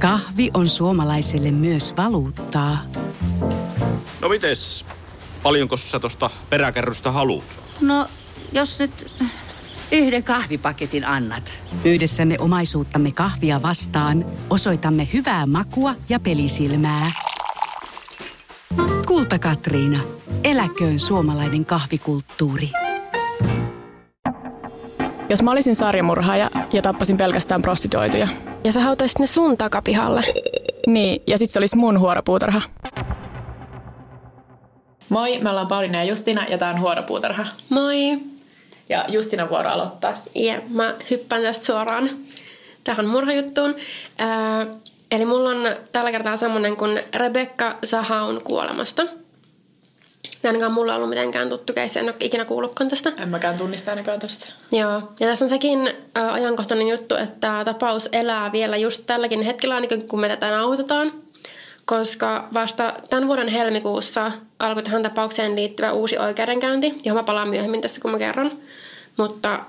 Kahvi 0.00 0.50
on 0.54 0.68
suomalaiselle 0.68 1.50
myös 1.50 1.94
valuuttaa. 1.96 2.78
No 4.20 4.28
mites? 4.28 4.84
Paljonko 5.42 5.76
sä 5.76 6.00
tosta 6.00 6.30
peräkärrystä 6.50 7.10
haluat? 7.10 7.44
No, 7.80 8.06
jos 8.52 8.78
nyt 8.78 9.14
yhden 9.92 10.24
kahvipaketin 10.24 11.04
annat. 11.04 11.62
Yhdessämme 11.84 12.36
omaisuuttamme 12.38 13.12
kahvia 13.12 13.62
vastaan 13.62 14.26
osoitamme 14.50 15.08
hyvää 15.12 15.46
makua 15.46 15.94
ja 16.08 16.20
pelisilmää. 16.20 17.12
Kulta 19.06 19.38
Katriina. 19.38 20.00
Eläköön 20.44 20.98
suomalainen 20.98 21.64
kahvikulttuuri. 21.64 22.70
Jos 25.28 25.42
mä 25.42 25.50
olisin 25.50 25.76
sarjamurhaaja 25.76 26.50
ja 26.72 26.82
tappasin 26.82 27.16
pelkästään 27.16 27.62
prostituoituja. 27.62 28.28
Ja 28.64 28.72
sä 28.72 28.80
hautaisit 28.80 29.18
ne 29.18 29.26
sun 29.26 29.56
takapihalle. 29.56 30.24
Niin, 30.86 31.22
ja 31.26 31.38
sit 31.38 31.50
se 31.50 31.58
olisi 31.58 31.76
mun 31.76 32.00
huoropuutarha. 32.00 32.62
Moi, 35.08 35.38
me 35.38 35.50
ollaan 35.50 35.66
Pauliina 35.66 35.98
ja 35.98 36.04
Justina 36.04 36.46
ja 36.48 36.58
tää 36.58 36.70
on 36.70 36.80
Huoropuutarha. 36.80 37.46
Moi. 37.68 38.18
Ja 38.88 39.04
Justina 39.08 39.48
vuoro 39.48 39.70
aloittaa. 39.70 40.22
Ja 40.34 40.54
mä 40.68 40.94
hyppään 41.10 41.42
tästä 41.42 41.64
suoraan 41.64 42.10
tähän 42.84 43.06
murhajuttuun. 43.06 43.74
Ää, 44.18 44.66
eli 45.10 45.24
mulla 45.24 45.50
on 45.50 45.56
tällä 45.92 46.12
kertaa 46.12 46.36
semmonen 46.36 46.76
kuin 46.76 47.00
Rebecca 47.14 47.74
Sahaun 47.84 48.42
kuolemasta. 48.42 49.02
Ainakaan 50.44 50.72
mulla 50.72 50.92
on 50.92 50.96
ollut 50.96 51.08
mitenkään 51.08 51.48
tuttu 51.48 51.72
keissi, 51.72 51.98
en 51.98 52.04
ole 52.04 52.14
ikinä 52.20 52.44
kuullutkaan 52.44 52.90
tästä. 52.90 53.12
En 53.16 53.28
mäkään 53.28 53.58
tunnista 53.58 53.90
ainakaan 53.90 54.20
tosta. 54.20 54.48
Joo, 54.72 55.02
ja 55.20 55.28
tässä 55.28 55.44
on 55.44 55.48
sekin 55.48 55.90
ää, 56.14 56.32
ajankohtainen 56.32 56.88
juttu, 56.88 57.14
että 57.14 57.64
tapaus 57.64 58.08
elää 58.12 58.52
vielä 58.52 58.76
just 58.76 59.02
tälläkin 59.06 59.42
hetkellä, 59.42 59.74
ainakin 59.74 60.08
kun 60.08 60.20
me 60.20 60.28
tätä 60.28 60.50
nauhoitetaan. 60.50 61.12
Koska 61.84 62.48
vasta 62.54 62.92
tämän 63.10 63.26
vuoden 63.26 63.48
helmikuussa 63.48 64.32
alkoi 64.58 64.82
tähän 64.82 65.02
tapaukseen 65.02 65.56
liittyvä 65.56 65.92
uusi 65.92 66.18
oikeudenkäynti, 66.18 66.94
johon 67.04 67.22
mä 67.22 67.26
palaan 67.26 67.48
myöhemmin 67.48 67.80
tässä, 67.80 68.00
kun 68.00 68.10
mä 68.10 68.18
kerron. 68.18 68.52
Mutta 69.16 69.60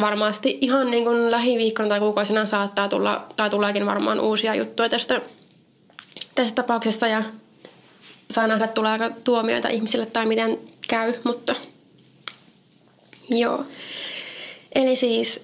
varmasti 0.00 0.58
ihan 0.60 0.90
niin 0.90 1.04
kuin 1.04 1.30
lähiviikkona 1.30 1.88
tai 1.88 2.00
kuukausina 2.00 2.46
saattaa 2.46 2.88
tulla, 2.88 3.26
tai 3.36 3.50
tuleekin 3.50 3.86
varmaan 3.86 4.20
uusia 4.20 4.54
juttuja 4.54 4.88
tästä, 4.88 5.20
tästä 6.34 6.54
tapauksesta 6.54 7.06
ja 7.06 7.22
saa 8.30 8.46
nähdä, 8.46 8.66
tuleeko 8.66 9.10
tuomioita 9.24 9.68
ihmisille 9.68 10.06
tai 10.06 10.26
miten 10.26 10.58
käy, 10.88 11.12
mutta 11.24 11.54
joo. 13.28 13.64
Eli 14.74 14.96
siis 14.96 15.40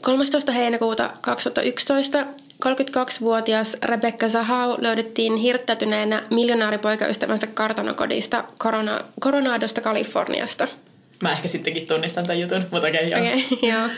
13. 0.00 0.52
heinäkuuta 0.52 1.10
2011 1.20 2.26
32-vuotias 2.64 3.76
Rebecca 3.82 4.28
Zahau 4.28 4.76
löydettiin 4.80 5.36
hirttäytyneenä 5.36 6.22
miljonaaripoikaystävänsä 6.30 7.46
kartanokodista 7.46 8.44
Corona, 8.58 9.00
Coronadosta 9.20 9.80
Kaliforniasta. 9.80 10.68
Mä 11.22 11.32
ehkä 11.32 11.48
sittenkin 11.48 11.86
tunnistan 11.86 12.26
tämän 12.26 12.40
jutun, 12.40 12.64
mutta 12.70 12.88
okei, 12.88 13.06
okay, 13.08 13.24
joo. 13.24 13.34
Okay, 13.34 13.58
joo. 13.70 13.88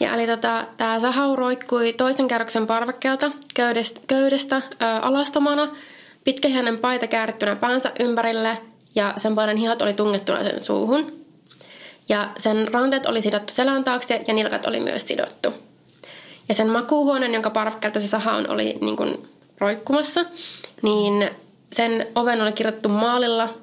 Ja 0.00 0.14
eli 0.14 0.26
tota, 0.26 0.64
tämä 0.76 1.00
Zahau 1.00 1.36
roikkui 1.36 1.92
toisen 1.92 2.28
kerroksen 2.28 2.66
parvekkeelta 2.66 3.30
köydestä, 3.54 4.00
köydestä 4.06 4.56
ö, 4.56 4.84
alastomana, 5.02 5.68
pitkähihainen 6.28 6.78
paita 6.78 7.06
käärittynä 7.06 7.56
päänsä 7.56 7.92
ympärille 8.00 8.58
ja 8.94 9.14
sen 9.16 9.34
paidan 9.34 9.56
hihat 9.56 9.82
oli 9.82 9.92
tungettuna 9.92 10.44
sen 10.44 10.64
suuhun. 10.64 11.12
Ja 12.08 12.28
sen 12.38 12.68
ranteet 12.72 13.06
oli 13.06 13.22
sidottu 13.22 13.54
selän 13.54 13.84
taakse 13.84 14.24
ja 14.28 14.34
nilkat 14.34 14.66
oli 14.66 14.80
myös 14.80 15.08
sidottu. 15.08 15.54
Ja 16.48 16.54
sen 16.54 16.68
makuuhuoneen, 16.68 17.34
jonka 17.34 17.50
parvekkeelta 17.50 18.00
se 18.00 18.08
sahaan 18.08 18.50
oli 18.50 18.78
niin 18.80 18.96
kuin 18.96 19.28
roikkumassa, 19.58 20.24
niin 20.82 21.30
sen 21.72 22.06
oven 22.14 22.42
oli 22.42 22.52
kirjoitettu 22.52 22.88
maalilla 22.88 23.54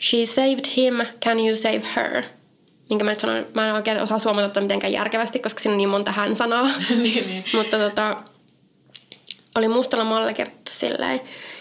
She 0.00 0.26
saved 0.26 0.64
him, 0.76 0.94
can 1.24 1.38
you 1.38 1.56
save 1.56 1.82
her? 1.96 2.22
Minkä 2.90 3.04
mä, 3.04 3.14
sanon, 3.14 3.46
mä 3.54 3.68
en 3.68 3.74
oikein 3.74 4.02
osaa 4.02 4.18
suomata 4.18 4.60
mitenkään 4.60 4.92
järkevästi, 4.92 5.38
koska 5.38 5.60
siinä 5.60 5.72
on 5.72 5.78
niin 5.78 5.88
monta 5.88 6.12
hän-sanaa. 6.12 6.68
niin, 6.88 7.28
niin. 7.28 7.44
Mutta 7.54 7.78
tota, 7.78 8.16
oli 9.56 9.68
mustalla 9.68 10.04
maalilla 10.04 10.32
kirjoitettu 10.32 10.70
silleen. 10.70 11.20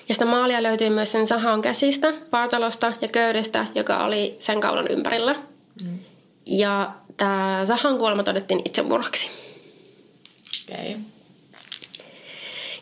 Ja 0.10 0.16
sitä 0.16 0.26
maalia 0.26 0.64
löytyy 0.64 0.90
myös 0.90 1.12
sen 1.12 1.28
sahaan 1.28 1.62
käsistä, 1.62 2.14
vaatalosta 2.32 2.94
ja 3.02 3.08
köydestä, 3.08 3.66
joka 3.76 3.98
oli 3.98 4.36
sen 4.40 4.60
kaulan 4.60 4.88
ympärillä. 4.88 5.36
Mm. 5.84 6.00
Ja 6.46 6.92
tämä 7.18 7.64
sahan 7.68 7.98
kuolema 7.98 8.24
todettiin 8.24 8.62
itsemurhaksi. 8.66 9.30
Okei. 10.70 10.92
Okay. 10.92 11.02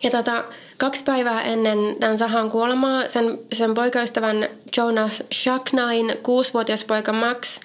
Ja 0.03 0.12
tota, 0.12 0.44
kaksi 0.78 1.03
päivää 1.03 1.41
ennen 1.41 1.78
tämän 2.00 2.19
Sahan 2.19 2.51
kuolemaa 2.51 3.07
sen, 3.07 3.39
sen 3.53 3.74
poikaystävän 3.74 4.50
Jonas 4.78 5.24
Shacknain 5.34 6.18
kuusivuotias 6.24 6.84
poika 6.84 7.13
Max 7.13 7.59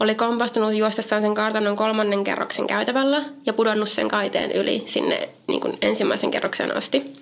oli 0.00 0.14
kompastunut 0.14 0.74
juostessaan 0.74 1.22
sen 1.22 1.34
kartanon 1.34 1.76
kolmannen 1.76 2.24
kerroksen 2.24 2.66
käytävällä 2.66 3.24
ja 3.46 3.52
pudonnut 3.52 3.88
sen 3.88 4.08
kaiteen 4.08 4.52
yli 4.52 4.82
sinne 4.86 5.28
niin 5.48 5.60
kuin 5.60 5.78
ensimmäisen 5.82 6.30
kerroksen 6.30 6.76
asti. 6.76 7.12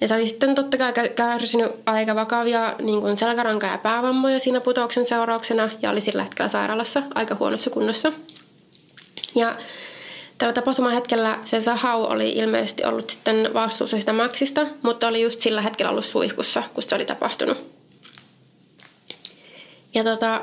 Ja 0.00 0.08
se 0.08 0.14
oli 0.14 0.28
sitten 0.28 0.54
totta 0.54 0.76
kai 0.76 0.92
kärsinyt 1.14 1.72
aika 1.86 2.14
vakavia 2.14 2.74
niin 2.78 3.00
kuin 3.00 3.16
selkäranka- 3.16 3.66
ja 3.66 3.78
päävammoja 3.78 4.38
siinä 4.38 4.60
putouksen 4.60 5.06
seurauksena 5.06 5.68
ja 5.82 5.90
oli 5.90 6.00
sillä 6.00 6.22
hetkellä 6.22 6.48
sairaalassa 6.48 7.02
aika 7.14 7.36
huonossa 7.40 7.70
kunnossa. 7.70 8.12
Ja 9.34 9.54
Tällä 10.38 10.52
tapahtumahetkellä 10.52 11.38
se 11.42 11.62
Sahau 11.62 12.02
oli 12.02 12.30
ilmeisesti 12.30 12.84
ollut 12.84 13.10
sitten 13.10 13.54
vastuussa 13.54 14.00
sitä 14.00 14.12
Maxista, 14.12 14.66
mutta 14.82 15.08
oli 15.08 15.22
just 15.22 15.40
sillä 15.40 15.62
hetkellä 15.62 15.90
ollut 15.90 16.04
suihkussa, 16.04 16.62
kun 16.74 16.82
se 16.82 16.94
oli 16.94 17.04
tapahtunut. 17.04 17.74
Ja 19.94 20.04
tota, 20.04 20.40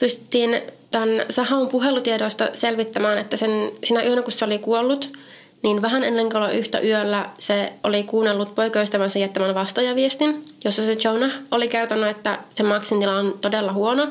pystyttiin 0.00 0.62
tämän 0.94 1.08
Sahaun 1.30 1.68
puhelutiedoista 1.68 2.48
selvittämään, 2.52 3.18
että 3.18 3.36
sen, 3.36 3.72
siinä 3.84 4.02
yönä 4.02 4.22
kun 4.22 4.32
se 4.32 4.44
oli 4.44 4.58
kuollut, 4.58 5.18
niin 5.62 5.82
vähän 5.82 6.04
ennen 6.04 6.30
kuin 6.30 6.50
yhtä 6.52 6.80
yöllä 6.80 7.30
se 7.38 7.72
oli 7.84 8.02
kuunnellut 8.02 8.54
poikaystävänsä 8.54 9.18
jättämän 9.18 9.54
vastaajaviestin, 9.54 10.44
jossa 10.64 10.82
se 10.82 10.96
Jonah 11.04 11.30
oli 11.50 11.68
kertonut, 11.68 12.08
että 12.08 12.38
se 12.50 12.62
Maxin 12.62 13.00
tila 13.00 13.16
on 13.16 13.38
todella 13.40 13.72
huono 13.72 14.08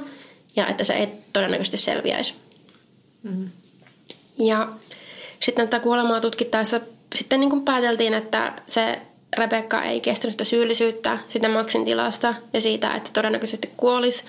ja 0.55 0.67
että 0.67 0.83
se 0.83 0.93
ei 0.93 1.07
todennäköisesti 1.33 1.77
selviäisi. 1.77 2.33
Mm. 3.23 3.49
Ja 4.39 4.67
sitten 5.39 5.69
tätä 5.69 5.83
kuolemaa 5.83 6.21
tutkittaessa 6.21 6.79
sitten 7.15 7.39
niin 7.39 7.49
kuin 7.49 7.65
pääteltiin, 7.65 8.13
että 8.13 8.53
se 8.67 9.01
Rebecca 9.37 9.81
ei 9.81 10.01
kestänyt 10.01 10.33
sitä 10.33 10.43
syyllisyyttä 10.43 11.17
sitä 11.27 11.49
Maxin 11.49 11.85
tilasta 11.85 12.35
ja 12.53 12.61
siitä, 12.61 12.93
että 12.93 13.09
todennäköisesti 13.13 13.69
kuolisi, 13.77 14.23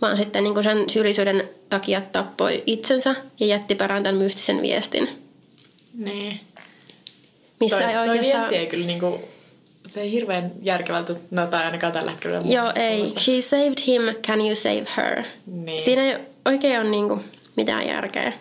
vaan 0.00 0.16
sitten 0.16 0.44
niin 0.44 0.62
sen 0.64 0.90
syyllisyyden 0.90 1.48
takia 1.68 2.00
tappoi 2.00 2.62
itsensä 2.66 3.14
ja 3.40 3.46
jätti 3.46 3.74
perään 3.74 4.02
tämän 4.02 4.18
mystisen 4.22 4.62
viestin. 4.62 5.08
Niin. 5.94 6.40
Missä 7.60 7.78
toi, 7.78 7.86
ei 7.86 7.94
toi 7.94 8.08
oikeastaan... 8.08 8.40
viesti 8.40 8.56
ei 8.56 8.66
kyllä 8.66 8.86
niinku, 8.86 9.18
se 9.88 10.00
ei 10.00 10.12
hirveän 10.12 10.52
järkevältä, 10.62 11.14
no 11.30 11.46
tai 11.46 11.64
ainakaan 11.64 11.92
tällä 11.92 12.10
hetkellä. 12.10 12.40
Joo, 12.44 12.72
ei. 12.74 13.08
She 13.18 13.42
saved 13.42 13.86
him, 13.86 14.02
can 14.26 14.40
you 14.40 14.54
save 14.54 14.86
her? 14.96 15.24
Niin. 15.46 15.80
Siinä 15.80 16.02
ei 16.02 16.18
oikein 16.44 16.80
ole 16.80 16.90
niinku 16.90 17.20
mitään 17.56 17.86
järkeä. 17.86 18.32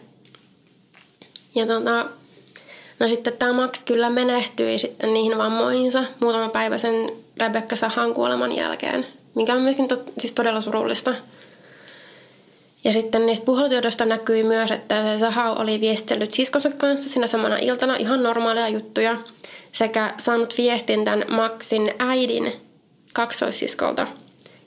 Ja 1.55 1.65
tota, 1.65 2.05
no 2.99 3.07
sitten 3.07 3.33
tämä 3.33 3.53
Max 3.53 3.83
kyllä 3.83 4.09
menehtyi 4.09 4.79
sitten 4.79 5.13
niihin 5.13 5.37
vammoihinsa 5.37 6.03
muutama 6.19 6.49
päivä 6.49 6.77
sen 6.77 7.09
Rebecca 7.37 7.75
Sahan 7.75 8.13
kuoleman 8.13 8.55
jälkeen, 8.55 9.07
mikä 9.35 9.53
on 9.53 9.61
myöskin 9.61 9.87
to, 9.87 10.03
siis 10.19 10.33
todella 10.33 10.61
surullista. 10.61 11.15
Ja 12.87 12.93
sitten 12.93 13.25
niistä 13.25 13.45
puhelutiedoista 13.45 14.05
näkyi 14.05 14.43
myös, 14.43 14.71
että 14.71 15.03
se 15.03 15.19
Zaha 15.19 15.51
oli 15.51 15.81
viestellyt 15.81 16.33
siskonsa 16.33 16.69
kanssa 16.69 17.09
siinä 17.09 17.27
samana 17.27 17.57
iltana 17.57 17.95
ihan 17.95 18.23
normaaleja 18.23 18.67
juttuja 18.67 19.17
sekä 19.71 20.13
saanut 20.17 20.53
viestin 20.57 21.05
tämän 21.05 21.25
Maxin 21.29 21.91
äidin 21.99 22.53
kaksoissiskolta, 23.13 24.07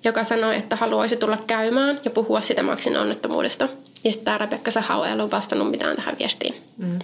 joka 0.04 0.24
sanoi, 0.24 0.56
että 0.56 0.76
haluaisi 0.76 1.16
tulla 1.16 1.36
käymään 1.46 2.00
ja 2.04 2.10
puhua 2.10 2.40
sitä 2.40 2.62
Maxin 2.62 2.96
onnettomuudesta. 2.96 3.68
Ja 4.04 4.12
sitten 4.12 4.24
tämä 4.24 4.38
Rebecca 4.38 4.70
Sahau 4.70 5.02
ei 5.02 5.12
ollut 5.12 5.32
vastannut 5.32 5.70
mitään 5.70 5.96
tähän 5.96 6.16
viestiin. 6.18 6.54
Mm. 6.76 6.98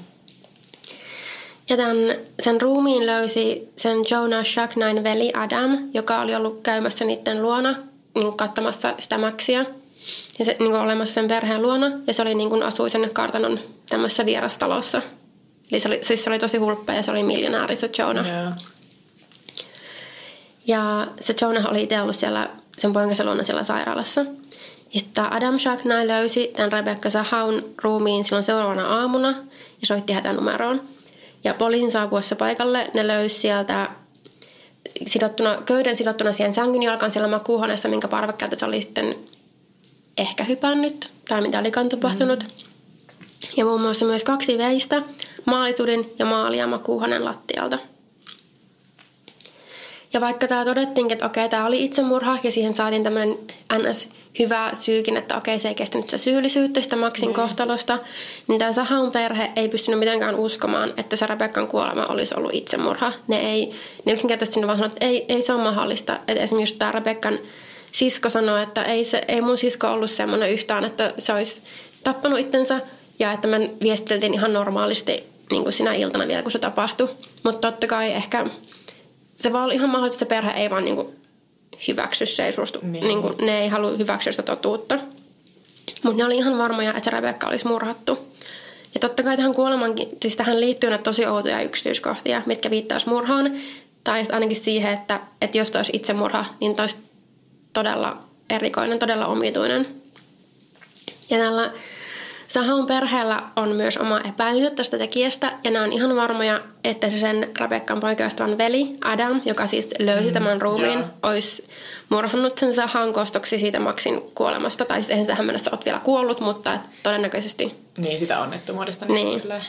Ja 1.69 1.77
tämän, 1.77 1.97
sen 2.43 2.61
ruumiin 2.61 3.07
löysi 3.07 3.69
sen 3.77 3.99
Jonah 4.11 4.47
Shacknain 4.47 5.05
veli 5.05 5.33
Adam, 5.35 5.79
joka 5.95 6.21
oli 6.21 6.35
ollut 6.35 6.61
käymässä 6.63 7.05
niiden 7.05 7.43
luona 7.43 7.75
niin 8.15 8.37
katsomassa 8.37 8.95
sitä 8.99 9.19
Maxia. 9.19 9.65
Ja 10.39 10.45
se 10.45 10.57
niin 10.59 10.71
kuin 10.71 10.83
olemassa 10.83 11.15
sen 11.15 11.29
perheen 11.29 11.63
luona. 11.63 11.91
Ja 12.07 12.15
se 12.15 12.23
oli 12.23 12.35
niin 12.35 12.51
kuin 12.51 12.63
asui 12.63 12.91
sen 12.91 13.11
kartanon 13.13 13.61
tämmöisessä 13.89 14.27
vierastalossa. 14.27 15.03
Eli 15.73 15.81
se 15.81 15.89
oli, 15.89 15.99
siis 16.03 16.25
se 16.25 16.31
oli 16.31 16.39
tosi 16.39 16.59
hulppea 16.59 16.95
ja 16.95 17.03
se 17.03 17.11
oli 17.11 17.23
miljonääri 17.23 17.77
se 17.77 17.91
Jonah. 17.99 18.27
Joo. 18.27 18.53
Ja 20.67 21.07
se 21.21 21.35
Jonah 21.41 21.67
oli 21.71 21.83
itse 21.83 22.01
ollut 22.01 22.17
siellä 22.17 22.51
sen 22.77 22.93
poikansa 22.93 23.25
luona 23.25 23.43
siellä 23.43 23.65
sairaalassa. 23.65 24.21
Ja 24.95 25.01
sitten 25.01 25.33
Adam 25.33 25.59
Shacknai 25.59 26.07
löysi 26.07 26.53
tämän 26.57 26.73
Rebecca 26.73 27.11
Sahaun 27.11 27.65
ruumiin 27.83 28.25
silloin 28.25 28.45
seuraavana 28.45 28.87
aamuna 28.87 29.29
ja 29.81 29.87
soitti 29.87 30.13
hätänumeroon. 30.13 30.81
Ja 31.45 31.55
poliisin 31.55 31.91
saapuessa 31.91 32.37
paikalle 32.37 32.91
ne 32.95 33.07
löysi 33.07 33.39
sieltä 33.39 33.89
sidottuna, 35.07 35.57
köyden 35.67 35.97
sidottuna 35.97 36.33
siihen 36.33 36.55
sängyn 36.55 36.83
jalkaan 36.83 37.13
siellä 37.13 37.29
makuuhuoneessa, 37.29 37.89
minkä 37.89 38.09
parvekkeelta 38.09 38.57
se 38.57 38.65
oli 38.65 38.83
sitten 38.83 39.17
ehkä 40.17 40.45
hypännyt 40.45 41.11
tai 41.29 41.41
mitä 41.41 41.59
olikaan 41.59 41.89
tapahtunut. 41.89 42.43
Mm. 42.43 42.49
Ja 43.57 43.65
muun 43.65 43.81
muassa 43.81 44.05
myös 44.05 44.25
kaksi 44.25 44.59
veistä, 44.59 45.03
maalisuuden 45.45 46.05
ja 46.19 46.27
maalia 46.27 46.67
makuuhuoneen 46.67 47.25
lattialta. 47.25 47.79
Ja 50.13 50.21
vaikka 50.21 50.49
tämä 50.49 50.65
todettiin, 50.65 51.13
että 51.13 51.27
okei, 51.27 51.49
tämä 51.49 51.67
oli 51.67 51.85
itsemurha 51.85 52.39
ja 52.43 52.51
siihen 52.51 52.75
saatiin 52.75 53.03
tämmöinen 53.03 53.39
ns 53.79 54.09
hyvä 54.39 54.71
syykin, 54.73 55.17
että 55.17 55.37
okei, 55.37 55.59
se 55.59 55.69
ei 55.69 55.75
kestänyt 55.75 56.09
sitä 56.09 56.19
syyllisyyttä 56.19 56.81
sitä 56.81 56.97
Maxin 56.97 57.29
mm. 57.29 57.35
kohtalosta, 57.35 57.99
niin 58.49 58.59
tämä 58.59 58.73
Sahaun 58.73 59.11
perhe 59.11 59.51
ei 59.57 59.69
pystynyt 59.69 59.99
mitenkään 59.99 60.35
uskomaan, 60.35 60.93
että 60.97 61.17
se 61.17 61.27
Rebekkan 61.27 61.69
kuolema 61.69 62.07
olisi 62.07 62.35
ollut 62.37 62.55
itsemurha. 62.55 63.13
Ne 63.29 63.53
ei, 63.53 63.73
ne 64.05 64.13
yksinkertaisesti 64.13 64.55
sinne 64.55 64.67
vaan 64.67 64.79
sanoivat, 64.79 64.97
että 64.97 65.07
ei, 65.07 65.25
ei 65.29 65.43
se 65.43 65.53
ole 65.53 65.63
mahdollista. 65.63 66.21
Että 66.29 66.43
esimerkiksi 66.43 66.75
tämä 66.75 66.93
Rebekkan 66.93 67.39
sisko 67.97 68.31
sanoi, 68.31 68.63
että 68.63 68.83
ei, 68.83 69.05
se, 69.05 69.23
ei 69.29 69.41
mun 69.41 69.59
sisko 69.59 69.87
ollut 69.89 70.11
semmoinen 70.11 70.51
yhtään, 70.51 70.85
että 70.85 71.15
se 71.19 71.33
olisi 71.33 71.63
tappanut 72.05 72.39
itsensä 72.39 72.81
ja 73.19 73.33
että 73.33 73.49
me 73.49 73.71
viestiteltiin 73.83 74.35
ihan 74.35 74.53
normaalisti 74.53 75.25
niin 75.51 75.63
kuin 75.63 75.73
sinä 75.73 75.95
iltana 75.95 76.29
vielä, 76.29 76.43
kun 76.43 76.53
se 76.53 76.59
tapahtui. 76.59 77.09
Mutta 77.43 77.71
totta 77.71 77.87
kai 77.87 78.13
ehkä 78.13 78.47
se 79.35 79.53
vaan 79.53 79.65
oli 79.65 79.75
ihan 79.75 79.91
mahdollista, 79.91 80.15
että 80.15 80.35
se 80.35 80.41
perhe 80.41 80.63
ei 80.63 80.71
vaan 80.71 80.85
niin 80.85 80.97
kuin 80.97 81.09
hyväksy, 81.89 82.27
se 82.27 82.47
ei 82.47 82.53
suostu, 82.53 82.79
niin. 82.83 83.09
Niin 83.09 83.23
kuin, 83.23 83.35
ne 83.41 83.61
ei 83.61 83.69
halua 83.69 83.91
hyväksyä 83.91 84.33
sitä 84.33 84.43
totuutta. 84.43 84.99
Mutta 86.03 86.19
ne 86.19 86.25
oli 86.25 86.37
ihan 86.37 86.59
varmoja, 86.59 86.91
että 86.91 87.05
se 87.05 87.11
Rebekka 87.11 87.49
olisi 87.49 87.67
murhattu. 87.67 88.19
Ja 88.95 89.01
totta 89.01 89.23
kai 89.23 89.37
tähän 89.37 89.55
kuolemankin, 89.55 90.09
siis 90.23 90.37
tähän 90.37 90.61
liittyy 90.61 90.91
näitä 90.91 91.03
tosi 91.03 91.27
outoja 91.27 91.63
yksityiskohtia, 91.63 92.43
mitkä 92.47 92.71
viittaisi 92.71 93.09
murhaan. 93.09 93.53
Tai 94.05 94.25
ainakin 94.33 94.61
siihen, 94.61 94.93
että, 94.93 95.21
että 95.41 95.59
jos 95.59 95.77
olisi 95.77 95.93
itsemurha, 95.95 96.45
niin 96.61 96.81
olisi 96.81 96.97
todella 97.77 98.17
erikoinen, 98.51 98.99
todella 98.99 99.27
omituinen. 99.27 99.87
Ja 101.31 101.39
tällä 101.39 101.71
Sahun 102.49 102.87
perheellä 102.87 103.43
on 103.57 103.69
myös 103.69 103.97
oma 103.97 104.21
epäily 104.29 104.71
tästä 104.71 104.99
tekijästä, 104.99 105.53
ja 105.65 105.71
nämä 105.71 105.85
on 105.85 105.93
ihan 105.93 106.17
varmoja, 106.17 106.61
että 106.85 107.11
se 107.11 107.19
sen 107.19 107.51
Rebekkan 107.59 108.01
poikaystävän 108.01 108.59
veli, 108.59 108.97
Adam, 109.05 109.43
joka 109.45 109.67
siis 109.67 109.95
löysi 109.99 110.29
mm, 110.29 110.33
tämän 110.33 110.63
ruumiin, 110.63 110.99
yeah. 110.99 111.11
olisi 111.23 111.69
murhannut 112.09 112.59
sen 112.59 112.75
Sahan 112.75 113.13
kostoksi 113.13 113.59
siitä 113.59 113.81
Maxin 113.81 114.23
kuolemasta. 114.35 114.85
Tai 114.85 114.97
siis 115.03 115.11
eihän 115.11 115.27
tähän 115.27 115.47
mennessä 115.47 115.71
ole 115.71 115.81
vielä 115.85 115.99
kuollut, 115.99 116.41
mutta 116.41 116.75
et 116.75 116.81
todennäköisesti... 117.03 117.75
Niin, 117.99 118.19
sitä 118.19 118.41
onnettomuudesta. 118.41 119.07
Niin, 119.07 119.27
niin. 119.27 119.63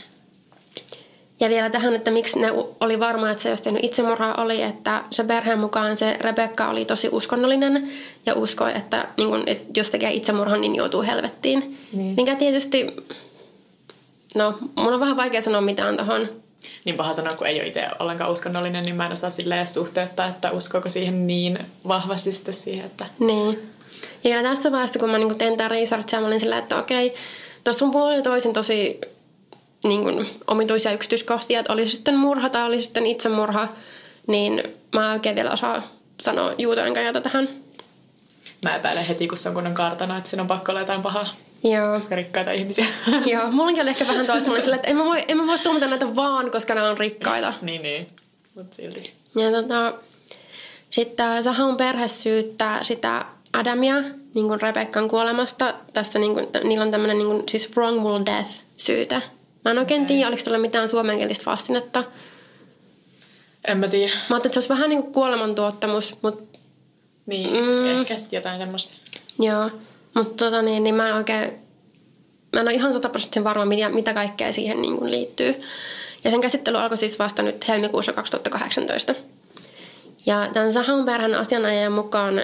Ja 1.40 1.50
vielä 1.50 1.70
tähän, 1.70 1.94
että 1.94 2.12
miksi 2.12 2.40
ne 2.40 2.52
oli 2.80 3.00
varma, 3.00 3.32
että 3.32 3.44
se 3.44 3.50
olisi 3.50 3.64
tehnyt 3.64 3.84
itsemurhaa, 3.84 4.36
oli, 4.36 4.62
että 4.62 5.04
se 5.10 5.24
perheen 5.24 5.60
mukaan 5.60 5.98
se 5.98 6.18
Rebekka 6.20 6.70
oli 6.70 6.86
tosi 6.86 7.10
uskonnollinen 7.12 7.90
ja 8.26 8.34
uskoi, 8.34 8.72
että, 8.76 9.08
niin 9.18 9.30
kun, 9.30 9.44
että 9.46 9.80
jos 9.80 9.90
tekee 9.90 10.12
itsemurhan, 10.12 10.62
niin 10.62 10.76
joutuu 10.76 11.02
helvettiin. 11.02 11.78
Niin. 11.94 12.16
Mikä 12.16 12.36
tietysti, 12.36 12.88
no 14.36 14.58
mun 14.76 14.94
on 14.94 15.00
vähän 15.00 15.18
vaikea 15.18 15.42
sanoa 15.42 15.62
mitään 15.62 15.98
tuohon. 15.98 16.30
Niin 16.86 16.96
paha 16.96 17.14
sanoa, 17.14 17.36
kun 17.36 17.48
ei 17.48 17.60
ole 17.60 17.68
itse 17.68 17.88
ollenkaan 18.00 18.32
uskonnollinen, 18.32 18.84
niin 18.84 18.96
mä 18.96 19.06
en 19.06 19.12
osaa 19.12 19.30
silleen 19.30 19.68
suhteuttaa, 19.68 20.28
että 20.28 20.52
uskoako 20.52 20.90
siihen 20.90 21.28
niin 21.28 21.60
vahvasti 21.88 22.32
sitten 22.32 22.54
siihen, 22.54 22.86
että... 22.86 23.06
Niin. 23.20 23.70
Ja 24.24 24.44
tässä 24.44 24.72
vaiheessa, 24.72 25.00
kun 25.00 25.10
mä 25.10 25.18
niin 25.18 25.38
tein 25.38 25.58
tämän 25.58 25.72
researchia, 25.72 26.22
mä 26.22 26.28
olin 26.28 26.40
silleen, 26.40 26.60
että 26.60 26.78
okei, 26.78 27.14
tuossa 27.64 27.86
on 27.86 27.92
puoli 27.92 28.22
toisin 28.22 28.54
tosi 28.54 29.02
niin 29.84 30.04
kuin, 30.04 30.28
omituisia 30.48 30.92
yksityiskohtia, 30.92 31.60
että 31.60 31.74
oli 31.74 31.88
sitten 31.88 32.16
murha 32.16 32.50
tai 32.50 32.64
oli 32.64 32.82
sitten 32.82 33.06
itsemurha, 33.06 33.68
niin 34.28 34.64
mä 34.96 35.12
oikein 35.12 35.36
vielä 35.36 35.52
osaa 35.52 35.84
sanoa 36.22 36.54
juuta 36.58 36.86
enkä 36.86 37.22
tähän. 37.22 37.50
Mä 38.62 38.76
epäilen 38.76 39.06
heti, 39.06 39.28
kun 39.28 39.38
se 39.38 39.50
on 39.50 39.56
kunnon 39.56 39.74
kartana, 39.74 40.18
että 40.18 40.30
siinä 40.30 40.42
on 40.42 40.48
pakko 40.48 40.72
olla 40.72 40.80
jotain 40.80 41.02
pahaa. 41.02 41.28
Joo. 41.64 41.96
Koska 41.96 42.16
rikkaita 42.16 42.52
ihmisiä. 42.52 42.86
Joo, 43.26 43.52
mullakin 43.52 43.82
oli 43.82 43.90
ehkä 43.90 44.08
vähän 44.08 44.26
toisella 44.26 44.62
sillä, 44.62 44.76
että 44.76 44.88
en 44.88 44.98
mä 44.98 45.06
voi, 45.06 45.24
en 45.28 45.38
mä 45.38 45.48
voi 45.48 45.60
tuomita 45.60 45.88
näitä 45.88 46.16
vaan, 46.16 46.52
koska 46.52 46.76
ne 46.76 46.82
on 46.82 46.98
rikkaita. 46.98 47.54
niin, 47.62 47.82
niin. 47.82 48.08
Mutta 48.56 48.76
silti. 48.76 49.14
Ja 49.36 49.52
tota, 49.52 49.94
sitten 50.90 51.44
Sahun 51.44 51.78
perhe 51.78 52.08
syyttää 52.08 52.84
sitä 52.84 53.26
Adamia 53.54 54.02
niin 54.34 54.48
kuin 54.48 54.62
Rebekkan 54.62 55.08
kuolemasta. 55.08 55.74
Tässä 55.94 56.20
niin 56.20 56.34
kuin, 56.34 56.48
niillä 56.64 56.86
on 56.86 56.92
tämmöinen 56.92 57.18
niin 57.18 57.28
kuin, 57.28 57.44
siis 57.50 57.70
wrongful 57.78 58.26
death 58.26 58.50
syytä. 58.78 59.22
Mä 59.68 59.72
en 59.72 59.80
oikein 59.80 60.06
tiedä, 60.06 60.28
oliko 60.28 60.44
tuolla 60.44 60.60
mitään 60.60 60.90
suomenkielistä 60.90 61.46
vastinetta. 61.46 62.04
En 63.68 63.78
mä 63.78 63.88
tiedä. 63.88 64.14
Mä 64.14 64.20
ajattelin, 64.20 64.38
että 64.46 64.54
se 64.54 64.60
olisi 64.60 64.70
vähän 64.70 64.90
niin 64.90 65.04
kuin 65.04 65.14
kuolemantuottamus, 65.14 66.16
mutta... 66.22 66.60
Niin, 67.26 67.50
mm, 67.50 67.86
ehkä 67.86 68.18
sitten 68.18 68.38
jotain 68.38 68.58
semmoista. 68.58 68.94
Joo, 69.40 69.70
mutta 70.14 70.46
tota 70.46 70.62
niin, 70.62 70.84
niin 70.84 70.96
mä 70.96 71.08
en 71.08 71.16
oikein... 71.16 71.44
Mä 72.54 72.60
en 72.60 72.68
ole 72.68 72.74
ihan 72.74 72.94
sataprosenttisen 72.94 73.44
varma, 73.44 73.66
mitä, 73.66 73.90
mitä 73.90 74.14
kaikkea 74.14 74.54
siihen 74.54 74.82
niin 74.82 74.98
kuin 74.98 75.12
liittyy. 75.12 75.62
Ja 76.24 76.32
sen 76.32 76.42
käsittely 76.42 76.78
alkoi 76.78 76.98
siis 76.98 77.20
vasta 77.20 77.44
nyt 77.44 77.68
helmikuussa 77.68 78.14
2018. 78.14 79.16
Ja 80.26 80.48
tämän 80.54 80.74
Sahaun 80.74 81.06
asianajajan 81.38 81.92
mukaan 81.92 82.42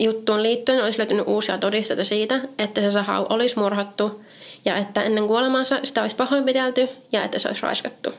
juttuun 0.00 0.42
liittyen 0.42 0.84
olisi 0.84 0.98
löytynyt 0.98 1.28
uusia 1.28 1.58
todisteita 1.58 2.04
siitä, 2.04 2.40
että 2.58 2.80
se 2.80 2.90
Sahau 2.90 3.26
olisi 3.30 3.58
murhattu 3.58 4.20
ja 4.64 4.76
että 4.76 5.02
ennen 5.02 5.26
kuolemaansa 5.26 5.80
sitä 5.84 6.02
olisi 6.02 6.16
pahoinpidelty 6.16 6.88
ja 7.12 7.24
että 7.24 7.38
se 7.38 7.48
olisi 7.48 7.62
raiskattu. 7.62 8.10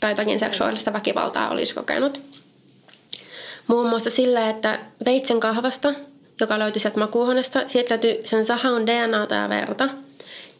Tai 0.00 0.10
jotakin 0.10 0.40
seksuaalista 0.40 0.92
väkivaltaa 0.92 1.50
olisi 1.50 1.74
kokenut. 1.74 2.20
Muun 3.66 3.88
muassa 3.88 4.10
sillä, 4.10 4.48
että 4.48 4.78
veitsen 5.04 5.40
kahvasta, 5.40 5.94
joka 6.40 6.58
löytyi 6.58 6.80
sieltä 6.80 6.98
makuuhuoneesta, 6.98 7.62
sieltä 7.66 7.90
löytyi 7.90 8.20
sen 8.24 8.46
sahaun 8.46 8.86
DNAta 8.86 9.34
ja 9.34 9.48
verta. 9.48 9.88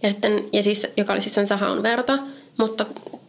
Ja, 0.03 0.11
sitten, 0.11 0.45
ja 0.53 0.63
siis, 0.63 0.87
joka 0.97 1.13
oli 1.13 1.21
siis 1.21 1.35
sen 1.35 1.49
sahaun 1.49 1.83
verta, 1.83 2.19
mutta 2.57 2.87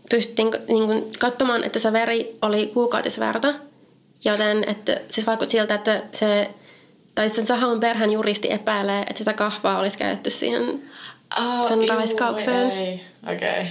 pystyttiin 0.10 0.52
niin 0.68 0.86
kuin, 0.86 1.12
katsomaan, 1.20 1.64
että 1.64 1.80
se 1.80 1.94
veri 1.94 2.38
oli 2.42 2.72
kuukautisverta. 2.74 3.54
Joten 4.26 4.70
että, 4.70 4.98
siis 5.10 5.28
vaikutti 5.28 5.52
siltä, 5.52 5.74
että 5.74 6.02
se, 6.12 6.50
tai 7.16 7.30
sen 7.30 7.48
sahaun 7.48 7.80
perhän 7.80 8.12
juristi 8.12 8.52
epäilee, 8.52 9.02
että 9.02 9.18
sitä 9.18 9.34
kahvaa 9.34 9.80
olisi 9.80 9.98
käytetty 9.98 10.30
siihen 10.30 10.91
oh, 11.40 11.68
sen 11.68 11.90
raiskaukseen. 11.90 12.72
Ei. 12.72 13.02
Okay. 13.24 13.66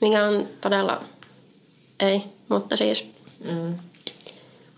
Mikä 0.00 0.24
on 0.24 0.48
todella 0.60 1.04
ei, 2.00 2.22
mutta 2.48 2.76
siis 2.76 3.10
mm. 3.44 3.78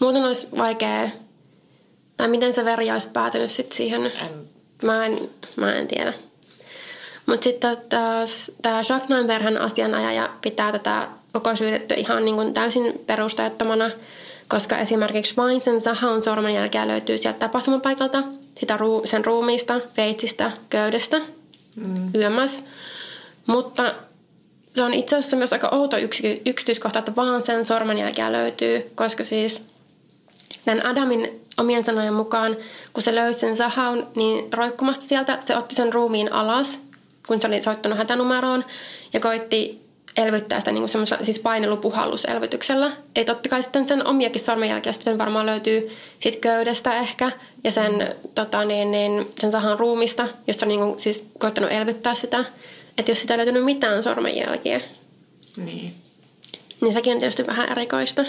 muuten 0.00 0.24
olisi 0.24 0.48
vaikea, 0.58 1.08
tai 2.16 2.28
miten 2.28 2.54
se 2.54 2.64
veri 2.64 2.90
olisi 2.90 3.08
päätynyt 3.08 3.50
sit 3.50 3.72
siihen. 3.72 4.06
En. 4.06 4.28
Mä, 4.82 5.06
en, 5.06 5.30
mä 5.56 5.72
en 5.72 5.88
tiedä. 5.88 6.12
Mutta 7.26 7.44
sitten 7.44 7.76
taas 7.88 8.50
tämä 8.62 8.82
Shacknain 8.82 9.26
perheen 9.26 9.60
asianajaja 9.60 10.28
pitää 10.40 10.72
tätä 10.72 11.08
koko 11.32 11.56
syytetty 11.56 11.94
ihan 11.94 12.24
niin 12.24 12.34
kuin 12.34 12.52
täysin 12.52 13.00
perusteettomana, 13.06 13.90
koska 14.48 14.78
esimerkiksi 14.78 15.36
vain 15.36 15.60
sen 15.60 15.80
Sahaun 15.80 16.22
sormenjälkeä 16.22 16.88
löytyy 16.88 17.18
sieltä 17.18 17.38
tapahtumapaikalta, 17.38 18.22
sitä 18.60 18.76
ruu- 18.76 19.06
sen 19.06 19.24
ruumiista, 19.24 19.80
veitsistä, 19.96 20.50
köydestä– 20.70 21.20
mm. 21.76 22.10
yömässä. 22.14 22.62
Mutta 23.46 23.94
se 24.70 24.82
on 24.82 24.94
itse 24.94 25.16
asiassa 25.16 25.36
myös 25.36 25.52
aika 25.52 25.68
outo 25.72 25.96
yksi, 25.96 26.42
yksityiskohta, 26.46 26.98
että 26.98 27.16
vaan 27.16 27.42
sen 27.42 27.64
sormenjälkeä 27.64 28.32
löytyy, 28.32 28.90
koska 28.94 29.24
siis 29.24 29.62
tämän 30.64 30.86
Adamin 30.86 31.40
omien 31.58 31.84
sanojen 31.84 32.14
mukaan, 32.14 32.56
kun 32.92 33.02
se 33.02 33.14
löysi 33.14 33.40
sen 33.40 33.56
sahaun, 33.56 34.06
niin 34.16 34.52
roikkumasta 34.52 35.04
sieltä 35.04 35.38
se 35.40 35.56
otti 35.56 35.74
sen 35.74 35.92
ruumiin 35.92 36.32
alas, 36.32 36.80
kun 37.26 37.40
se 37.40 37.46
oli 37.46 37.62
soittanut 37.62 37.98
hätänumeroon, 37.98 38.64
ja 39.12 39.20
koitti 39.20 39.89
elvyttää 40.16 40.58
sitä 40.58 40.72
niin 40.72 40.88
kuin 40.92 41.06
siis 41.22 41.38
painelupuhalluselvytyksellä. 41.38 42.92
Eli 43.16 43.24
totta 43.24 43.48
kai 43.48 43.62
sitten 43.62 43.86
sen 43.86 44.06
omiakin 44.06 44.42
sormenjälkiä 44.42 44.92
olisi 44.96 45.18
varmaan 45.18 45.46
löytyy 45.46 45.96
sit 46.20 46.36
köydestä 46.36 46.98
ehkä 46.98 47.32
ja 47.64 47.72
sen, 47.72 48.14
tota, 48.34 48.64
niin, 48.64 48.90
niin, 48.90 49.32
sen 49.40 49.52
sahan 49.52 49.78
ruumista, 49.78 50.28
jossa 50.46 50.66
on 50.66 50.68
niin 50.68 50.80
kuin, 50.80 51.00
siis 51.00 51.24
koittanut 51.38 51.72
elvyttää 51.72 52.14
sitä. 52.14 52.44
Että 52.98 53.10
jos 53.10 53.20
sitä 53.20 53.34
ei 53.34 53.38
löytynyt 53.38 53.64
mitään 53.64 54.02
sormenjälkiä, 54.02 54.80
niin. 55.56 55.94
niin 56.80 56.92
sekin 56.92 57.12
on 57.12 57.18
tietysti 57.18 57.46
vähän 57.46 57.68
erikoista. 57.68 58.24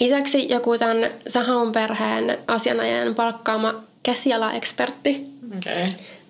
Lisäksi 0.00 0.48
joku 0.48 0.78
tämän 0.78 1.10
Sahaun 1.28 1.72
perheen 1.72 2.38
asianajan 2.46 3.14
palkkaama 3.14 3.74
käsiala-ekspertti. 4.02 5.24
Okay 5.58 5.88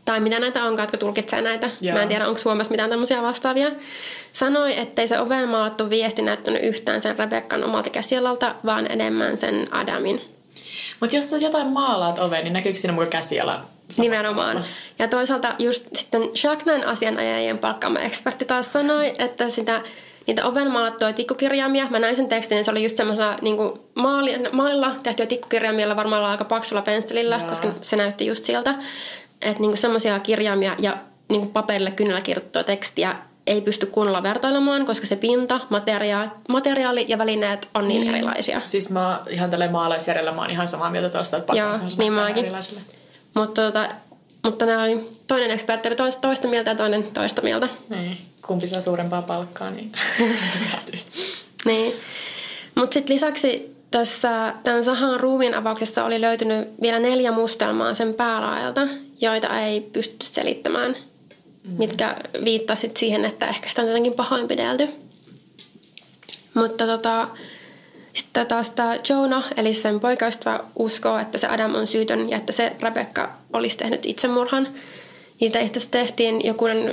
tai 0.09 0.21
mitä 0.21 0.41
näitä 0.41 0.65
onkaan, 0.65 0.85
jotka 0.85 0.97
tulkitsee 0.97 1.43
näitä. 1.43 1.71
Joo. 1.81 1.97
Mä 1.97 2.03
en 2.03 2.09
tiedä, 2.09 2.27
onko 2.27 2.41
Suomessa 2.41 2.71
mitään 2.71 2.91
tämmöisiä 2.91 3.23
vastaavia. 3.23 3.71
Sanoi, 4.33 4.79
ettei 4.79 5.09
se 5.09 5.21
oven 5.21 5.49
maalattu 5.49 5.91
viesti 5.91 6.23
näyttänyt 6.23 6.65
yhtään 6.65 7.03
sen 7.03 7.19
Rebekkan 7.19 7.65
omalta 7.65 7.91
käsialalta, 7.91 8.55
vaan 8.67 8.93
enemmän 8.93 9.37
sen 9.37 9.69
Adamin. 9.71 10.21
Mutta 11.01 11.17
jos 11.17 11.31
sä 11.31 11.37
jotain 11.37 11.67
maalaat 11.67 12.19
oven, 12.19 12.45
niin 12.45 12.53
näkyykö 12.53 12.79
siinä 12.79 12.93
mukaan 12.93 13.11
käsiala? 13.11 13.65
Nimenomaan. 13.99 14.65
Ja 14.99 15.09
toisaalta 15.09 15.55
just 15.59 15.85
sitten 15.95 16.23
Shackman 16.37 16.85
asianajajien 16.85 17.59
palkkaama 17.59 17.99
ekspertti 17.99 18.45
taas 18.45 18.73
sanoi, 18.73 19.13
että 19.19 19.51
sitä 19.51 19.81
niitä 20.27 20.45
ovenmaalattuja 20.45 21.13
tikkukirjaimia. 21.13 21.87
Mä 21.91 21.99
näin 21.99 22.17
sen 22.17 22.29
tekstin, 22.29 22.59
ja 22.59 22.65
se 22.65 22.71
oli 22.71 22.83
just 22.83 22.97
semmoisella 22.97 23.37
niin 23.43 23.57
maali, 23.95 24.35
maalilla 24.53 24.95
tehtyä 25.03 25.27
tikkukirjaimilla 25.27 25.97
varmaan 25.97 26.25
aika 26.25 26.45
paksulla 26.45 26.83
pensselillä, 26.83 27.37
Joo. 27.37 27.49
koska 27.49 27.69
se 27.81 27.97
näytti 27.97 28.27
just 28.27 28.45
siltä. 28.45 28.75
Että 29.43 29.61
niin 29.61 29.77
semmoisia 29.77 30.19
kirjaimia 30.19 30.75
ja 30.79 30.97
niin 31.31 31.49
paperille 31.49 31.91
kynnellä 31.91 32.21
kirjoittua 32.21 32.65
tekstiä 32.65 33.15
ei 33.47 33.61
pysty 33.61 33.87
kunnolla 33.87 34.23
vertailemaan, 34.23 34.87
koska 34.87 35.07
se 35.07 35.17
pinta, 35.17 35.61
materiaali, 35.71 36.31
materiaali 36.49 37.05
ja 37.09 37.19
välineet 37.19 37.69
on 37.75 37.89
niin 37.89 38.09
erilaisia. 38.09 38.63
Siis 38.65 38.91
mä 38.91 39.23
ihan 39.31 39.51
tälle 39.51 39.69
maalaisjärjellä 39.69 40.33
mä 40.33 40.41
oon 40.41 40.51
ihan 40.51 40.69
samaa 40.69 40.91
mieltä 40.91 41.09
tuosta, 41.09 41.37
että 41.37 41.53
Joo, 41.53 41.73
niin 41.99 42.13
mäkin. 42.13 42.45
erilaisille. 42.45 42.81
Mutta, 43.35 43.63
tota, 43.63 43.89
mutta 44.45 44.67
nämä 44.67 44.83
oli, 44.83 45.11
toinen 45.27 45.51
ekspertti 45.51 45.89
oli 45.89 45.97
toista, 45.97 46.21
toista 46.21 46.49
mieltä 46.49 46.71
ja 46.71 46.75
toinen 46.75 47.03
toista 47.03 47.43
mieltä. 47.43 47.69
Niin. 47.89 48.19
Kumpi 48.47 48.67
saa 48.67 48.81
suurempaa 48.81 49.23
palkkaa, 49.23 49.71
niin. 49.71 49.93
Niin. 51.65 51.95
Mutta 52.75 52.95
sitten 52.95 53.15
lisäksi 53.15 53.77
tässä 53.91 54.55
tämän 54.65 54.85
Sahan 54.85 55.21
ruumiin 55.21 55.55
avauksessa 55.55 56.05
oli 56.05 56.21
löytynyt 56.21 56.69
vielä 56.83 56.99
neljä 56.99 57.33
mustelmaa 57.33 57.95
sen 57.95 58.15
päälaelta, 58.15 58.89
joita 59.21 59.61
ei 59.61 59.81
pysty 59.81 60.27
selittämään, 60.27 60.97
mm. 61.65 61.71
mitkä 61.79 62.17
viittasivat 62.45 62.97
siihen, 62.97 63.25
että 63.25 63.47
ehkä 63.47 63.69
sitä 63.69 63.83
on 63.83 63.89
jotenkin 63.89 64.15
pahoinpidelty. 64.15 64.89
Mutta 66.55 66.87
tota, 66.87 67.29
sitten 68.15 68.47
taas 68.47 68.71
tämä 68.71 68.97
Jonah, 69.09 69.47
eli 69.57 69.75
sen 69.75 70.01
poikaystävä, 70.01 70.61
uskoo, 70.77 71.19
että 71.19 71.39
se 71.39 71.47
Adam 71.47 71.75
on 71.75 71.87
syytön 71.87 72.31
ja 72.31 72.37
että 72.37 72.53
se 72.53 72.73
Rebecca 72.81 73.29
olisi 73.53 73.79
tehnyt 73.79 74.07
itsemurhan. 74.07 74.69
Sitä 75.41 75.59
itse 75.59 75.79
asiassa 75.79 75.91
tehtiin 75.91 76.45
jokunen 76.45 76.93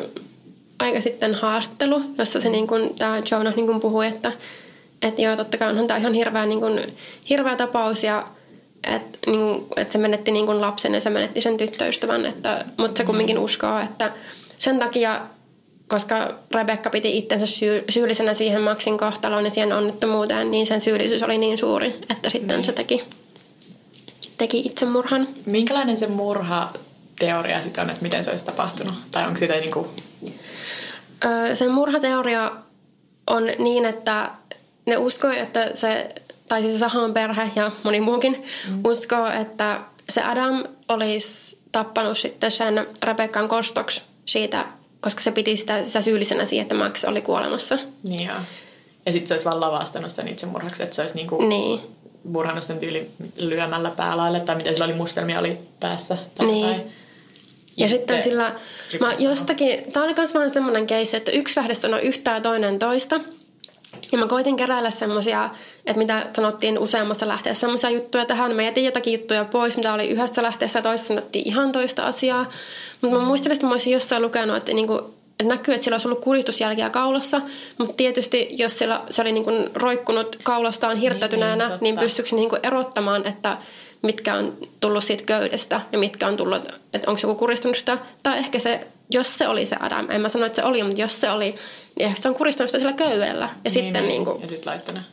aika 0.79 1.01
sitten 1.01 1.35
haastattelu, 1.35 2.01
jossa 2.17 2.41
se 2.41 2.49
niin 2.49 2.67
kuin, 2.67 2.95
tämä 2.95 3.21
Jonah 3.31 3.55
niin 3.55 3.65
kuin 3.65 3.79
puhui, 3.79 4.07
että, 4.07 4.31
että 5.01 5.21
joo, 5.21 5.35
totta 5.35 5.57
kai 5.57 5.69
onhan 5.69 5.87
tämä 5.87 5.97
ihan 5.97 6.13
hirveä, 6.13 6.45
niin 6.45 6.59
kuin, 6.59 6.81
hirveä 7.29 7.55
tapaus 7.55 8.03
ja 8.03 8.27
että, 8.87 9.19
niin 9.27 9.39
kuin, 9.39 9.65
että 9.77 9.91
se 9.91 9.97
menetti 9.97 10.31
niin 10.31 10.45
kuin 10.45 10.61
lapsen 10.61 10.93
ja 10.93 11.01
se 11.01 11.09
menetti 11.09 11.41
sen 11.41 11.57
tyttöystävän, 11.57 12.25
että, 12.25 12.65
mutta 12.77 12.97
se 12.97 13.03
kumminkin 13.03 13.39
uskoo, 13.39 13.79
että 13.79 14.11
sen 14.57 14.79
takia, 14.79 15.21
koska 15.87 16.33
Rebecca 16.51 16.89
piti 16.89 17.17
itsensä 17.17 17.45
syy, 17.45 17.83
syyllisenä 17.89 18.33
siihen 18.33 18.61
Maxin 18.61 18.97
kohtaloon 18.97 19.45
ja 19.45 19.51
siihen 19.51 19.73
onnettomuuteen, 19.73 20.51
niin 20.51 20.67
sen 20.67 20.81
syyllisyys 20.81 21.23
oli 21.23 21.37
niin 21.37 21.57
suuri, 21.57 21.95
että 22.09 22.29
sitten 22.29 22.63
se 22.63 22.71
teki, 22.71 23.03
teki 24.37 24.59
itsemurhan. 24.59 25.27
Minkälainen 25.45 25.97
se 25.97 26.07
murha 26.07 26.73
teoria 27.19 27.61
sitten 27.61 27.83
on, 27.83 27.89
että 27.89 28.03
miten 28.03 28.23
se 28.23 28.31
olisi 28.31 28.45
tapahtunut? 28.45 28.95
Tai 29.11 29.25
onko 29.25 29.37
sitä 29.37 29.53
niinku... 29.53 29.87
Öö, 31.25 31.55
sen 31.55 31.71
murhateoria 31.71 32.51
on 33.27 33.43
niin, 33.59 33.85
että 33.85 34.29
ne 34.85 34.97
uskoo, 34.97 35.31
että 35.31 35.71
se, 35.73 36.09
tai 36.47 36.61
siis 36.61 36.79
Sahan 36.79 37.13
perhe 37.13 37.51
ja 37.55 37.71
moni 37.83 38.01
muukin 38.01 38.43
mm. 38.69 38.81
uskoo, 38.85 39.27
että 39.41 39.81
se 40.09 40.21
Adam 40.23 40.63
olisi 40.89 41.59
tappanut 41.71 42.17
sitten 42.17 42.51
sen 42.51 42.87
Rebekkan 43.03 43.47
kostoksi 43.47 44.01
siitä, 44.25 44.65
koska 44.99 45.21
se 45.21 45.31
piti 45.31 45.57
sitä, 45.57 45.83
sitä 45.83 46.01
syyllisenä 46.01 46.45
siihen, 46.45 46.61
että 46.63 46.75
Max 46.75 47.03
oli 47.03 47.21
kuolemassa. 47.21 47.77
Niin 48.03 48.27
joo. 48.27 48.37
Ja 49.05 49.11
sitten 49.11 49.27
se 49.27 49.33
olisi 49.33 49.45
vaan 49.45 49.61
lavastanut 49.61 50.11
sen 50.11 50.27
itsemurhaksi, 50.27 50.83
että 50.83 50.95
se 50.95 51.01
olisi 51.01 51.15
niinku 51.15 51.37
Niin. 51.47 51.79
murhannut 52.23 52.63
sen 52.63 52.79
tyyli 52.79 53.11
lyömällä 53.37 53.89
päälaille, 53.89 54.39
tai 54.39 54.55
miten 54.55 54.73
sillä 54.73 54.85
oli 54.85 54.93
mustelmia 54.93 55.39
oli 55.39 55.57
päässä. 55.79 56.17
Tai 56.37 56.47
Niin. 56.47 56.67
jotain. 56.67 56.91
Ja 57.77 57.87
sitten 57.87 58.23
sillä, 58.23 58.51
mä 58.99 59.13
jostakin, 59.19 59.91
tää 59.91 60.03
oli 60.03 60.13
myös 60.17 60.33
vaan 60.33 60.53
semmoinen 60.53 60.87
keissi, 60.87 61.17
että 61.17 61.31
yksi 61.31 61.59
lähde 61.59 61.75
sanoi 61.75 62.01
yhtään 62.01 62.37
ja 62.37 62.41
toinen 62.41 62.79
toista. 62.79 63.19
Ja 64.11 64.17
mä 64.17 64.27
koitin 64.27 64.57
keräillä 64.57 64.91
semmoisia, 64.91 65.49
että 65.85 65.97
mitä 65.97 66.25
sanottiin 66.33 66.79
useammassa 66.79 67.27
lähteessä, 67.27 67.61
semmoisia 67.61 67.89
juttuja 67.89 68.25
tähän. 68.25 68.55
Mä 68.55 68.61
jätin 68.61 68.85
jotakin 68.85 69.13
juttuja 69.13 69.45
pois, 69.45 69.77
mitä 69.77 69.93
oli 69.93 70.09
yhdessä 70.09 70.43
lähteessä 70.43 70.79
ja 70.79 70.83
toisessa 70.83 71.07
sanottiin 71.07 71.47
ihan 71.47 71.71
toista 71.71 72.03
asiaa. 72.03 72.45
Mutta 73.01 73.17
mä 73.17 73.25
muistelin, 73.25 73.53
että 73.53 73.65
mä 73.65 73.71
olisin 73.71 73.93
jossain 73.93 74.21
lukenut, 74.21 74.57
että 74.57 74.73
niinku, 74.73 74.93
että 75.39 75.43
näkyy, 75.43 75.73
että 75.73 75.83
sillä 75.83 75.95
olisi 75.95 76.07
ollut 76.07 76.23
kuristusjälkiä 76.23 76.89
kaulassa, 76.89 77.41
mutta 77.77 77.93
tietysti 77.93 78.47
jos 78.51 78.79
sillä, 78.79 79.01
se 79.09 79.21
oli 79.21 79.31
niinku 79.31 79.51
roikkunut 79.73 80.35
kaulastaan 80.43 80.97
hirttäytyneenä, 80.97 81.67
Niin, 81.67 81.69
niin, 81.69 81.79
niin 81.81 81.99
pystyykö 81.99 82.29
se 82.29 82.35
niinku 82.35 82.57
erottamaan, 82.63 83.27
että 83.27 83.57
mitkä 84.01 84.35
on 84.35 84.57
tullut 84.79 85.03
siitä 85.03 85.23
köydestä 85.23 85.81
ja 85.91 85.99
mitkä 85.99 86.27
on 86.27 86.37
tullut, 86.37 86.71
että 86.93 87.11
onko 87.11 87.19
joku 87.23 87.35
kuristunut 87.35 87.77
sitä. 87.77 87.97
Tai 88.23 88.37
ehkä 88.37 88.59
se, 88.59 88.87
jos 89.09 89.37
se 89.37 89.47
oli 89.47 89.65
se 89.65 89.75
Adam, 89.79 90.09
en 90.11 90.21
mä 90.21 90.29
sano, 90.29 90.45
että 90.45 90.55
se 90.55 90.63
oli, 90.67 90.83
mutta 90.83 91.01
jos 91.01 91.21
se 91.21 91.29
oli, 91.29 91.55
niin 91.95 92.05
ehkä 92.09 92.21
se 92.21 92.29
on 92.29 92.35
kuristunut 92.35 92.69
sitä 92.69 92.79
sillä 92.79 92.93
köydellä. 92.93 93.49
Ja 93.63 93.69
sitten 93.71 94.07
niin, 94.07 94.25
kuin, 94.25 94.41
Ja 94.41 94.47
sitten 94.47 94.71
laittanut. 94.71 95.03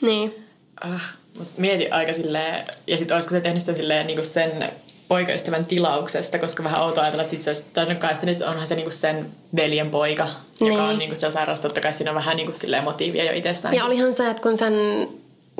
niin. 0.00 0.34
Ah, 0.80 1.02
mut 1.38 1.58
mieti 1.58 1.90
aika 1.90 2.12
silleen, 2.12 2.66
ja 2.86 2.98
sitten 2.98 3.14
olisiko 3.14 3.30
se 3.30 3.40
tehnyt 3.40 3.62
sen 3.62 3.74
silleen 3.74 4.06
niinku 4.06 4.24
sen 4.24 4.72
poikaystävän 5.08 5.66
tilauksesta, 5.66 6.38
koska 6.38 6.64
vähän 6.64 6.82
outoa 6.82 7.02
ajatella, 7.02 7.22
että 7.22 7.30
sit 7.30 7.42
se 7.42 7.50
olisi, 7.50 7.64
tai 7.72 7.86
no 7.86 7.94
kai 7.94 8.16
se 8.16 8.26
nyt 8.26 8.42
onhan 8.42 8.66
se 8.66 8.74
niinku 8.74 8.90
sen 8.90 9.30
veljen 9.56 9.90
poika, 9.90 10.24
joka 10.60 10.64
Niin. 10.74 10.80
on 10.80 10.98
niinku 10.98 11.16
siellä 11.16 11.32
sairaassa, 11.32 11.62
totta 11.62 11.80
kai 11.80 11.92
siinä 11.92 12.10
on 12.10 12.14
vähän 12.14 12.36
niinku 12.36 12.52
silleen 12.56 12.84
motiivia 12.84 13.24
jo 13.24 13.32
itsessään. 13.32 13.74
Ja 13.74 13.84
olihan 13.84 14.14
se, 14.14 14.30
että 14.30 14.42
kun 14.42 14.58
sen 14.58 14.74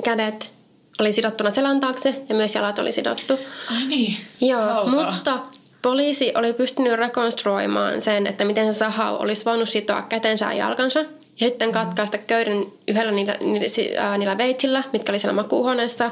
kädet 0.03 0.51
oli 0.99 1.13
sidottuna 1.13 1.51
selän 1.51 1.79
taakse 1.79 2.15
ja 2.29 2.35
myös 2.35 2.55
jalat 2.55 2.79
oli 2.79 2.91
sidottu. 2.91 3.39
Ai 3.71 3.83
niin. 3.87 4.17
Joo, 4.41 4.79
Outoa. 4.79 5.11
mutta 5.11 5.39
poliisi 5.81 6.31
oli 6.35 6.53
pystynyt 6.53 6.93
rekonstruoimaan 6.93 8.01
sen, 8.01 8.27
että 8.27 8.45
miten 8.45 8.73
se 8.73 8.77
sahau 8.77 9.15
olisi 9.21 9.45
voinut 9.45 9.69
sitoa 9.69 10.01
kätensä 10.01 10.45
ja 10.45 10.53
jalkansa. 10.53 10.99
Ja 10.99 11.47
sitten 11.47 11.71
katkaista 11.71 12.17
köyden 12.17 12.65
yhdellä 12.87 13.11
niillä, 13.11 13.35
niillä, 13.39 14.01
ää, 14.01 14.17
niillä 14.17 14.37
veitsillä, 14.37 14.83
mitkä 14.93 15.11
oli 15.11 15.19
siellä 15.19 15.33
makuuhuoneessa. 15.33 16.03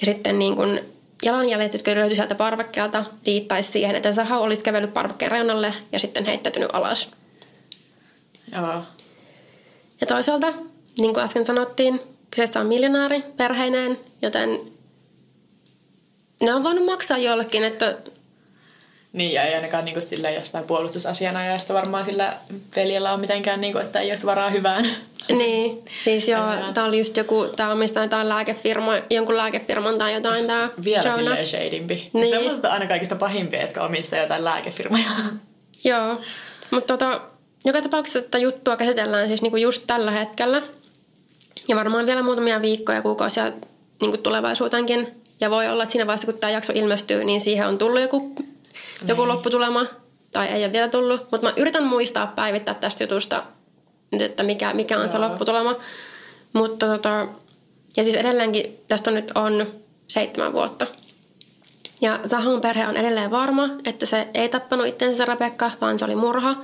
Ja 0.00 0.06
sitten 0.06 0.38
niin 0.38 0.56
kun 0.56 0.80
jalanjäljet, 1.22 1.72
jotka 1.72 1.94
löytyi 1.94 2.16
sieltä 2.16 2.34
parvekkeelta, 2.34 3.04
viittaisi 3.26 3.72
siihen, 3.72 3.96
että 3.96 4.12
sahau 4.12 4.42
olisi 4.42 4.62
kävellyt 4.62 4.94
parvekkeen 4.94 5.30
reunalle 5.30 5.74
ja 5.92 5.98
sitten 5.98 6.24
heittäytynyt 6.24 6.70
alas. 6.72 7.08
Joo. 8.52 8.82
Ja 10.00 10.06
toisaalta, 10.06 10.52
niin 10.98 11.14
kuin 11.14 11.24
äsken 11.24 11.46
sanottiin, 11.46 12.00
kyseessä 12.30 12.60
on 12.60 12.66
miljonääri 12.66 13.24
perheineen, 13.36 14.00
joten 14.22 14.60
ne 16.42 16.54
on 16.54 16.62
voinut 16.62 16.84
maksaa 16.84 17.18
jollekin, 17.18 17.64
että 17.64 17.98
Niin, 19.14 19.32
ja 19.32 19.42
ei 19.42 19.54
ainakaan 19.54 19.84
niinku 19.84 20.00
silleen 20.00 20.34
jostain 20.34 20.64
puolustusasianajasta 20.64 21.74
varmaan 21.74 22.04
sillä 22.04 22.36
veljellä 22.76 23.12
on 23.12 23.20
mitenkään, 23.20 23.60
niinku, 23.60 23.78
että 23.78 24.00
ei 24.00 24.10
olisi 24.10 24.26
varaa 24.26 24.50
hyvään. 24.50 24.84
Niin, 25.28 25.84
siis 26.04 26.28
joo, 26.28 26.40
tää 26.74 26.84
oli 26.84 26.98
just 26.98 27.16
joku, 27.16 27.44
tää 27.56 27.72
omistaa 27.72 28.02
jotain 28.02 28.28
lääkefirma, 28.28 28.92
jonkun 29.10 29.36
lääkefirman 29.36 29.98
tai 29.98 30.14
jotain 30.14 30.46
tää 30.46 30.68
Vielä 30.84 31.02
Jonah. 31.02 31.16
silleen 31.16 31.46
shadimpi. 31.46 31.94
Niin. 31.94 32.10
Niin. 32.12 32.28
Semmoista 32.28 32.68
aina 32.68 32.86
kaikista 32.86 33.16
pahimpia, 33.16 33.62
jotka 33.62 33.84
omistaa 33.84 34.18
jotain 34.18 34.44
lääkefirmoja. 34.44 35.04
Joo, 35.84 36.20
mutta 36.70 36.98
tota, 36.98 37.20
joka 37.64 37.82
tapauksessa 37.82 38.22
tätä 38.22 38.38
juttua 38.38 38.76
käsitellään 38.76 39.28
siis 39.28 39.42
niinku 39.42 39.56
just 39.56 39.82
tällä 39.86 40.10
hetkellä. 40.10 40.62
Ja 41.68 41.76
varmaan 41.76 42.06
vielä 42.06 42.22
muutamia 42.22 42.62
viikkoja, 42.62 43.02
kuukausia 43.02 43.52
niinku 44.00 44.18
tulevaisuutenkin. 44.18 45.22
Ja 45.40 45.50
voi 45.50 45.68
olla, 45.68 45.82
että 45.82 45.92
siinä 45.92 46.06
vaiheessa, 46.06 46.26
kun 46.26 46.40
tämä 46.40 46.50
jakso 46.50 46.72
ilmestyy, 46.76 47.24
niin 47.24 47.40
siihen 47.40 47.66
on 47.66 47.78
tullut 47.78 48.00
joku, 48.00 48.34
joku 49.08 49.28
lopputulema. 49.28 49.86
Tai 50.32 50.46
ei 50.46 50.64
ole 50.64 50.72
vielä 50.72 50.88
tullut. 50.88 51.20
Mutta 51.20 51.46
mä 51.46 51.52
yritän 51.56 51.84
muistaa 51.84 52.26
päivittää 52.26 52.74
tästä 52.74 53.04
jutusta 53.04 53.42
nyt, 54.12 54.22
että 54.22 54.42
mikä, 54.42 54.72
mikä 54.72 54.98
on 54.98 55.08
se 55.08 55.16
Joo. 55.16 55.28
lopputulema. 55.28 55.76
Mutta 56.52 56.86
tota, 56.86 57.26
ja 57.96 58.04
siis 58.04 58.16
edelleenkin 58.16 58.78
tästä 58.88 59.10
nyt 59.10 59.32
on 59.34 59.66
seitsemän 60.08 60.52
vuotta. 60.52 60.86
Ja 62.00 62.18
Sahon 62.26 62.60
perhe 62.60 62.86
on 62.86 62.96
edelleen 62.96 63.30
varma, 63.30 63.68
että 63.84 64.06
se 64.06 64.28
ei 64.34 64.48
tappanut 64.48 64.86
itsensä 64.86 65.24
Rebecca, 65.24 65.70
vaan 65.80 65.98
se 65.98 66.04
oli 66.04 66.16
murha. 66.16 66.56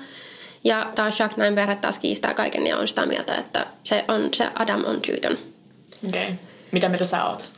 Ja 0.64 0.92
taas 0.94 1.20
Jack 1.20 1.36
näin 1.36 1.54
perhe 1.54 1.76
taas 1.76 1.98
kiistää 1.98 2.34
kaiken 2.34 2.66
ja 2.66 2.78
on 2.78 2.88
sitä 2.88 3.06
mieltä, 3.06 3.34
että 3.34 3.66
se, 3.82 4.04
on, 4.08 4.28
se 4.34 4.48
Adam 4.54 4.84
on 4.84 5.00
syytön. 5.06 5.38
Okei. 6.08 6.22
Okay. 6.22 6.34
Mitä 6.72 6.88
mieltä 6.88 7.04
sä 7.04 7.24
oot? 7.24 7.48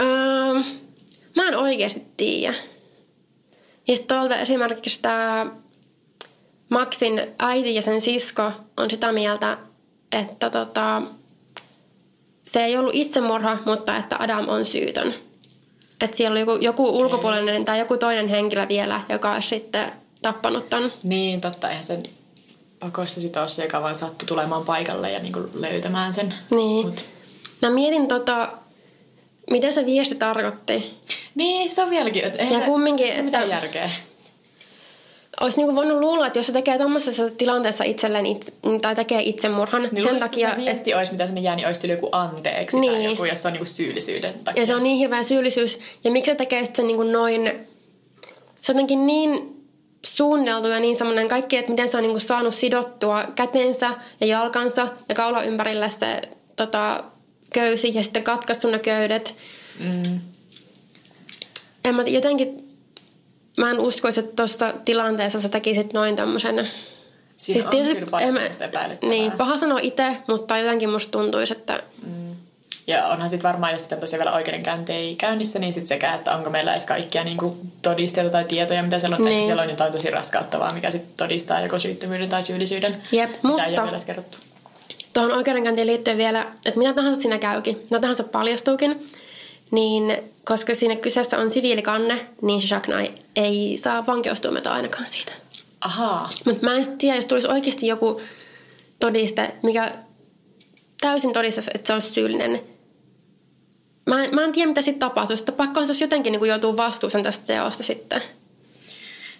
Öö, 0.00 0.54
mä 1.36 1.48
en 1.48 1.56
oikeasti 1.56 2.02
tiedä. 2.16 2.54
Ja 3.88 3.96
tuolta 4.08 4.36
esimerkiksi 4.36 5.02
tämä 5.02 5.46
Maxin 6.68 7.22
äiti 7.38 7.74
ja 7.74 7.82
sen 7.82 8.00
sisko 8.00 8.52
on 8.76 8.90
sitä 8.90 9.12
mieltä, 9.12 9.58
että 10.12 10.50
tota, 10.50 11.02
se 12.42 12.64
ei 12.64 12.76
ollut 12.76 12.94
itsemurha, 12.94 13.58
mutta 13.66 13.96
että 13.96 14.16
Adam 14.18 14.48
on 14.48 14.64
syytön. 14.64 15.14
Että 16.00 16.16
siellä 16.16 16.32
oli 16.32 16.40
joku, 16.40 16.58
joku 16.60 16.98
ulkopuolinen 16.98 17.64
tai 17.64 17.78
joku 17.78 17.96
toinen 17.96 18.28
henkilö 18.28 18.68
vielä, 18.68 19.00
joka 19.08 19.32
olisi 19.32 19.48
sitten 19.48 19.92
tappanut 20.22 20.70
ton. 20.70 20.92
Niin, 21.02 21.40
totta. 21.40 21.68
Eihän 21.68 21.84
sen 21.84 22.02
pakoista 22.78 23.20
sit 23.20 23.36
ole 23.36 23.48
se, 23.48 23.62
joka 23.62 23.82
vaan 23.82 23.94
sattui 23.94 24.26
tulemaan 24.26 24.64
paikalle 24.64 25.12
ja 25.12 25.18
niinku 25.18 25.40
löytämään 25.54 26.14
sen. 26.14 26.34
Niin. 26.50 26.86
Mut. 26.86 27.04
Mä 27.62 27.70
mietin 27.70 28.08
tota, 28.08 28.48
mitä 29.50 29.70
se 29.70 29.86
viesti 29.86 30.14
tarkoitti. 30.14 30.94
Niin, 31.34 31.70
se 31.70 31.82
on 31.82 31.90
vieläkin. 31.90 32.24
Et 32.24 32.34
eihän 32.36 32.52
Ja 32.52 32.58
se, 32.58 32.64
kumminkin, 32.64 33.06
se 33.06 33.12
että- 33.18 33.38
järkeä. 33.44 33.90
olisi 35.40 35.56
niinku 35.56 35.74
voinut 35.74 36.00
luulla, 36.00 36.26
että 36.26 36.38
jos 36.38 36.46
se 36.46 36.52
tekee 36.52 36.78
tuommoisessa 36.78 37.30
tilanteessa 37.30 37.84
itselleen 37.84 38.26
itse, 38.26 38.52
tai 38.82 38.94
tekee 38.94 39.22
itsemurhan 39.22 39.82
Niin 39.82 40.02
sen 40.02 40.10
sen 40.10 40.18
takia, 40.20 40.50
se 40.50 40.56
viesti 40.56 40.94
olisi, 40.94 41.12
mitä 41.12 41.26
sinne 41.26 41.40
jää, 41.40 41.56
niin 41.56 41.66
olisi 41.66 41.90
joku 41.90 42.08
anteeksi 42.12 42.78
Niin. 42.80 42.92
tai 42.92 43.04
joku, 43.04 43.24
jos 43.24 43.46
on 43.46 43.52
niinku 43.52 43.66
syyllisyyden 43.66 44.34
takia. 44.44 44.62
Ja 44.62 44.66
se 44.66 44.74
on 44.74 44.82
niin 44.82 44.96
hirveä 44.98 45.22
syyllisyys. 45.22 45.78
Ja 46.04 46.10
miksi 46.10 46.30
se 46.30 46.34
tekee 46.34 46.64
sitten 46.64 46.86
niin 46.86 46.96
kuin 46.96 47.12
noin... 47.12 47.66
Se 48.60 48.72
on 48.72 48.76
jotenkin 48.76 49.06
niin 49.06 49.54
suunniteltu 50.06 50.68
ja 50.68 50.80
niin 50.80 50.96
semmoinen 50.96 51.28
kaikki, 51.28 51.56
että 51.56 51.70
miten 51.70 51.88
se 51.90 51.96
on 51.96 52.02
niin 52.02 52.10
kuin 52.12 52.20
saanut 52.20 52.54
sidottua 52.54 53.24
kätensä 53.34 53.90
ja 54.20 54.26
jalkansa 54.26 54.88
ja 55.08 55.14
kaula 55.14 55.42
ympärille 55.42 55.90
se 55.90 56.20
tota, 56.56 57.04
köysi 57.52 57.94
ja 57.94 58.02
sitten 58.02 58.22
katkaissut 58.24 58.70
ne 58.70 58.78
köydet. 58.78 59.34
Mm. 59.80 60.20
En 61.84 61.94
mä, 61.94 62.02
jotenkin 62.02 62.68
mä 63.56 63.70
en 63.70 63.80
uskoisi, 63.80 64.20
että 64.20 64.32
tuossa 64.36 64.72
tilanteessa 64.84 65.40
sä 65.40 65.48
tekisit 65.48 65.92
noin 65.92 66.16
tämmöisen... 66.16 66.68
Siinä 67.36 67.64
on 67.64 67.70
tietysti- 67.70 67.94
kyllä 67.94 68.20
en 68.20 68.34
mä-. 68.34 68.40
Niin, 69.08 69.32
paha 69.32 69.58
sanoa 69.58 69.78
itse, 69.82 70.16
mutta 70.28 70.58
jotenkin 70.58 70.90
musta 70.90 71.18
tuntuisi, 71.18 71.52
että 71.52 71.82
Ja 72.86 73.06
onhan 73.06 73.30
sitten 73.30 73.48
varmaan, 73.48 73.72
jos 73.72 73.82
sitten 73.82 74.00
tosiaan 74.00 74.18
vielä 74.24 74.36
oikeudenkäynti 74.36 74.92
ei 74.92 75.16
käynnissä, 75.16 75.58
niin 75.58 75.72
sitten 75.72 75.88
sekä, 75.88 76.14
että 76.14 76.34
onko 76.36 76.50
meillä 76.50 76.72
edes 76.72 76.86
kaikkia 76.86 77.24
niinku 77.24 77.56
todisteita 77.82 78.30
tai 78.30 78.44
tietoja, 78.44 78.82
mitä 78.82 78.98
siellä 78.98 79.16
on 79.16 79.22
tehty. 79.22 79.34
Niin. 79.34 79.46
Siellä 79.46 79.62
on 79.62 79.70
jotain 79.70 79.92
tosi 79.92 80.10
raskauttavaa, 80.10 80.72
mikä 80.72 80.90
sitten 80.90 81.12
todistaa 81.16 81.60
joko 81.60 81.78
syyttömyyden 81.78 82.28
tai 82.28 82.42
syyllisyyden. 82.42 83.02
Jep, 83.12 83.30
mitä 83.30 83.64
ei 83.64 83.70
mutta- 83.70 83.82
ole 83.82 83.90
vielä 83.90 84.04
kerrottu. 84.06 84.38
Tuohon 85.18 85.36
oikeudenkäyntiin 85.36 85.86
liittyen 85.86 86.16
vielä, 86.16 86.46
että 86.66 86.78
mitä 86.78 86.92
tahansa 86.92 87.22
siinä 87.22 87.38
käykin, 87.38 87.76
mitä 87.76 88.00
tahansa 88.00 88.24
paljastuukin, 88.24 89.06
niin 89.70 90.16
koska 90.44 90.74
siinä 90.74 90.96
kyseessä 90.96 91.38
on 91.38 91.50
siviilikanne, 91.50 92.26
niin 92.42 92.62
Jacques 92.70 93.10
ei 93.36 93.76
saa 93.76 94.06
vankeustuomiota 94.06 94.72
ainakaan 94.72 95.06
siitä. 95.06 95.32
Ahaa. 95.80 96.30
Mutta 96.44 96.66
mä 96.66 96.76
en 96.76 96.98
tiedä, 96.98 97.16
jos 97.16 97.26
tulisi 97.26 97.48
oikeasti 97.48 97.86
joku 97.86 98.20
todiste, 99.00 99.54
mikä 99.62 99.92
täysin 101.00 101.32
todistaisi, 101.32 101.70
että 101.74 101.86
se 101.86 101.92
on 101.92 102.02
syyllinen. 102.02 102.60
Mä, 104.06 104.24
en- 104.24 104.34
mä 104.34 104.44
en 104.44 104.52
tiedä, 104.52 104.68
mitä 104.68 104.82
sitten 104.82 104.98
tapahtuisi. 104.98 105.44
Pakkohan 105.44 105.86
se 105.86 105.90
olisi 105.90 106.04
jotenkin 106.04 106.32
niin 106.32 106.46
joutuu 106.46 106.76
vastuuseen 106.76 107.24
tästä 107.24 107.46
teosta 107.46 107.82
sitten. 107.82 108.22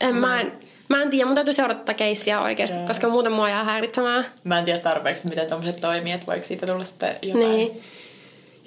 En, 0.01 0.17
mä, 0.17 0.41
en, 0.41 0.53
mä 0.89 1.03
en 1.03 1.11
tiedä, 1.11 1.27
mun 1.27 1.35
täytyy 1.35 1.55
seurata 1.55 1.81
tätä 1.81 1.95
keissiä 1.95 2.41
oikeasti, 2.41 2.77
Joo. 2.77 2.87
koska 2.87 3.09
muuten 3.09 3.33
mua 3.33 3.49
jää 3.49 3.65
häiritsemään. 3.65 4.27
Mä 4.45 4.59
en 4.59 4.65
tiedä 4.65 4.79
tarpeeksi, 4.79 5.29
miten 5.29 5.47
tuommoiset 5.47 5.81
toimii, 5.81 6.13
että 6.13 6.27
voiko 6.27 6.43
siitä 6.43 6.67
tulla 6.67 6.85
sitten 6.85 7.17
jotain. 7.23 7.51
Niin. 7.51 7.81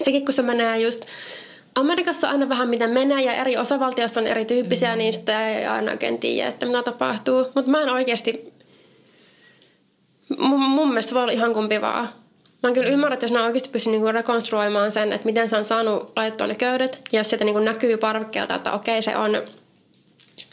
Sekin 0.03 0.25
kun 0.25 0.33
se 0.33 0.41
menee 0.41 0.79
just... 0.79 1.05
Amerikassa 1.75 2.29
aina 2.29 2.49
vähän 2.49 2.69
miten 2.69 2.89
menee 2.89 3.21
ja 3.21 3.33
eri 3.33 3.57
osavaltioissa 3.57 4.19
on 4.19 4.27
erityyppisiä, 4.27 4.91
mm. 4.91 4.97
niin 4.97 5.13
sitä 5.13 5.49
ei 5.49 5.65
aina 5.65 5.91
oikein 5.91 6.17
tiedä, 6.17 6.49
että 6.49 6.65
mitä 6.65 6.83
tapahtuu. 6.83 7.45
Mutta 7.55 7.71
mä 7.71 7.81
en 7.81 7.89
oikeasti... 7.89 8.53
Mun, 10.37 10.59
mun 10.59 10.87
mielestä 10.87 11.13
voi 11.13 11.23
olla 11.23 11.31
ihan 11.31 11.53
kumpi 11.53 11.81
vaan. 11.81 12.09
Mä 12.63 12.67
en 12.67 12.73
kyllä 12.73 12.89
ymmärrä, 12.89 13.13
että 13.13 13.23
jos 13.25 13.31
ne 13.31 13.41
oikeasti 13.41 13.69
pystyy 13.69 13.91
niinku 13.91 14.11
rekonstruoimaan 14.11 14.91
sen, 14.91 15.13
että 15.13 15.25
miten 15.25 15.49
se 15.49 15.57
on 15.57 15.65
saanut 15.65 16.11
laitettua 16.15 16.47
ne 16.47 16.55
köydet. 16.55 17.01
Ja 17.11 17.19
jos 17.19 17.29
sieltä 17.29 17.45
niinku 17.45 17.59
näkyy 17.59 17.97
parvekkeelta, 17.97 18.55
että 18.55 18.71
okei 18.71 19.01
se 19.01 19.17
on, 19.17 19.41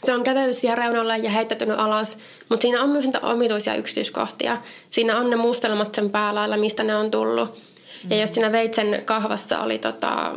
se 0.03 0.13
on 0.13 0.23
kävellyt 0.23 0.57
siihen 0.57 0.77
reunalle 0.77 1.17
ja 1.17 1.29
heittäytynyt 1.29 1.79
alas. 1.79 2.17
Mutta 2.49 2.61
siinä 2.61 2.83
on 2.83 2.89
myös 2.89 3.05
niitä 3.05 3.19
omituisia 3.23 3.75
yksityiskohtia. 3.75 4.57
Siinä 4.89 5.17
on 5.17 5.29
ne 5.29 5.35
mustelmat 5.35 5.95
sen 5.95 6.09
päälailla, 6.09 6.57
mistä 6.57 6.83
ne 6.83 6.95
on 6.95 7.11
tullut. 7.11 7.61
Ja 8.09 8.17
jos 8.17 8.33
siinä 8.33 8.51
veitsen 8.51 9.01
kahvassa 9.05 9.59
oli 9.59 9.77
tota, 9.77 10.31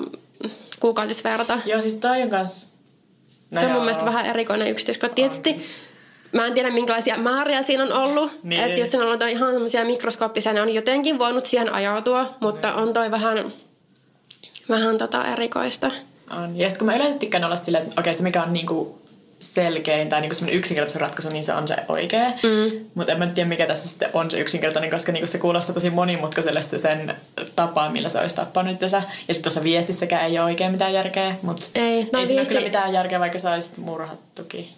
kuukautisverta, 0.81 1.59
Joo, 1.66 1.81
siis 1.81 1.97
toi 1.97 2.23
on 2.23 2.31
kans... 2.31 2.73
No 3.50 3.61
se 3.61 3.66
on 3.66 3.73
mun 3.73 3.76
joo. 3.76 3.85
mielestä 3.85 4.04
vähän 4.04 4.26
erikoinen 4.26 4.69
yksityiskohta. 4.69 5.14
Tietysti 5.14 5.57
mä 6.33 6.47
en 6.47 6.54
tiedä 6.54 6.71
minkälaisia 6.71 7.16
määriä 7.16 7.62
siinä 7.62 7.85
on 7.85 7.92
ollut. 7.92 8.38
Niin. 8.42 8.61
Että 8.61 8.81
jos 8.81 8.90
siinä 8.90 9.04
on 9.04 9.12
ollut 9.12 9.28
ihan 9.28 9.52
semmoisia 9.52 9.85
mikroskooppisia, 9.85 10.52
ne 10.52 10.62
on 10.62 10.75
jotenkin 10.75 11.19
voinut 11.19 11.45
siihen 11.45 11.75
ajautua. 11.75 12.35
Mutta 12.40 12.75
on 12.75 12.92
toi 12.92 13.11
vähän, 13.11 13.52
vähän 14.69 14.99
tota 14.99 15.25
erikoista. 15.25 15.90
On. 16.31 16.57
Ja 16.57 16.69
sitten 16.69 16.78
kun 16.78 16.87
mä 16.87 16.97
yleensä 16.97 17.19
tykkään 17.19 17.44
olla 17.44 17.57
silleen, 17.57 17.85
että 17.85 18.01
okei 18.01 18.14
se 18.14 18.22
mikä 18.22 18.42
on 18.42 18.53
niinku 18.53 19.01
selkein 19.42 20.09
tai 20.09 20.20
niinku 20.20 20.37
yksinkertaisen 20.52 21.00
ratkaisu, 21.00 21.28
niin 21.28 21.44
se 21.44 21.52
on 21.55 21.68
se 21.68 21.76
oikea. 21.88 22.31
Mm. 22.31 22.87
Mutta 22.94 23.12
en 23.12 23.18
mä 23.18 23.26
tiedä 23.26 23.48
mikä 23.48 23.66
tässä 23.66 23.88
sitten 23.88 24.11
on 24.12 24.31
se 24.31 24.40
yksinkertainen, 24.40 24.90
koska 24.90 25.12
niinku 25.12 25.26
se 25.26 25.38
kuulostaa 25.38 25.74
tosi 25.74 25.90
monimutkaiselle 25.90 26.62
se 26.62 26.78
sen 26.78 27.16
tapa, 27.57 27.90
millä 27.90 28.09
se 28.09 28.18
olisi 28.18 28.37
tappanut 28.37 28.72
itsensä. 28.72 29.02
Ja 29.28 29.35
sitten 29.35 29.42
tuossa 29.42 29.62
viestissäkään 29.62 30.24
ei 30.26 30.38
ole 30.38 30.44
oikein 30.44 30.72
mitään 30.72 30.92
järkeä. 30.92 31.37
Mutta 31.42 31.62
Ei, 31.74 32.09
no 32.12 32.20
ei 32.20 32.26
siinä 32.26 32.40
viesti- 32.40 32.48
kyllä 32.55 32.64
mitään 32.64 32.92
järkeä, 32.92 33.20
vaikka 33.20 33.38
sä 33.38 33.52
olisit 33.52 33.76
murhattukin. 33.76 34.68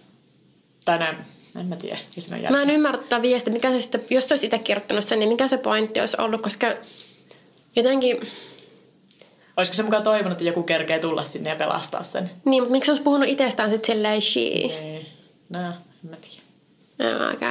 Tai 0.85 0.99
näin, 0.99 1.17
en 1.59 1.65
mä 1.65 1.75
tiedä. 1.75 1.97
Siinä 2.19 2.35
ole 2.35 2.43
järkeä. 2.43 2.57
Mä 2.57 2.63
en 2.63 2.75
ymmärrä 2.75 3.01
tätä 3.01 3.21
viestiä, 3.21 3.53
mikä 3.53 3.71
se 3.71 3.81
sitten, 3.81 4.05
jos 4.09 4.27
se 4.27 4.33
olisi 4.33 4.45
itse 4.45 4.59
kirjoittanut 4.59 5.05
sen, 5.05 5.19
niin 5.19 5.29
mikä 5.29 5.47
se 5.47 5.57
pointti 5.57 5.99
olisi 5.99 6.17
ollut, 6.19 6.41
koska 6.41 6.67
jotenkin, 7.75 8.27
Olisiko 9.57 9.75
se 9.75 9.83
mukaan 9.83 10.03
toivonut, 10.03 10.31
että 10.31 10.43
joku 10.43 10.63
kerkee 10.63 10.99
tulla 10.99 11.23
sinne 11.23 11.49
ja 11.49 11.55
pelastaa 11.55 12.03
sen? 12.03 12.31
niin, 12.45 12.63
mutta 12.63 12.71
miksi 12.71 12.91
olisi 12.91 13.03
puhunut 13.03 13.27
itsestään 13.29 13.71
sitten 13.71 13.95
silleen 13.95 14.21
she? 14.21 14.39
Ei. 14.39 15.05
No, 15.49 15.59
en 15.59 16.09
mä 16.09 16.15
tiedä. 16.15 17.15
No, 17.19 17.27
aika. 17.27 17.49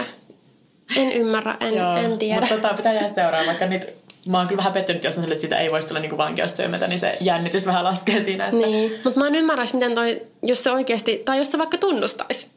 En 0.96 1.12
ymmärrä, 1.12 1.56
en, 1.60 1.74
en 2.04 2.18
tiedä. 2.18 2.40
Mutta 2.40 2.54
tota, 2.56 2.74
pitää 2.74 2.92
jää 2.92 3.08
seuraamaan, 3.08 3.46
vaikka 3.46 3.66
nyt 3.66 3.94
mä 4.26 4.38
oon 4.38 4.46
kyllä 4.48 4.58
vähän 4.58 4.72
pettynyt, 4.72 5.04
jos 5.04 5.16
on 5.18 5.22
sille, 5.22 5.32
että 5.32 5.40
siitä 5.40 5.58
ei 5.58 5.70
voisi 5.70 5.88
tulla 5.88 6.00
niinku 6.00 6.16
vankeustyömetä, 6.16 6.86
niin 6.86 6.98
se 6.98 7.16
jännitys 7.20 7.66
vähän 7.66 7.84
laskee 7.84 8.20
siinä. 8.20 8.46
Että... 8.46 8.66
Niin, 8.66 9.00
mutta 9.04 9.20
mä 9.20 9.26
en 9.26 9.34
ymmärrä, 9.34 9.64
miten 9.72 9.94
toi, 9.94 10.22
jos 10.42 10.62
se 10.64 10.70
oikeasti, 10.70 11.22
tai 11.24 11.38
jos 11.38 11.50
se 11.52 11.58
vaikka 11.58 11.78
tunnustaisi. 11.78 12.48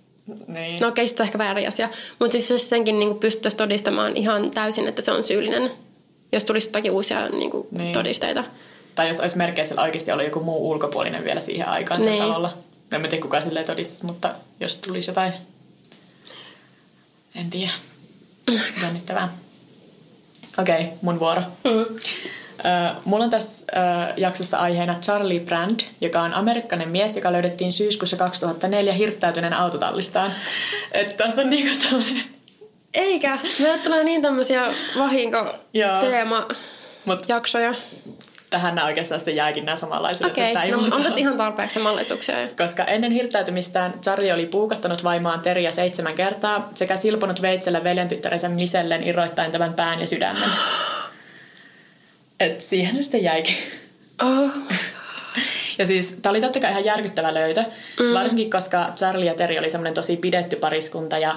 Niin. 0.47 0.79
No 0.81 0.87
okei, 0.87 1.07
sitten 1.07 1.17
se 1.17 1.23
on 1.23 1.27
ehkä 1.27 1.37
vähän 1.37 1.57
eri 1.57 1.67
asia. 1.67 1.89
Mutta 2.19 2.31
siis 2.31 2.49
jos 2.49 2.69
senkin 2.69 2.99
niin 2.99 3.15
pystyttäisiin 3.19 3.57
todistamaan 3.57 4.17
ihan 4.17 4.51
täysin, 4.51 4.87
että 4.87 5.01
se 5.01 5.11
on 5.11 5.23
syyllinen, 5.23 5.71
jos 6.31 6.43
tulisi 6.43 6.67
jotakin 6.67 6.91
uusia 6.91 7.29
niin 7.29 7.51
kuin, 7.51 7.67
Niin. 7.71 7.93
todisteita. 7.93 8.43
Tai 8.97 9.07
jos 9.07 9.19
olisi 9.19 9.37
merkkejä, 9.37 9.63
että 9.63 9.67
siellä 9.69 9.83
oikeasti 9.83 10.11
oli 10.11 10.25
joku 10.25 10.39
muu 10.39 10.69
ulkopuolinen 10.69 11.23
vielä 11.23 11.39
siihen 11.39 11.67
aikaan 11.67 12.01
sen 12.01 12.11
Niin. 12.11 12.23
talolla. 12.23 12.53
En 12.91 13.01
mä 13.01 13.07
tiedä, 13.07 13.21
kuka 13.21 13.41
silleen 13.41 13.65
todistaisi, 13.65 14.05
mutta 14.05 14.35
jos 14.59 14.77
tulisi 14.77 15.09
jotain... 15.09 15.33
En 17.35 17.49
tiedä. 17.49 17.71
Jännittävää. 18.81 19.29
Okei, 20.57 20.75
okay, 20.81 20.87
mun 21.01 21.19
vuoro. 21.19 21.41
Mm. 21.41 21.79
Ö, 21.79 21.85
mulla 23.05 23.23
on 23.23 23.29
tässä 23.29 23.65
ö, 23.71 23.75
jaksossa 24.17 24.57
aiheena 24.57 24.95
Charlie 25.01 25.39
Brand, 25.39 25.79
joka 26.01 26.21
on 26.21 26.33
amerikkalainen 26.33 26.89
mies, 26.89 27.15
joka 27.15 27.31
löydettiin 27.31 27.73
syyskuussa 27.73 28.17
2004 28.17 28.93
hirttäytyneen 28.93 29.53
autotallistaan. 29.53 30.31
Et 30.91 31.17
tässä 31.17 31.41
on 31.41 31.49
niinku 31.49 31.85
tällainen... 31.89 32.23
Eikä. 32.93 33.37
Meille 33.59 33.77
tulee 33.77 34.03
niin 34.03 34.21
tämmöisiä 34.21 34.73
vahinkoteema-jaksoja. 34.97 37.73
Tähän 38.49 38.75
nämä 38.75 38.87
oikeastaan 38.87 39.19
sitten 39.19 39.35
jääkin 39.35 39.65
nämä 39.65 39.75
samanlaisuudet. 39.75 40.31
Okei, 40.31 40.55
ei 40.63 40.71
no, 40.71 40.77
muuta 40.77 40.95
on 40.95 41.01
tässä 41.01 41.13
ole. 41.13 41.21
ihan 41.21 41.37
tarpeeksi 41.37 41.73
samanlaisuuksia. 41.73 42.35
Koska 42.57 42.83
ennen 42.83 43.11
hirttäytymistään 43.11 43.93
Charlie 44.01 44.33
oli 44.33 44.45
puukottanut 44.45 45.03
vaimaan 45.03 45.39
Teriä 45.39 45.71
seitsemän 45.71 46.13
kertaa 46.13 46.69
sekä 46.75 46.97
silponut 46.97 47.41
veitsellä 47.41 47.83
veljen 47.83 48.07
tyttärensä 48.07 48.49
Misellen 48.49 49.03
irroittain 49.03 49.51
tämän 49.51 49.73
pään 49.73 49.99
ja 49.99 50.07
sydämen. 50.07 50.43
Et 52.39 52.61
siihen 52.61 52.95
se 52.95 53.01
sitten 53.01 53.23
jäikin. 53.23 53.55
Oh. 54.23 54.51
Ja 55.77 55.85
siis 55.85 56.17
tämä 56.21 56.31
oli 56.31 56.41
totta 56.41 56.59
kai 56.59 56.71
ihan 56.71 56.85
järkyttävä 56.85 57.33
löytö, 57.33 57.63
mm. 57.99 58.13
varsinkin 58.13 58.49
koska 58.49 58.93
Charlie 58.95 59.25
ja 59.25 59.33
Terry 59.33 59.57
oli 59.57 59.69
semmoinen 59.69 59.93
tosi 59.93 60.17
pidetty 60.17 60.55
pariskunta 60.55 61.17
ja 61.17 61.35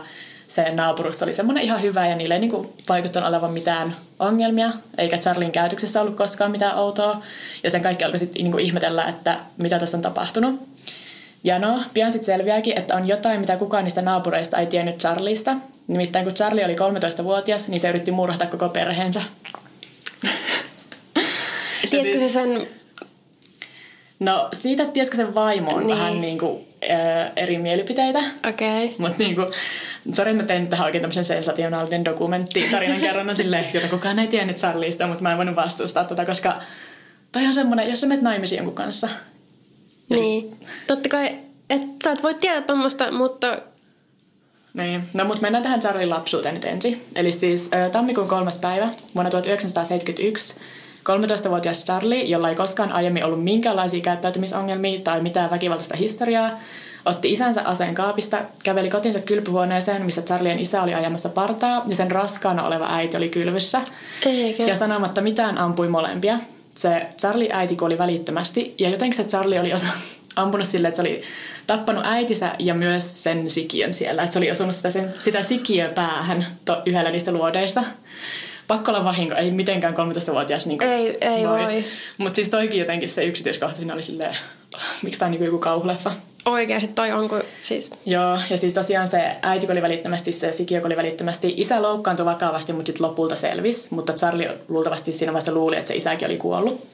se 0.50 0.70
naapurusto 0.70 1.24
oli 1.24 1.34
semmoinen 1.34 1.64
ihan 1.64 1.82
hyvä 1.82 2.06
ja 2.06 2.16
niille 2.16 2.34
ei 2.34 2.40
niinku 2.40 2.72
vaikuttanut 2.88 3.28
olevan 3.28 3.52
mitään 3.52 3.96
ongelmia, 4.18 4.70
eikä 4.98 5.18
Charlien 5.18 5.52
käytöksessä 5.52 6.00
ollut 6.00 6.16
koskaan 6.16 6.50
mitään 6.50 6.78
outoa. 6.78 7.22
Ja 7.62 7.70
sen 7.70 7.82
kaikki 7.82 8.04
alkoi 8.04 8.18
sitten 8.18 8.42
niinku 8.42 8.58
ihmetellä, 8.58 9.04
että 9.04 9.38
mitä 9.56 9.78
tässä 9.78 9.96
on 9.96 10.02
tapahtunut. 10.02 10.68
Ja 11.44 11.58
no, 11.58 11.80
pian 11.94 12.12
sitten 12.12 12.26
selviääkin, 12.26 12.78
että 12.78 12.94
on 12.96 13.08
jotain, 13.08 13.40
mitä 13.40 13.56
kukaan 13.56 13.84
niistä 13.84 14.02
naapureista 14.02 14.58
ei 14.58 14.66
tiennyt 14.66 14.98
Charlista. 14.98 15.56
Nimittäin 15.88 16.24
kun 16.24 16.34
Charlie 16.34 16.64
oli 16.64 16.76
13-vuotias, 16.76 17.68
niin 17.68 17.80
se 17.80 17.88
yritti 17.88 18.10
murhata 18.10 18.46
koko 18.46 18.68
perheensä. 18.68 19.22
Siis- 21.90 22.20
se 22.20 22.28
sen... 22.28 22.66
No 24.20 24.48
siitä, 24.52 24.82
että 24.82 24.92
tiesikö 24.92 25.16
sen 25.16 25.34
vaimo 25.34 25.70
on 25.70 25.78
Niin. 25.78 25.86
niin. 25.86 25.98
vähän 25.98 26.20
niin 26.20 26.38
kuin, 26.38 26.66
äh, 26.90 27.32
eri 27.36 27.58
mielipiteitä. 27.58 28.18
Okei. 28.48 28.84
Okay. 28.84 28.96
Mutta 28.98 29.18
niinku, 29.18 29.42
sori, 30.12 30.34
mä 30.34 30.42
tein 30.42 30.68
tähän 30.68 30.84
oikein 30.84 31.02
tämmöisen 31.02 31.24
sensationaalinen 31.24 32.04
dokumentti 32.04 32.68
tarinan 32.70 33.00
kerronnan 33.00 33.36
silleen, 33.36 33.66
jota 33.74 33.88
kukaan 33.88 34.18
ei 34.18 34.26
tiennyt 34.26 34.56
Charlieista, 34.56 35.06
mutta 35.06 35.22
mä 35.22 35.30
en 35.30 35.36
voinut 35.36 35.56
vastustaa 35.56 36.04
tätä, 36.04 36.24
koska 36.24 36.60
toi 37.32 37.46
on 37.46 37.54
semmoinen, 37.54 37.90
jos 37.90 38.00
sä 38.00 38.06
menet 38.06 38.22
naimisiin 38.22 38.56
jonkun 38.56 38.74
kanssa. 38.74 39.08
Niin. 40.08 40.56
Totta 40.86 41.08
kai, 41.08 41.38
että 41.70 41.86
sä 42.04 42.12
et 42.12 42.22
voi 42.22 42.34
tietää 42.34 42.60
tuommoista, 42.60 43.12
mutta 43.12 43.58
Niin. 44.74 45.02
No 45.14 45.24
mutta 45.24 45.42
mennään 45.42 45.62
tähän 45.62 45.80
Charlien 45.80 46.10
lapsuuteen 46.10 46.54
nyt 46.54 46.64
ensin. 46.64 47.06
Eli 47.14 47.32
siis 47.32 47.70
tammikuun 47.92 48.28
kolmas 48.28 48.58
päivä 48.58 48.88
vuonna 49.14 49.30
1971 49.30 50.60
13-vuotias 51.08 51.84
Charlie, 51.84 52.24
jolla 52.24 52.48
ei 52.48 52.54
koskaan 52.54 52.92
aiemmin 52.92 53.24
ollut 53.24 53.44
minkäänlaisia 53.44 54.00
käyttäytymisongelmia 54.00 55.00
tai 55.00 55.20
mitään 55.20 55.50
väkivaltaista 55.50 55.96
historiaa, 55.96 56.60
otti 57.04 57.32
isänsä 57.32 57.62
aseen 57.62 57.94
kaapista, 57.94 58.38
käveli 58.62 58.90
kotinsa 58.90 59.20
kylpyhuoneeseen, 59.20 60.02
missä 60.02 60.22
Charlien 60.22 60.58
isä 60.58 60.82
oli 60.82 60.94
ajamassa 60.94 61.28
partaa, 61.28 61.84
ja 61.88 61.96
sen 61.96 62.10
raskaana 62.10 62.66
oleva 62.66 62.86
äiti 62.88 63.16
oli 63.16 63.28
kylvyssä. 63.28 63.80
Eikä. 64.26 64.62
Ja 64.62 64.74
sanomatta 64.74 65.20
mitään 65.20 65.58
ampui 65.58 65.88
molempia. 65.88 66.38
Se 66.74 67.06
Charlie 67.18 67.48
äiti 67.52 67.76
kuoli 67.76 67.98
välittömästi, 67.98 68.74
ja 68.78 68.90
jotenkin 68.90 69.16
se 69.16 69.24
Charlie 69.24 69.60
oli 69.60 69.72
osa, 69.72 69.88
ampunut 70.36 70.66
sille, 70.66 70.88
että 70.88 70.96
se 70.96 71.02
oli 71.02 71.22
tappanut 71.66 72.04
äitinsä 72.06 72.54
ja 72.58 72.74
myös 72.74 73.22
sen 73.22 73.50
sikiön 73.50 73.94
siellä. 73.94 74.22
Että 74.22 74.32
se 74.32 74.38
oli 74.38 74.50
osunut 74.50 74.76
sitä, 74.76 74.90
sen, 74.90 75.14
sitä 75.18 75.42
sikiö 75.42 75.88
päähän 75.88 76.46
to, 76.64 76.82
yhdellä 76.86 77.10
niistä 77.10 77.32
luodeista. 77.32 77.84
Pakko 78.70 78.90
olla 78.90 79.04
vahinko, 79.04 79.34
ei 79.34 79.50
mitenkään 79.50 79.94
13-vuotias 79.94 80.66
niin 80.66 80.82
Ei- 80.82 81.18
ei 81.20 81.46
voi. 81.48 81.84
Mutta 82.18 82.36
siis 82.36 82.48
toikin 82.48 82.80
jotenkin 82.80 83.08
se 83.08 83.24
yksityiskohta 83.24 83.76
siinä 83.76 83.94
oli 83.94 84.02
silleen, 84.02 84.36
miksi 85.02 85.18
tämä 85.18 85.26
on 85.26 85.32
niin 85.32 85.44
joku 85.44 85.58
kauhuleffa. 85.58 86.12
Oikeasti 86.44 86.88
toi 86.88 87.12
on 87.12 87.28
kuin, 87.28 87.42
siis, 87.60 87.90
Joo, 88.06 88.38
ja 88.50 88.56
siis 88.56 88.74
tosiaan 88.74 89.08
se 89.08 89.36
äiti 89.42 89.72
oli 89.72 89.82
välittömästi, 89.82 90.32
se 90.32 90.52
sikiö 90.52 90.80
oli 90.84 90.96
välittömästi. 90.96 91.54
Isä 91.56 91.82
loukkaantui 91.82 92.26
vakavasti, 92.26 92.72
mutta 92.72 92.86
sitten 92.86 93.06
lopulta 93.06 93.36
selvisi. 93.36 93.88
Mutta 93.94 94.12
Charlie 94.12 94.58
luultavasti 94.68 95.12
siinä 95.12 95.32
vaiheessa 95.32 95.52
luuli, 95.52 95.76
että 95.76 95.88
se 95.88 95.94
isäkin 95.94 96.26
oli 96.26 96.36
kuollut. 96.36 96.86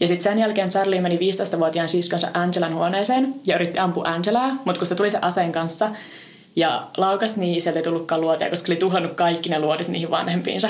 Ja 0.00 0.08
sitten 0.08 0.22
sen 0.22 0.38
jälkeen 0.38 0.68
Charlie 0.68 1.00
meni 1.00 1.16
15-vuotiaan 1.16 1.88
siskonsa 1.88 2.28
Angelan 2.34 2.74
huoneeseen 2.74 3.34
ja 3.46 3.54
yritti 3.54 3.78
ampua 3.78 4.04
Angelaa, 4.04 4.50
mutta 4.64 4.78
kun 4.78 4.86
se 4.86 4.94
tuli 4.94 5.10
se 5.10 5.18
aseen 5.22 5.52
kanssa 5.52 5.90
ja 6.56 6.86
laukas, 6.96 7.36
niin 7.36 7.62
sieltä 7.62 7.78
ei 7.78 7.82
tullutkaan 7.82 8.20
luotia, 8.20 8.50
koska 8.50 8.72
oli 8.72 8.76
tuhlannut 8.76 9.12
kaikki 9.12 9.48
ne 9.48 9.58
luodit 9.58 9.88
niihin 9.88 10.10
vanhempiinsa. 10.10 10.68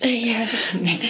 Ei 0.00 0.32
Jeesus. 0.32 0.68
Niin. 0.80 1.00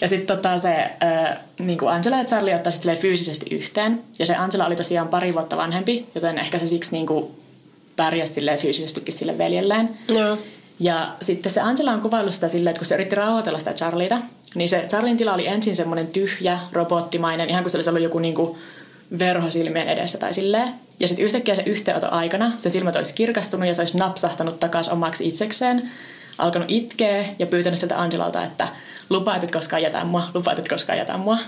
ja 0.00 0.08
sitten 0.08 0.36
tota 0.36 0.58
se, 0.58 0.74
äh, 0.74 1.36
niin 1.58 1.78
kuin 1.78 1.92
Angela 1.92 2.16
ja 2.16 2.24
Charlie 2.24 2.54
ottaa 2.54 2.72
sitten 2.72 2.96
fyysisesti 2.96 3.46
yhteen. 3.50 4.02
Ja 4.18 4.26
se 4.26 4.36
Angela 4.36 4.66
oli 4.66 4.76
tosiaan 4.76 5.08
pari 5.08 5.32
vuotta 5.32 5.56
vanhempi, 5.56 6.06
joten 6.14 6.38
ehkä 6.38 6.58
se 6.58 6.66
siksi 6.66 6.92
niin 6.92 7.06
kuin 7.06 7.26
pärjäsi 7.96 8.40
fyysisestikin 8.60 9.14
sille 9.14 9.38
veljelleen. 9.38 9.88
Joo. 10.08 10.38
Ja 10.80 11.08
sitten 11.20 11.52
se 11.52 11.60
Angela 11.60 11.92
on 11.92 12.00
kuvaillut 12.00 12.34
sitä 12.34 12.48
silleen, 12.48 12.70
että 12.70 12.78
kun 12.78 12.86
se 12.86 12.94
yritti 12.94 13.16
rauhoitella 13.16 13.58
sitä 13.58 13.72
Charlieta, 13.72 14.18
niin 14.54 14.68
se 14.68 14.84
Charlien 14.88 15.16
tila 15.16 15.34
oli 15.34 15.46
ensin 15.46 15.76
semmoinen 15.76 16.06
tyhjä, 16.06 16.58
robottimainen, 16.72 17.50
ihan 17.50 17.64
kuin 17.64 17.70
se 17.70 17.78
olisi 17.78 17.90
ollut 17.90 18.02
joku 18.02 18.18
niinku 18.18 18.58
verho 19.18 19.50
silmien 19.50 19.88
edessä 19.88 20.18
tai 20.18 20.34
silleen. 20.34 20.68
Ja 21.00 21.08
sitten 21.08 21.26
yhtäkkiä 21.26 21.54
se 21.54 21.62
yhteenoton 21.66 22.12
aikana 22.12 22.52
se 22.56 22.70
silmät 22.70 22.96
olisi 22.96 23.14
kirkastunut 23.14 23.68
ja 23.68 23.74
se 23.74 23.82
olisi 23.82 23.98
napsahtanut 23.98 24.60
takaisin 24.60 24.92
omaksi 24.92 25.28
itsekseen, 25.28 25.90
alkanut 26.38 26.70
itkeä 26.70 27.24
ja 27.38 27.46
pyytänyt 27.46 27.78
sieltä 27.78 28.00
Angelalta, 28.00 28.44
että 28.44 28.68
lupaat, 29.10 29.44
et 29.44 29.50
koskaan 29.50 29.82
jätä 29.82 30.04
mua, 30.04 30.28
lupaat, 30.34 30.58
et 30.58 30.68
koskaan 30.68 30.98
jätä 30.98 31.16
mua. 31.16 31.38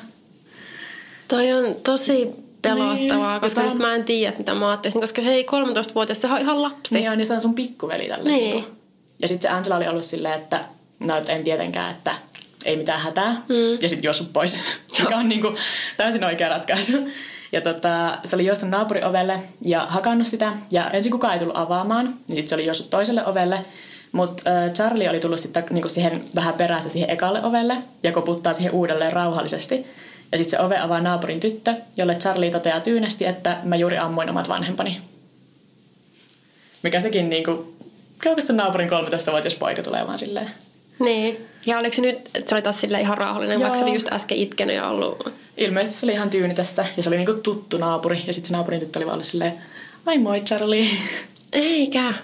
Toi 1.29 1.53
on 1.53 1.75
tosi 1.75 2.29
pelottavaa, 2.63 3.33
Niin, 3.33 3.41
koska 3.41 3.61
ja 3.61 3.69
nyt 3.69 3.79
mä 3.79 3.95
en 3.95 4.05
tiedä, 4.05 4.37
mitä 4.39 4.55
mä 4.55 4.69
ajattelisin. 4.69 5.01
Koska 5.01 5.23
hei, 5.23 5.47
13-vuotias, 5.47 6.21
se 6.21 6.27
on 6.27 6.39
ihan 6.39 6.63
lapsi. 6.63 6.95
Niin 6.95 7.11
on, 7.11 7.19
niin 7.19 7.27
se 7.27 7.35
on 7.35 7.41
sun 7.41 7.55
pikkuveli 7.55 8.09
tällä 8.09 8.25
Niin. 8.31 8.55
niinku. 8.55 8.71
Ja 9.23 9.29
sitten 9.29 9.51
se 9.51 9.57
Angela 9.57 9.77
oli 9.77 9.89
ollut 9.89 10.05
silleen, 10.05 10.39
että 10.39 10.61
no 11.01 11.17
et 11.17 11.29
en 11.29 11.45
tietenkään, 11.45 11.91
että 11.91 12.15
ei 12.65 12.77
mitään 12.77 13.01
hätää. 13.01 13.33
Mm. 13.49 13.73
Ja 13.81 13.89
sitten 13.89 14.09
juossut 14.09 14.33
pois, 14.33 14.59
mikä 14.99 15.17
on 15.17 15.29
niinku 15.29 15.55
täysin 15.97 16.25
oikea 16.25 16.49
ratkaisu. 16.49 16.93
Ja 17.53 17.61
tota, 17.61 18.19
se 18.25 18.37
oli 18.37 18.47
juossut 18.47 18.69
naapuriovelle 18.69 19.41
ja 19.65 19.87
hakannut 19.89 20.27
sitä. 20.27 20.53
Ja 20.71 20.91
ensin 20.91 21.13
kukaan 21.13 21.33
ei 21.33 21.39
tullut 21.39 21.57
avaamaan, 21.57 22.07
niin 22.07 22.37
sitten 22.37 22.49
se 22.49 22.55
oli 22.55 22.65
juossut 22.67 22.91
toiselle 22.91 23.27
ovelle. 23.27 23.65
Mutta 24.13 24.51
äh, 24.51 24.73
Charlie 24.73 25.09
oli 25.09 25.21
tullut 25.21 25.41
sitten 25.41 25.65
niinku 25.71 25.89
siihen 25.89 26.25
vähän 26.35 26.55
perässä 26.55 26.89
siihen 26.89 27.11
ekalle 27.11 27.45
ovelle 27.45 27.77
ja 28.03 28.13
koputtaa 28.13 28.53
siihen 28.53 28.73
uudelleen 28.73 29.13
rauhallisesti. 29.13 29.87
Ja 30.33 30.39
sitten 30.39 30.59
se 30.59 30.65
ove 30.65 30.79
avaa 30.79 31.01
naapurin 31.01 31.41
tyttö, 31.41 31.75
jolle 31.97 32.15
Charlie 32.15 32.51
toteaa 32.51 32.81
tyynesti, 32.81 33.27
että 33.27 33.59
mä 33.63 33.77
juuri 33.77 33.99
ammuin 33.99 34.31
omat 34.31 34.49
vanhempani. 34.49 35.01
Mikä 36.83 37.01
sekin 37.01 37.31
niinku, 37.31 37.75
käykö 38.23 38.41
sun 38.41 38.57
naapurin 38.57 38.91
13-vuotias 38.91 39.55
poika 39.55 39.83
tulee 39.83 40.07
vaan 40.07 40.19
silleen. 40.19 40.51
Niin. 40.99 41.49
Ja 41.67 41.79
oliko 41.79 41.97
se 41.97 42.03
nyt, 42.03 42.19
että 42.19 42.49
se 42.49 42.55
oli 42.55 42.63
taas 42.63 42.81
sille 42.81 43.01
ihan 43.01 43.19
rauhallinen, 43.19 43.55
Joo. 43.55 43.63
vaikka 43.63 43.79
se 43.79 43.85
oli 43.85 43.95
just 43.95 44.13
äsken 44.13 44.39
itkenyt 44.39 44.77
ja 44.77 44.89
ollut... 44.89 45.33
Ilmeisesti 45.57 46.01
se 46.01 46.07
oli 46.07 46.13
ihan 46.13 46.31
tyyni 46.31 46.55
tässä 46.55 46.87
ja 46.97 47.03
se 47.03 47.09
oli 47.09 47.17
niinku 47.17 47.35
tuttu 47.35 47.79
naapuri. 47.79 48.23
Ja 48.27 48.33
sitten 48.33 48.49
se 48.49 48.53
naapurin 48.53 48.81
tyttö 48.81 48.99
oli 48.99 49.07
vaan 49.07 49.15
ollut 49.15 49.27
silleen, 49.27 49.53
ai 50.07 50.19
moi 50.19 50.41
Charlie. 50.41 50.89
Eikä. 51.53 52.15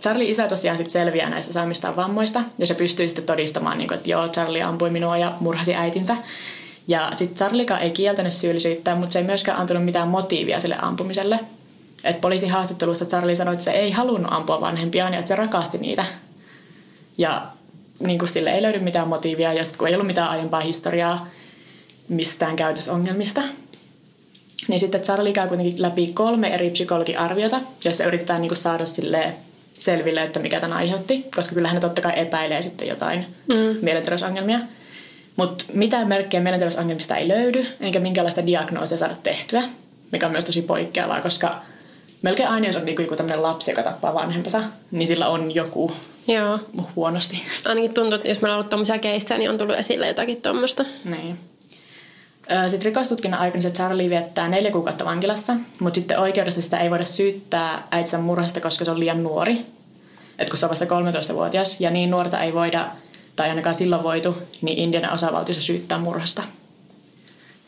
Charlie 0.00 0.30
isä 0.30 0.48
tosiaan 0.48 0.78
sit 0.78 0.90
selviää 0.90 1.30
näistä 1.30 1.52
saamistaan 1.52 1.96
vammoista 1.96 2.42
ja 2.58 2.66
se 2.66 2.74
pystyy 2.74 3.08
sitten 3.08 3.24
todistamaan, 3.24 3.78
niinku, 3.78 3.94
että 3.94 4.10
joo, 4.10 4.28
Charlie 4.28 4.62
ampui 4.62 4.90
minua 4.90 5.16
ja 5.16 5.32
murhasi 5.40 5.74
äitinsä. 5.74 6.16
Ja 6.88 7.12
sitten 7.16 7.36
Charlika 7.36 7.78
ei 7.78 7.90
kieltänyt 7.90 8.32
syyllisyyttä, 8.32 8.94
mutta 8.94 9.12
se 9.12 9.18
ei 9.18 9.24
myöskään 9.24 9.58
antanut 9.58 9.84
mitään 9.84 10.08
motiivia 10.08 10.60
sille 10.60 10.76
ampumiselle. 10.82 11.40
Et 12.04 12.20
poliisin 12.20 12.50
haastattelussa 12.50 13.06
Charlie 13.06 13.34
sanoi, 13.34 13.54
että 13.54 13.64
se 13.64 13.70
ei 13.70 13.90
halunnut 13.90 14.32
ampua 14.32 14.60
vanhempiaan 14.60 15.12
ja 15.12 15.18
että 15.18 15.28
se 15.28 15.36
rakasti 15.36 15.78
niitä. 15.78 16.04
Ja 17.18 17.46
niin 18.00 18.18
kuin 18.18 18.28
sille 18.28 18.50
ei 18.50 18.62
löydy 18.62 18.78
mitään 18.78 19.08
motiivia 19.08 19.52
ja 19.52 19.64
sitten 19.64 19.78
kun 19.78 19.88
ei 19.88 19.94
ollut 19.94 20.06
mitään 20.06 20.30
aiempaa 20.30 20.60
historiaa 20.60 21.28
mistään 22.08 22.56
käytösongelmista, 22.56 23.42
niin 24.68 24.80
sitten 24.80 25.00
Charlie 25.00 25.32
käy 25.32 25.48
kuitenkin 25.48 25.82
läpi 25.82 26.06
kolme 26.06 26.54
eri 26.54 26.70
psykologiarviota, 26.70 27.60
joissa 27.84 28.04
yritetään 28.04 28.40
niin 28.40 28.48
kuin 28.48 28.58
saada 28.58 28.86
sille 28.86 29.34
selville, 29.72 30.22
että 30.22 30.38
mikä 30.38 30.60
tämän 30.60 30.76
aiheutti, 30.76 31.24
koska 31.34 31.54
kyllähän 31.54 31.74
ne 31.74 31.80
totta 31.80 32.00
kai 32.00 32.12
epäilee 32.16 32.62
sitten 32.62 32.88
jotain 32.88 33.26
mm. 33.48 33.78
mielenterveysongelmia. 33.82 34.58
Mutta 35.36 35.64
mitään 35.72 36.08
merkkejä 36.08 36.42
mielenterveysongelmista 36.42 37.16
ei 37.16 37.28
löydy, 37.28 37.66
eikä 37.80 38.00
minkäänlaista 38.00 38.46
diagnoosia 38.46 38.98
saada 38.98 39.16
tehtyä, 39.22 39.62
mikä 40.12 40.26
on 40.26 40.32
myös 40.32 40.44
tosi 40.44 40.62
poikkeavaa, 40.62 41.20
koska 41.20 41.62
melkein 42.22 42.48
aina 42.48 42.66
jos 42.66 42.76
on 42.76 42.84
niin 42.84 42.96
kuin 42.96 43.04
joku 43.04 43.16
tämmöinen 43.16 43.42
lapsi, 43.42 43.70
joka 43.70 43.82
tappaa 43.82 44.14
vanhempansa, 44.14 44.62
niin 44.90 45.08
sillä 45.08 45.28
on 45.28 45.54
joku 45.54 45.92
Joo. 46.28 46.58
huonosti. 46.96 47.42
Ainakin 47.64 47.94
tuntuu, 47.94 48.14
että 48.14 48.28
jos 48.28 48.40
meillä 48.40 48.54
on 48.54 48.58
ollut 48.58 48.70
tommosia 48.70 48.98
keissejä, 48.98 49.38
niin 49.38 49.50
on 49.50 49.58
tullut 49.58 49.76
esille 49.76 50.08
jotakin 50.08 50.42
tuommoista. 50.42 50.84
Niin. 51.04 51.38
Sitten 52.68 52.84
rikostutkinnan 52.84 53.40
aikana 53.40 53.62
se 53.62 53.70
Charlie 53.70 54.10
viettää 54.10 54.48
neljä 54.48 54.70
kuukautta 54.70 55.04
vankilassa, 55.04 55.54
mutta 55.80 56.00
sitten 56.00 56.18
oikeudessa 56.18 56.62
sitä 56.62 56.78
ei 56.78 56.90
voida 56.90 57.04
syyttää 57.04 57.88
äitinsä 57.90 58.18
murhasta, 58.18 58.60
koska 58.60 58.84
se 58.84 58.90
on 58.90 59.00
liian 59.00 59.22
nuori. 59.22 59.66
Et 60.38 60.50
kun 60.50 60.58
se 60.58 60.66
on 60.66 60.70
vasta 60.70 60.84
13-vuotias 60.84 61.80
ja 61.80 61.90
niin 61.90 62.10
nuorta 62.10 62.40
ei 62.40 62.54
voida, 62.54 62.88
tai 63.36 63.48
ainakaan 63.48 63.74
silloin 63.74 64.02
voitu, 64.02 64.36
niin 64.62 64.78
Indianan 64.78 65.12
osavaltiossa 65.12 65.62
syyttää 65.62 65.98
murhasta. 65.98 66.42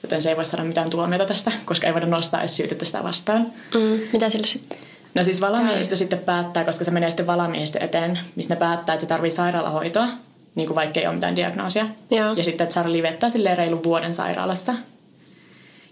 Joten 0.03 0.23
se 0.23 0.29
ei 0.29 0.37
voi 0.37 0.45
saada 0.45 0.65
mitään 0.65 0.91
tuomiota 0.91 1.25
tästä, 1.25 1.53
koska 1.65 1.87
ei 1.87 1.95
voida 1.95 2.07
nostaa 2.07 2.41
edes 2.41 2.57
syytettä 2.57 2.85
sitä 2.85 3.03
vastaan. 3.05 3.53
Mm. 3.75 4.01
Mitä 4.13 4.31
sille 4.31 4.47
sitten? 4.47 4.79
No 5.15 5.25
siis 5.25 5.41
valamiehistö 5.41 5.97
sitten 5.97 6.19
päättää, 6.19 6.65
koska 6.65 6.85
se 6.85 6.91
menee 6.91 7.11
sitten 7.11 7.27
valamiehistö 7.27 7.79
eteen, 7.79 8.19
missä 8.37 8.55
ne 8.55 8.59
päättää, 8.59 8.93
että 8.93 9.05
se 9.05 9.09
tarvii 9.09 9.31
sairaalahoitoa, 9.31 10.09
niin 10.55 10.67
kuin 10.67 10.75
vaikka 10.75 11.01
ei 11.01 11.07
ole 11.07 11.15
mitään 11.15 11.37
diagnoosia. 11.37 11.89
Joo. 12.11 12.35
Ja 12.35 12.45
sitten 12.45 12.69
Charlie 12.69 13.03
viettää 13.03 13.29
silleen 13.29 13.59
reilun 13.59 13.85
vuoden 13.85 14.15
sairaalassa. 14.15 14.75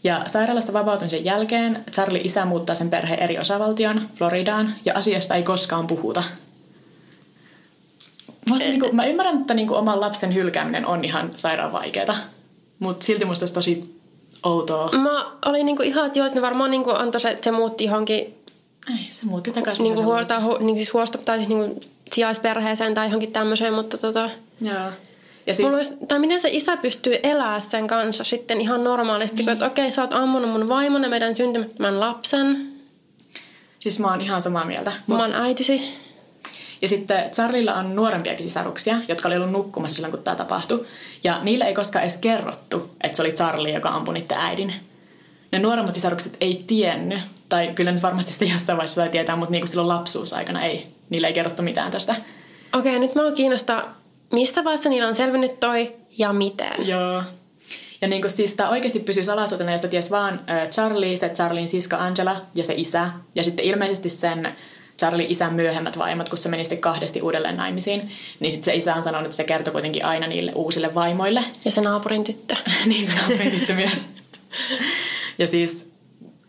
Ja 0.05 0.23
sairaalasta 0.27 0.73
vapautumisen 0.73 1.25
jälkeen 1.25 1.85
Charlie 1.93 2.21
isä 2.21 2.45
muuttaa 2.45 2.75
sen 2.77 2.91
perheen 2.91 3.23
eri 3.23 3.39
osavaltioon, 3.39 4.09
Floridaan, 4.15 4.75
ja 4.85 4.95
asiasta 4.95 5.35
ei 5.35 5.43
koskaan 5.43 5.87
puhuta. 5.87 6.23
Musta, 8.49 8.69
niin 8.69 8.81
kuin, 8.81 8.97
mä 8.97 9.07
ymmärrän, 9.07 9.41
että 9.41 9.55
niin 9.55 9.69
kuin, 9.69 9.79
oman 9.79 10.01
lapsen 10.01 10.35
hylkääminen 10.35 10.87
on 10.87 11.05
ihan 11.05 11.33
sairaan 11.35 11.73
vaikeaa, 11.73 12.17
mutta 12.79 13.07
silti 13.07 13.25
musta 13.25 13.43
olisi 13.43 13.55
tosi 13.55 14.01
outoa. 14.43 14.91
Mä 14.93 15.27
olin 15.47 15.67
niinku 15.67 15.83
ihan, 15.83 16.07
että 16.07 16.19
joo, 16.19 16.27
että 16.27 16.39
ne 16.39 16.43
varmaan 16.43 16.71
niinku 16.71 16.91
antoi 16.91 17.21
se, 17.21 17.29
että 17.29 17.45
se 17.45 17.51
muutti 17.51 17.85
johonkin 17.85 18.19
Ei, 18.91 19.07
se 19.11 19.27
muutti 19.27 19.53
takaisin. 19.53 19.83
missä 19.83 19.97
se 19.97 20.03
huolta, 20.03 20.41
hu, 20.41 20.57
niin 20.61 20.77
siis 20.77 20.95
huosta, 20.95 21.19
tai 21.19 21.37
siis 21.37 21.49
niinku 21.49 21.81
sijaisperheeseen 22.13 22.95
tai 22.95 23.07
johonkin 23.07 23.33
tämmöiseen, 23.33 23.75
mutta 23.75 23.99
tota... 23.99 24.31
Joo. 24.61 24.91
Ja 25.47 25.55
Siis... 25.55 25.75
Olisi, 25.75 25.97
tai 26.09 26.19
miten 26.19 26.41
se 26.41 26.49
isä 26.53 26.77
pystyy 26.77 27.17
elämään 27.23 27.63
sen 27.63 27.87
kanssa 27.87 28.25
sitten 28.25 28.61
ihan 28.61 28.85
normaalisti, 28.85 29.37
niin. 29.37 29.49
että 29.49 29.67
okei, 29.67 29.91
sä 29.91 30.03
oot 30.03 30.15
ammunut 30.15 30.51
mun 30.51 30.69
vaimon 30.69 31.03
ja 31.03 31.09
meidän 31.09 31.35
syntymättömän 31.35 32.01
lapsen, 32.01 32.73
siis 33.79 33.99
mä 33.99 34.11
oon 34.11 34.21
ihan 34.21 34.43
samaa 34.43 34.65
mieltä. 34.65 34.91
mä 34.91 35.17
Mut, 35.17 35.27
oon 35.27 35.35
äitisi. 35.35 35.83
ja 36.83 36.89
sitten 36.89 37.31
Charlilla 37.31 37.75
on 37.75 37.97
nuorempiakin 37.97 38.49
sisaruksia, 38.49 38.99
jotka 39.09 39.29
oli 39.29 39.37
ollut 39.37 39.51
nukkumassa 39.51 39.95
silloin, 39.95 40.13
kun 40.13 40.23
tämä 40.23 40.37
tapahtui. 40.37 40.87
Ja 41.25 41.41
niille 41.43 41.65
ei 41.65 41.75
koskaan 41.75 42.03
edes 42.03 42.17
kerrottu, 42.17 42.91
että 43.01 43.17
se 43.17 43.23
oli 43.23 43.33
Charlie, 43.33 43.75
joka 43.75 43.89
ampui 43.89 44.15
niiden 44.15 44.39
äidin. 44.39 44.75
Ne 45.53 45.59
nuoremmat 45.59 45.95
sisarukset 45.95 46.37
ei 46.41 46.65
tiennyt, 46.67 47.21
tai 47.49 47.69
kyllä 47.75 47.93
nyt 47.93 48.03
varmasti 48.03 48.33
sitä 48.33 48.45
jossain 48.45 48.77
vaiheessa 48.77 49.07
tietää, 49.07 49.37
mutta 49.37 49.53
niin 49.53 49.63
kuin 49.63 49.69
silloin 49.69 49.89
lapsuusaikana 49.89 50.63
ei. 50.65 50.87
Niille 51.11 51.27
ei 51.27 51.33
kerrottu 51.33 51.63
mitään 51.63 51.91
tästä. 51.91 52.17
Okei, 52.79 52.99
nyt 52.99 53.15
mä 53.15 53.23
kiinnostaa, 53.35 53.97
missä 54.33 54.65
vaiheessa 54.65 54.89
niillä 54.89 55.09
on 55.09 55.15
selvinnyt 55.15 55.61
toi 55.61 55.95
ja 56.19 56.33
miten. 56.33 56.87
Joo. 56.87 57.23
Ja 58.01 58.09
niin 58.09 58.23
kuin 58.23 58.31
siis 58.31 58.55
tämä 58.55 58.71
oikeasti 58.71 59.01
pysyy 59.01 59.25
salaisuutena, 59.25 59.73
josta 59.73 59.89
ties 59.89 60.11
vaan 60.11 60.41
Charlie, 60.71 61.17
se 61.17 61.29
Charlien 61.29 61.69
siska 61.69 61.97
Angela 61.97 62.37
ja 62.55 62.65
se 62.65 62.75
isä. 62.77 63.11
Ja 63.35 63.45
sitten 63.45 63.65
ilmeisesti 63.65 64.09
sen 64.09 64.49
Charlie 64.99 65.27
isän 65.29 65.55
myöhemmät 65.55 65.99
vaimot, 65.99 66.29
kun 66.29 66.39
se 66.39 66.49
meni 66.49 66.65
sitten 66.65 66.79
kahdesti 66.79 67.23
uudelleen 67.23 67.57
naimisiin, 67.57 68.13
niin 68.41 68.51
sitten 68.53 68.65
se 68.65 68.77
isä 68.77 68.95
on 68.95 69.03
sanonut, 69.03 69.27
että 69.27 69.37
se 69.37 69.45
kertoi 69.45 69.73
kuitenkin 69.73 70.05
aina 70.05 70.27
niille 70.27 70.53
uusille 70.55 70.95
vaimoille. 70.95 71.45
Ja 71.65 71.71
se 71.71 71.81
naapurin 71.81 72.25
tyttö. 72.25 72.57
niin 72.87 73.07
se 73.07 73.13
naapurin 73.13 73.51
tyttö 73.51 73.75
myös. 73.75 74.07
Ja 75.39 75.47
siis 75.47 75.97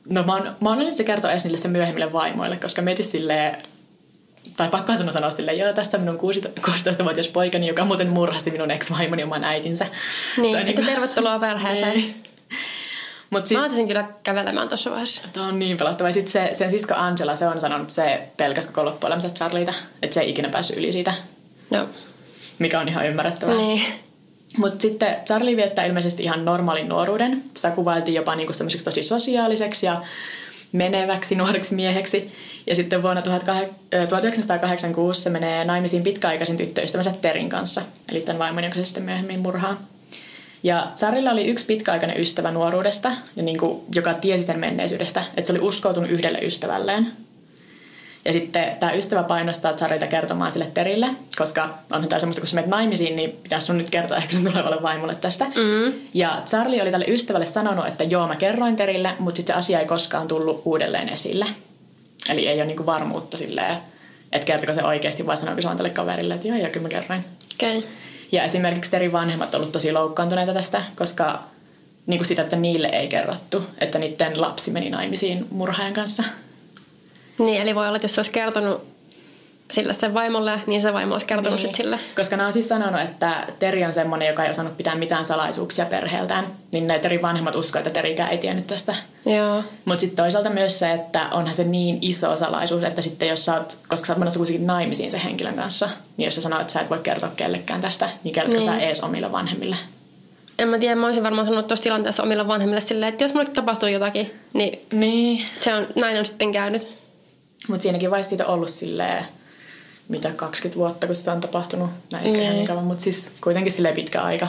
No 0.09 0.23
mä 0.23 0.33
oon, 0.33 0.55
mä 0.61 0.69
oon 0.69 0.93
se 0.93 1.03
kertoo 1.03 1.31
edes 1.31 1.43
niille 1.43 1.57
se 1.57 1.67
myöhemmille 1.67 2.13
vaimoille, 2.13 2.57
koska 2.57 2.81
mietin 2.81 3.05
silleen, 3.05 3.57
tai 4.57 4.69
pakko 4.69 4.95
sanoa 4.95 5.12
sanoa 5.12 5.31
silleen, 5.31 5.57
joo, 5.57 5.73
tässä 5.73 5.97
minun 5.97 6.19
16-vuotias 6.60 7.27
poikani, 7.27 7.67
joka 7.67 7.86
muuten 7.86 8.10
murhasi 8.10 8.51
minun 8.51 8.71
ex-vaimoni 8.71 9.23
oman 9.23 9.43
äitinsä. 9.43 9.86
Niin, 10.38 10.51
Tai 10.53 10.62
että 10.69 10.81
niinku- 10.81 10.91
tervetuloa 10.91 11.39
perheeseen. 11.39 11.93
Niin. 11.97 12.23
Mut 13.29 13.47
Siis... 13.47 13.57
Mä 13.57 13.63
ottaisin 13.65 13.88
kyllä 13.88 14.07
kävelemään 14.23 14.67
tuossa 14.67 14.91
vaiheessa. 14.91 15.21
Tämä 15.33 15.45
on 15.45 15.60
niin 15.60 15.77
pelottava. 15.77 16.12
Sitten 16.12 16.31
se, 16.31 16.51
sen 16.55 16.71
sisko 16.71 16.93
Angela, 16.97 17.36
se 17.36 17.47
on 17.47 17.62
sanonut, 17.62 17.81
että 17.81 17.93
se 17.93 18.27
pelkäs 18.38 18.67
koko 18.67 18.86
loppuelämänsä 18.86 19.29
Charlieta. 19.29 19.73
Että 20.01 20.13
se 20.13 20.21
ei 20.21 20.29
ikinä 20.29 20.49
päässyt 20.49 20.77
yli 20.77 20.93
siitä, 20.93 21.13
No, 21.69 21.89
mikä 22.60 22.79
on 22.79 22.88
ihan 22.89 23.07
ymmärrettävää. 23.07 23.55
niin. 23.55 23.81
Mutta 24.57 24.81
sitten 24.81 25.15
Charlie 25.25 25.55
viettää 25.55 25.86
ilmeisesti 25.86 26.23
ihan 26.23 26.45
normaalin 26.45 26.89
nuoruuden. 26.89 27.43
Sitä 27.53 27.71
kuvailtiin 27.71 28.15
jopa 28.15 28.36
niinku 28.36 28.53
tosi 28.83 29.03
sosiaaliseksi 29.03 29.86
ja 29.86 30.01
meneväksi 30.71 31.36
nuoreksi 31.36 31.75
mieheksi. 31.75 32.32
Ja 32.67 32.75
sitten 32.75 33.01
vuonna 33.01 33.21
1986 33.21 35.21
se 35.21 35.30
menee 35.30 35.65
naimisiin 35.65 36.03
pitkäaikaisen 36.03 36.58
tyttöystävänsä 36.58 37.13
Terin 37.21 37.49
kanssa. 37.49 37.82
Eli 38.12 38.21
tämän 38.21 38.39
vaimon, 38.39 38.63
joka 38.63 38.75
se 38.75 38.86
sitten 38.86 39.03
myöhemmin 39.03 39.39
murhaa. 39.39 39.82
Ja 40.63 40.88
Charlilla 40.95 41.32
oli 41.32 41.45
yksi 41.45 41.65
pitkäaikainen 41.65 42.21
ystävä 42.21 42.51
nuoruudesta, 42.51 43.12
ja 43.36 43.43
niin 43.43 43.58
kuin, 43.58 43.82
joka 43.95 44.13
tiesi 44.13 44.43
sen 44.43 44.60
menneisyydestä, 44.60 45.23
että 45.38 45.47
se 45.47 45.53
oli 45.53 45.60
uskoutunut 45.60 46.12
yhdelle 46.12 46.39
ystävälleen. 46.39 47.12
Ja 48.27 48.33
sitten 48.33 48.77
tämä 48.79 48.91
ystävä 48.91 49.23
painostaa 49.23 49.73
Charita 49.73 50.07
kertomaan 50.07 50.51
sille 50.51 50.67
Terille, 50.73 51.07
koska 51.37 51.69
onhan 51.91 52.09
tämä 52.09 52.19
semmoista, 52.19 52.41
kun 52.41 52.47
sä 52.47 52.55
menet 52.55 52.69
naimisiin, 52.69 53.15
niin 53.15 53.31
pitäisi 53.31 53.67
sun 53.67 53.77
nyt 53.77 53.89
kertoa 53.89 54.17
ehkä 54.17 54.33
sun 54.33 54.43
tulevalle 54.43 54.81
vaimolle 54.81 55.15
tästä. 55.15 55.45
Mm. 55.45 55.93
Ja 56.13 56.41
Charlie 56.45 56.81
oli 56.81 56.91
tälle 56.91 57.05
ystävälle 57.07 57.45
sanonut, 57.45 57.87
että 57.87 58.03
joo, 58.03 58.27
mä 58.27 58.35
kerroin 58.35 58.75
Terille, 58.75 59.13
mutta 59.19 59.37
sitten 59.37 59.53
se 59.53 59.57
asia 59.57 59.79
ei 59.79 59.85
koskaan 59.85 60.27
tullut 60.27 60.61
uudelleen 60.65 61.09
esille. 61.09 61.45
Eli 62.29 62.47
ei 62.47 62.57
ole 62.57 62.65
niinku 62.65 62.85
varmuutta 62.85 63.37
silleen, 63.37 63.77
että 64.31 64.45
kertoko 64.45 64.73
se 64.73 64.83
oikeasti 64.83 65.25
vai 65.25 65.37
sanoiko 65.37 65.61
se 65.61 65.67
vaan 65.67 65.77
tälle 65.77 65.89
kaverille, 65.89 66.33
että 66.33 66.47
joo, 66.47 66.57
joo, 66.57 66.69
kyllä 66.69 66.83
mä 66.83 66.89
kerroin. 66.89 67.25
Okay. 67.53 67.81
Ja 68.31 68.43
esimerkiksi 68.43 68.91
Terin 68.91 69.11
vanhemmat 69.11 69.47
ovat 69.47 69.55
ollut 69.55 69.71
tosi 69.71 69.91
loukkaantuneita 69.91 70.53
tästä, 70.53 70.83
koska 70.95 71.43
niin 72.05 72.19
kuin 72.19 72.27
sitä, 72.27 72.41
että 72.41 72.55
niille 72.55 72.87
ei 72.87 73.07
kerrottu, 73.07 73.63
että 73.77 73.99
niiden 73.99 74.41
lapsi 74.41 74.71
meni 74.71 74.89
naimisiin 74.89 75.47
murhaajan 75.49 75.93
kanssa. 75.93 76.23
Niin, 77.39 77.62
eli 77.62 77.76
voi 77.76 77.88
olla, 77.88 77.95
että 77.97 78.06
jos 78.06 78.15
se 78.15 78.19
olisi 78.21 78.32
kertonut 78.32 78.88
sille 79.71 79.93
sen 79.93 80.13
vaimolle, 80.13 80.52
niin 80.67 80.82
se 80.82 80.93
vaimo 80.93 81.13
olisi 81.15 81.26
kertonut 81.26 81.60
niin. 81.60 81.62
sitten 81.62 81.84
sille. 81.86 82.00
Koska 82.15 82.38
nämä 82.38 82.47
on 82.47 82.54
siis 82.54 82.67
sanonut, 82.69 83.02
että 83.02 83.47
Teri 83.60 83.86
on 83.86 83.93
semmoinen, 83.93 84.28
joka 84.28 84.43
ei 84.45 84.52
osannut 84.52 84.78
pitää 84.78 84.95
mitään 84.95 85.26
salaisuuksia 85.26 85.86
perheeltään. 85.86 86.45
Niin 86.71 86.88
ne 86.88 87.00
Terin 87.00 87.21
vanhemmat 87.21 87.56
uskoivat, 87.56 87.88
että 87.88 87.97
Terikään 88.02 88.32
ei 88.32 88.38
tiennyt 88.38 88.67
tästä. 88.67 88.95
Joo. 89.26 89.63
Mutta 89.86 90.02
sitten 90.02 90.23
toisaalta 90.23 90.50
myös 90.50 90.80
se, 90.80 90.91
että 90.91 91.28
onhan 91.32 91.54
se 91.54 91.63
niin 91.63 91.97
iso 92.02 92.38
salaisuus, 92.38 92.84
että 92.84 93.02
sitten 93.02 93.28
jos 93.28 93.45
sä 93.45 93.54
oot, 93.54 93.78
koska 93.88 94.06
sä 94.06 94.13
oot 94.13 94.19
menossa 94.19 94.38
kuitenkin 94.39 94.67
naimisiin 94.67 95.12
sen 95.12 95.19
henkilön 95.19 95.56
kanssa, 95.56 95.89
niin 96.17 96.26
jos 96.26 96.36
sä 96.36 96.41
sanoo, 96.41 96.60
että 96.62 96.73
sä 96.73 96.82
et 96.82 96.89
voi 96.89 97.00
kertoa 97.00 97.32
kellekään 97.36 97.82
tästä, 97.82 98.10
niin 98.23 98.34
kertoo 98.34 98.60
Niin. 98.60 98.65
sä 98.65 98.78
ees 98.78 99.00
omille 99.04 99.32
vanhemmille. 99.32 99.76
En 100.60 100.67
mä 100.67 100.78
tiedä, 100.80 100.95
mä 100.95 101.06
olisin 101.06 101.23
varmaan 101.23 101.45
sanonut 101.47 101.67
tuossa 101.67 101.84
tilanteessa 101.84 102.23
omille 102.23 102.47
vanhemmille 102.47 102.82
silleen, 102.82 103.10
että 103.10 103.23
jos 103.23 103.34
mulle 103.34 103.45
tapahtuu 103.45 103.89
jotakin, 103.89 104.34
niin 104.54 104.80
Niin. 104.91 105.45
se 105.62 105.73
on, 105.73 105.88
näin 105.95 106.17
on 106.19 106.26
sitten 106.26 106.52
käynyt. 106.52 106.96
Mutta 107.67 107.84
siinäkin 107.84 108.12
vaiheessa 108.12 108.30
siitä 108.30 108.45
on 108.45 108.53
ollut 108.53 108.69
silleen, 108.69 109.25
mitä 110.08 110.32
20 110.32 110.80
vuotta, 110.80 111.08
kun 111.08 111.15
se 111.15 111.32
on 111.32 111.41
tapahtunut. 111.41 111.89
Näin 112.12 112.25
ehkä 112.25 112.38
ihan 112.38 112.49
Niin. 112.49 112.56
niin 112.56 112.67
kauan, 112.67 112.84
mutta 112.84 113.03
siis 113.03 113.32
kuitenkin 113.41 113.71
silleen 113.71 113.95
pitkä 113.95 114.21
aika. 114.21 114.47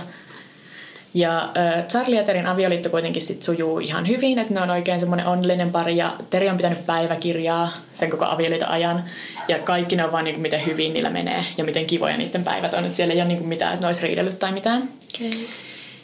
Ja 1.15 1.43
äh, 1.57 1.87
Charlie 1.87 2.17
ja 2.17 2.25
Terin 2.25 2.47
avioliitto 2.47 2.91
kuitenkin 2.91 3.23
sit 3.23 3.43
sujuu 3.43 3.79
ihan 3.79 4.09
hyvin, 4.09 4.39
että 4.39 4.55
ne 4.55 4.61
on 4.61 4.71
oikein 4.71 5.01
semmoinen 5.01 5.27
onnellinen 5.27 5.71
pari 5.73 5.97
ja 5.97 6.13
Teri 6.31 6.49
on 6.49 6.57
pitänyt 6.57 6.87
päiväkirjaa 6.87 7.73
sen 7.95 8.11
koko 8.11 8.25
avioliiton 8.25 8.69
ajan 8.69 9.05
ja 9.49 9.59
kaikki 9.59 9.97
ne 9.97 10.05
on 10.05 10.13
vaan 10.13 10.25
niinku 10.25 10.41
miten 10.41 10.67
hyvin 10.67 10.93
niillä 10.93 11.11
menee 11.11 11.45
ja 11.59 11.65
miten 11.65 11.87
kivoja 11.87 12.17
niiden 12.17 12.45
päivät 12.45 12.75
on, 12.75 12.85
että 12.85 12.97
siellä 12.97 13.15
ei 13.15 13.21
ole 13.21 13.29
niinku 13.29 13.45
mitään, 13.47 13.75
että 13.75 13.85
ne 13.85 13.87
olisi 13.87 14.03
riidellyt 14.07 14.39
tai 14.39 14.53
mitään. 14.53 14.89
Okay. 15.15 15.39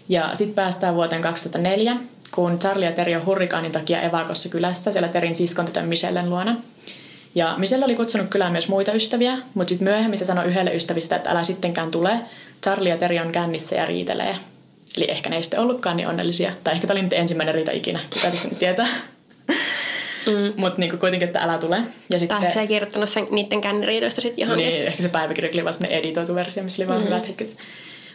Ja 0.09 0.31
sitten 0.35 0.55
päästään 0.55 0.94
vuoteen 0.94 1.22
2004, 1.22 1.96
kun 2.35 2.59
Charlie 2.59 2.87
ja 2.87 2.92
Teri 2.92 3.16
on 3.16 3.27
hurrikaanin 3.27 3.72
takia 3.72 4.00
evakossa 4.03 4.48
kylässä 4.48 4.92
siellä 4.92 5.09
Terin 5.09 5.35
siskon 5.35 5.66
tytön 5.66 5.88
Michellen 5.88 6.31
luona. 6.31 6.57
Ja 7.35 7.55
Michelle 7.59 7.85
oli 7.85 7.94
kutsunut 7.94 8.29
kylään 8.29 8.53
myös 8.53 8.68
muita 8.68 8.92
ystäviä, 8.92 9.38
mutta 9.55 9.68
sitten 9.68 9.88
myöhemmin 9.88 10.18
se 10.18 10.25
sanoi 10.25 10.44
yhdelle 10.44 10.75
ystävistä, 10.75 11.16
että 11.16 11.31
älä 11.31 11.44
sittenkään 11.44 11.90
tule. 11.90 12.18
Charlie 12.62 12.90
ja 12.90 12.99
Teri 12.99 13.20
on 13.20 13.33
kännissä 13.33 13.77
ja 13.77 13.87
riitelee. 13.87 14.37
Eli 14.97 15.11
ehkä 15.11 15.31
ne 15.31 15.37
ei 15.37 15.42
sitten 15.42 15.61
ollutkaan 15.61 15.97
niin 15.97 16.09
onnellisia. 16.09 16.53
Tai 16.64 16.75
ehkä 16.75 16.87
tämä 16.87 16.94
oli 16.94 17.03
nyt 17.03 17.12
ensimmäinen 17.12 17.55
riita 17.55 17.70
ikinä, 17.70 18.01
kuka 18.14 18.31
tästä 18.31 18.49
nyt 18.49 18.59
tietää. 18.59 18.88
Mm. 20.27 20.53
Mutta 20.57 20.81
niinku 20.81 20.97
kuitenkin, 20.97 21.27
että 21.27 21.40
älä 21.40 21.59
tule. 21.59 21.81
Ja 22.11 22.18
sitten, 22.18 22.38
Tai 22.38 22.53
se 22.53 22.61
ei 22.61 22.66
kirjoittanut 22.66 23.09
sen, 23.09 23.27
niiden 23.31 23.61
känniriidoista 23.61 24.20
sitten 24.20 24.42
johonkin. 24.42 24.68
niin, 24.68 24.87
ehkä 24.87 25.03
se 25.03 25.09
päiväkirja 25.09 25.51
oli 25.55 25.64
vaan 25.64 25.85
editoitu 25.85 26.35
versio, 26.35 26.62
missä 26.62 26.83
oli 26.83 26.88
vaan 26.88 27.01
mm. 27.01 27.07
hyvät 27.07 27.29
hetket. 27.29 27.57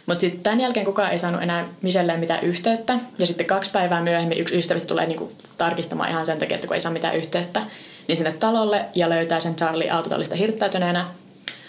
Mutta 0.06 0.20
sitten 0.20 0.40
tämän 0.40 0.60
jälkeen 0.60 0.86
kukaan 0.86 1.12
ei 1.12 1.18
saanut 1.18 1.42
enää 1.42 1.68
Michelleen 1.82 2.20
mitään 2.20 2.44
yhteyttä. 2.44 2.98
Ja 3.18 3.26
sitten 3.26 3.46
kaksi 3.46 3.70
päivää 3.70 4.02
myöhemmin 4.02 4.38
yksi 4.38 4.58
ystävistä 4.58 4.88
tulee 4.88 5.06
niinku 5.06 5.32
tarkistamaan 5.58 6.10
ihan 6.10 6.26
sen 6.26 6.38
takia, 6.38 6.54
että 6.54 6.66
kun 6.66 6.74
ei 6.74 6.80
saa 6.80 6.92
mitään 6.92 7.16
yhteyttä, 7.16 7.62
niin 8.10 8.16
sinne 8.16 8.32
talolle 8.32 8.84
ja 8.94 9.08
löytää 9.08 9.40
sen 9.40 9.56
Charlie 9.56 9.90
autotallista 9.90 10.34
hirttäytyneenä, 10.34 11.06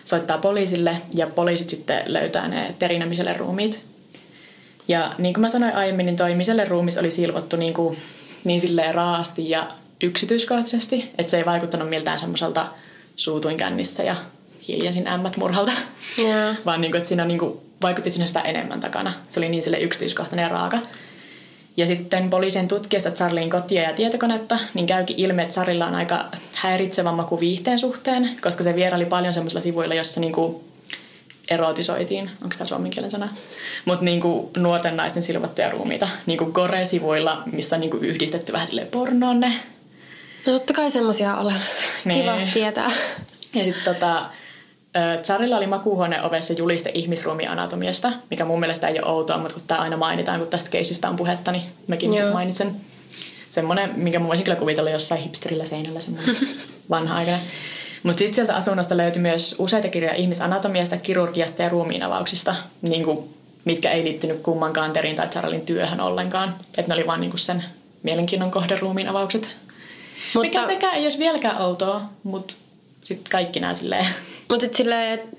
soittaa 0.04 0.38
poliisille 0.38 0.98
ja 1.14 1.28
poliisit 1.28 1.70
sitten 1.70 2.04
löytää 2.06 2.48
ne 2.48 2.76
Terin 2.80 3.02
ja 3.02 3.08
Michellen 3.08 3.36
ruumiit. 3.36 3.84
Ja 4.88 5.16
niin 5.18 5.34
kuin 5.34 5.42
mä 5.42 5.50
sanoin 5.50 5.76
aiemmin, 5.76 6.06
niin 6.06 6.16
toi 6.16 6.36
Michellen 6.36 6.68
ruumis 6.68 6.98
oli 6.98 7.12
silvottu 7.12 7.56
niin, 7.56 7.74
kuin, 7.74 7.98
niin 8.44 8.62
silleen 8.62 8.96
raasti 8.96 9.50
ja 9.50 9.68
yksityiskohtaisesti, 10.04 11.12
että 11.18 11.32
se 11.32 11.38
ei 11.38 11.46
vaikuttanut 11.46 11.90
miltään 11.90 12.20
semmoiselta 12.20 12.68
suutuin 13.16 13.58
kännissä 13.58 14.04
ja 14.04 14.16
hiljasin 14.68 15.08
ämmät 15.08 15.38
murhalta. 15.38 15.72
Joo. 16.18 16.56
Vaan 16.66 16.82
niin 16.82 16.92
kuin, 16.92 16.98
että 16.98 17.08
siinä 17.08 17.26
niin 17.26 17.40
kuin, 17.40 17.58
vaikutti 17.82 18.12
siinä 18.12 18.28
sitä 18.28 18.42
enemmän 18.42 18.80
takana. 18.80 19.14
Se 19.30 19.40
oli 19.40 19.50
niin 19.50 19.64
sille 19.64 19.80
yksityiskohtainen 19.80 20.44
ja 20.44 20.50
raaka. 20.50 20.80
Ja 21.78 21.88
sitten 21.88 22.30
poliisien 22.30 22.68
tutkiessa 22.68 23.12
Charlien 23.12 23.50
kotia 23.50 23.82
ja 23.82 23.94
tietokonetta, 23.94 24.60
niin 24.74 24.88
käykin 24.88 25.20
ilmi, 25.20 25.42
että 25.42 25.54
Charlilla 25.54 25.88
on 25.88 25.96
aika 25.96 26.26
häiritsevä 26.56 27.12
maku 27.12 27.40
viihteen 27.40 27.80
suhteen, 27.80 28.30
koska 28.42 28.64
se 28.64 28.76
vieraili 28.76 29.06
paljon 29.06 29.34
semmoisilla 29.34 29.62
sivuilla, 29.62 29.96
jossa 29.96 30.20
niinku 30.20 30.64
erotisoitiin, 31.50 32.32
onko 32.44 32.56
tämä 32.58 32.68
suomen 32.68 32.92
kielen 32.92 33.12
sana, 33.12 33.30
mutta 33.86 34.06
niinku 34.06 34.52
nuorten 34.58 34.98
naisten 34.98 35.24
silvottuja 35.24 35.70
ruumiita, 35.70 36.08
niinku 36.26 36.46
gore-sivuilla, 36.46 37.44
missä 37.52 37.76
on 37.76 37.80
niinku 37.80 37.98
yhdistetty 37.98 38.54
vähän 38.54 38.68
silleen 38.68 38.88
pornoon 38.88 39.40
ne. 39.40 39.54
No 40.46 40.54
totta 40.54 40.74
kai 40.74 40.92
semmosia 40.92 41.34
on 41.36 41.46
olemassa. 41.46 41.84
Niin. 42.06 42.20
Kiva 42.20 42.38
tietää. 42.54 42.92
Ja 43.54 43.64
sitten 43.64 43.94
tota, 43.94 44.26
ö, 44.96 45.18
Tsarilla 45.22 45.58
oli 45.58 45.68
makuuhuoneen 45.68 46.24
ovessa 46.24 46.54
juliste 46.54 46.92
ihmisruumiin 46.94 47.50
anatomiasta, 47.50 48.12
mikä 48.30 48.46
mun 48.46 48.60
mielestä 48.60 48.88
ei 48.88 49.00
ole 49.00 49.12
outoa, 49.12 49.38
mutta 49.38 49.54
kun 49.54 49.64
tämä 49.68 49.82
aina 49.82 49.98
mainitaan, 49.98 50.40
kun 50.40 50.48
tästä 50.48 50.70
keisistä 50.70 51.10
on 51.10 51.16
puhetta, 51.16 51.52
niin 51.52 51.64
mäkin 51.88 52.14
Joo. 52.14 52.34
mainitsen. 52.34 52.76
Semmoinen, 53.50 53.92
minkä 53.96 54.20
mä 54.20 54.28
voisin 54.28 54.44
kyllä 54.44 54.60
kuvitella 54.60 54.90
jossain 54.90 55.22
hipsterillä 55.22 55.66
seinällä, 55.66 56.00
semmoinen 56.00 56.36
vanha 56.90 57.16
aikana. 57.16 57.38
Mutta 58.04 58.20
sitten 58.20 58.36
sieltä 58.36 58.56
asunnosta 58.56 58.98
löytyi 58.98 59.22
myös 59.22 59.56
useita 59.60 59.90
kirjoja 59.90 60.16
ihmisanatomiasta, 60.16 60.98
kirurgiasta 60.98 61.62
ja 61.62 61.70
ruumiinavauksista, 61.70 62.56
niin 62.82 63.04
kuin, 63.04 63.36
mitkä 63.66 63.92
ei 63.92 64.04
liittynyt 64.04 64.42
kummankaan 64.42 64.94
Terin 64.94 65.16
tai 65.16 65.28
Charlin 65.28 65.62
työhön 65.62 66.00
ollenkaan. 66.00 66.56
Että 66.78 66.82
ne 66.88 66.94
oli 66.94 67.08
vaan 67.08 67.22
niin 67.22 67.32
kuin 67.32 67.40
sen 67.40 67.64
mielenkiinnon 68.04 68.52
kohde 68.52 68.76
ruumiinavaukset. 68.80 69.56
Mutta, 70.34 70.48
Mikä 70.48 70.66
sekään 70.66 70.96
ei 70.96 71.04
olisi 71.04 71.20
vieläkään 71.20 71.62
outoa, 71.62 72.02
mutta 72.24 72.56
sitten 73.02 73.32
kaikki 73.32 73.60
nämä 73.60 73.74
silleen. 73.74 74.06
mutta 74.50 74.62
sitten 74.64 74.78
silleen, 74.78 75.14
että 75.14 75.38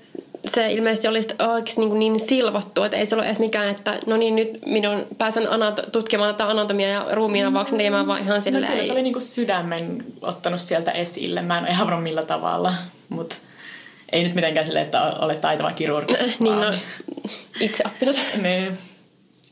se 0.55 0.71
ilmeisesti 0.71 1.07
oli 1.07 1.19
oikeasti 1.47 1.81
niin, 1.81 1.99
niin 1.99 2.19
silvottu, 2.19 2.83
että 2.83 2.97
ei 2.97 3.05
se 3.05 3.15
ollut 3.15 3.25
edes 3.25 3.39
mikään, 3.39 3.69
että 3.69 3.99
no 4.05 4.17
niin 4.17 4.35
nyt 4.35 4.49
minun 4.65 5.07
pääsen 5.17 5.47
anato- 5.47 5.89
tutkimaan 5.91 6.35
tätä 6.35 6.49
anatomia 6.49 6.87
ja 6.89 7.05
ruumiin 7.11 7.45
avauksen 7.45 7.77
tekemään 7.77 8.07
vaan 8.07 8.21
ihan 8.21 8.35
No 8.35 8.41
silleen. 8.41 8.71
kyllä 8.71 8.83
se 8.85 8.91
oli 8.91 9.01
niinku 9.01 9.19
sydämen 9.19 10.05
ottanut 10.21 10.61
sieltä 10.61 10.91
esille. 10.91 11.41
Mä 11.41 11.57
en 11.57 11.63
ole 11.63 11.71
ihan 11.71 11.87
varma 11.87 12.01
millä 12.01 12.21
tavalla, 12.25 12.73
mutta 13.09 13.35
ei 14.11 14.23
nyt 14.23 14.35
mitenkään 14.35 14.65
silleen, 14.65 14.85
että 14.85 15.01
olet 15.01 15.41
taitava 15.41 15.71
kirurgi. 15.71 16.13
niin 16.39 16.55
vaan- 16.55 16.73
no, 16.73 16.79
itse 17.59 17.83
oppinut. 17.87 18.19
Niin. 18.41 18.77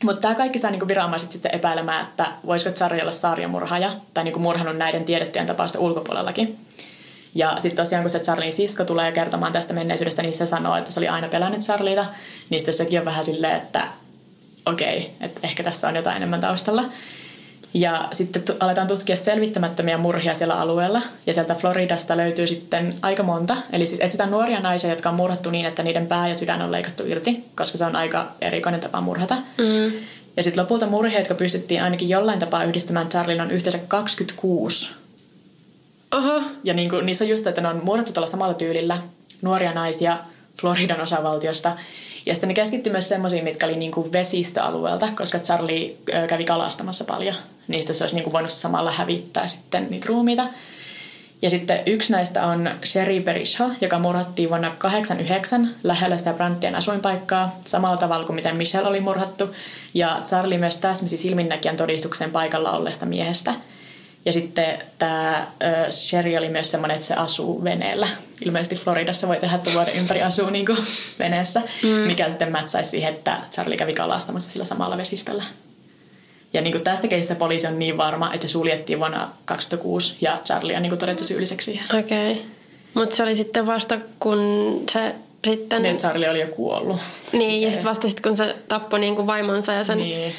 Mutta 0.04 0.22
tämä 0.22 0.36
kaikki 0.36 0.60
saa 0.60 0.72
niinku 0.72 0.88
viranomaiset 0.88 1.32
sitten 1.32 1.56
epäilemään, 1.56 2.04
että 2.04 2.26
voisiko 2.46 2.72
Tsari 2.72 3.02
olla 3.02 3.12
sarjamurhaaja 3.12 3.92
tai 4.14 4.24
niinku 4.24 4.40
murhannut 4.40 4.78
näiden 4.78 5.06
tiedettyjen 5.06 5.48
tapausten 5.48 5.82
ulkopuolellakin. 5.82 6.58
Ja 7.36 7.56
sitten 7.60 7.86
tosiaan, 7.86 8.04
kun 8.04 8.10
se 8.10 8.20
Charlin 8.20 8.54
sisko 8.54 8.86
tulee 8.86 9.12
kertomaan 9.12 9.52
tästä 9.52 9.74
menneisyydestä, 9.74 10.22
niin 10.22 10.34
se 10.34 10.46
sanoo, 10.46 10.76
että 10.76 10.92
se 10.92 11.00
oli 11.00 11.08
aina 11.08 11.28
pelännyt 11.28 11.62
Charlita. 11.62 12.06
Niin 12.50 12.60
sitten 12.60 12.74
sekin 12.74 13.00
on 13.00 13.06
vähän 13.06 13.24
silleen, 13.24 13.58
että 13.58 13.88
okei, 14.66 15.12
että 15.22 15.40
ehkä 15.44 15.64
tässä 15.64 15.88
on 15.88 15.96
jotain 15.96 16.18
enemmän 16.18 16.42
taustalla. 16.42 16.84
Ja 17.74 18.08
sitten 18.12 18.44
aletaan 18.60 18.88
tutkia 18.88 19.16
selvittämättömiä 19.16 19.98
murhia 19.98 20.36
siellä 20.36 20.60
alueella. 20.60 21.02
Ja 21.28 21.34
sieltä 21.34 21.56
Floridasta 21.56 22.18
löytyy 22.18 22.48
sitten 22.48 22.96
aika 23.02 23.24
monta. 23.24 23.58
Eli 23.74 23.86
siis 23.86 24.00
etsitään 24.00 24.32
nuoria 24.32 24.60
naisia, 24.60 24.90
jotka 24.90 25.10
on 25.10 25.16
murhattu 25.16 25.50
niin, 25.50 25.66
että 25.66 25.84
niiden 25.84 26.08
pää 26.08 26.28
ja 26.28 26.36
sydän 26.36 26.62
on 26.62 26.72
leikattu 26.72 27.04
irti, 27.06 27.44
koska 27.56 27.78
se 27.78 27.86
on 27.86 27.96
aika 27.96 28.32
erikoinen 28.42 28.82
tapa 28.82 29.02
murhata. 29.02 29.36
Mm. 29.36 29.94
Ja 30.38 30.44
sitten 30.44 30.64
lopulta 30.64 30.88
murheet, 30.88 31.20
jotka 31.20 31.36
pystyttiin 31.36 31.84
ainakin 31.84 32.10
jollain 32.10 32.40
tapaa 32.40 32.64
yhdistämään 32.64 33.10
Charlien, 33.10 33.42
on 33.42 33.52
yhteensä 33.52 33.80
26. 33.88 34.90
Oho, 36.16 36.42
Ja 36.64 36.74
niin 36.74 36.90
kuin, 36.90 37.06
niissä 37.06 37.26
on 37.26 37.30
just, 37.30 37.48
että 37.48 37.62
ne 37.62 37.68
on 37.68 37.82
muodottu 37.84 38.14
tällä 38.14 38.28
samalla 38.28 38.54
tyylillä, 38.54 38.98
nuoria 39.42 39.74
naisia 39.74 40.18
Floridan 40.62 41.02
osavaltiosta. 41.02 41.78
Ja 42.26 42.34
sitten 42.34 42.48
ne 42.48 42.54
keskittyi 42.54 42.92
myös 42.92 43.10
semmoisiin, 43.10 43.44
mitkä 43.44 43.66
oli 43.66 43.76
niin 43.76 43.92
kuin 43.92 44.12
vesistöalueelta, 44.12 45.10
koska 45.16 45.40
Charlie 45.40 45.96
kävi 46.28 46.46
kalastamassa 46.46 47.04
paljon. 47.04 47.36
Niistä 47.68 47.94
se 47.94 48.04
olisi 48.04 48.16
niin 48.16 48.24
kuin 48.24 48.34
voinut 48.34 48.52
samalla 48.52 48.92
hävittää 48.92 49.48
sitten 49.48 49.88
niitä 49.90 50.08
ruumiita. 50.08 50.48
Ja 51.42 51.50
sitten 51.50 51.84
yksi 51.86 52.12
näistä 52.12 52.46
on 52.48 52.70
Sherry 52.86 53.20
Berisha, 53.20 53.70
joka 53.82 54.00
murhattiin 54.00 54.50
vuonna 54.50 54.72
89 54.78 55.76
lähellä 55.84 56.18
sitä 56.18 56.34
Brantien 56.34 56.76
asuinpaikkaa, 56.76 57.60
samalla 57.66 57.98
tavalla 57.98 58.26
kuin 58.26 58.36
miten 58.36 58.56
Michelle 58.56 58.90
oli 58.90 59.00
murhattu. 59.00 59.50
Ja 59.94 60.22
Charlie 60.26 60.58
myös 60.58 60.78
täsmäsi 60.78 61.18
silminnäkijän 61.18 61.76
todistuksen 61.76 62.32
paikalla 62.32 62.72
olleesta 62.72 63.06
miehestä. 63.06 63.54
Ja 64.26 64.34
sitten 64.34 64.80
tämä 64.98 65.48
Sherry 65.90 66.38
oli 66.38 66.50
myös 66.50 66.72
semmoinen, 66.72 66.96
että 66.96 67.08
se 67.08 67.14
asuu 67.14 67.64
veneellä. 67.64 68.08
Ilmeisesti 68.46 68.76
Floridassa 68.76 69.28
voi 69.28 69.38
tehdä, 69.38 69.56
että 69.56 69.74
vuoden 69.74 69.96
ympäri 69.96 70.22
asuu 70.22 70.50
niin 70.50 70.66
kuin 70.66 70.78
veneessä, 71.20 71.62
mm. 71.84 71.90
mikä 71.90 72.30
sitten 72.30 72.52
mätsäisi 72.52 72.92
siihen, 72.92 73.14
että 73.14 73.38
Charlie 73.52 73.78
kävi 73.78 73.94
kalastamassa 73.94 74.50
sillä 74.50 74.66
samalla 74.66 74.98
vesistöllä. 74.98 75.44
Ja 76.54 76.62
niin 76.62 76.72
kuin 76.72 76.84
tästä 76.84 77.08
keisistä 77.08 77.36
poliisi 77.36 77.68
on 77.68 77.80
niin 77.80 77.98
varma, 77.98 78.34
että 78.34 78.48
se 78.48 78.52
suljettiin 78.52 79.00
vuonna 79.00 79.30
2006 79.46 80.16
ja 80.22 80.42
Charlie 80.46 80.76
on 80.76 80.82
niin 80.82 80.92
kuin 80.92 81.00
todettu 81.00 81.24
syylliseksi 81.24 81.66
siihen. 81.66 82.00
okei. 82.00 82.32
Okay. 82.32 82.44
Mutta 82.94 83.16
se 83.16 83.24
oli 83.24 83.36
sitten 83.36 83.66
vasta, 83.66 83.98
kun 84.20 84.40
se 84.92 85.16
sitten... 85.48 85.84
Niin, 85.84 85.98
Charlie 85.98 86.30
oli 86.30 86.42
jo 86.42 86.48
kuollut. 86.48 87.00
Niin, 87.32 87.62
ja 87.62 87.70
sitten 87.70 87.90
vasta 87.90 88.10
sit, 88.10 88.22
kun 88.22 88.38
se 88.38 88.56
tappoi 88.68 89.00
niin 89.00 89.16
kuin 89.16 89.28
vaimonsa 89.28 89.74
ja 89.74 89.84
sen, 89.84 89.98
niin. 89.98 90.34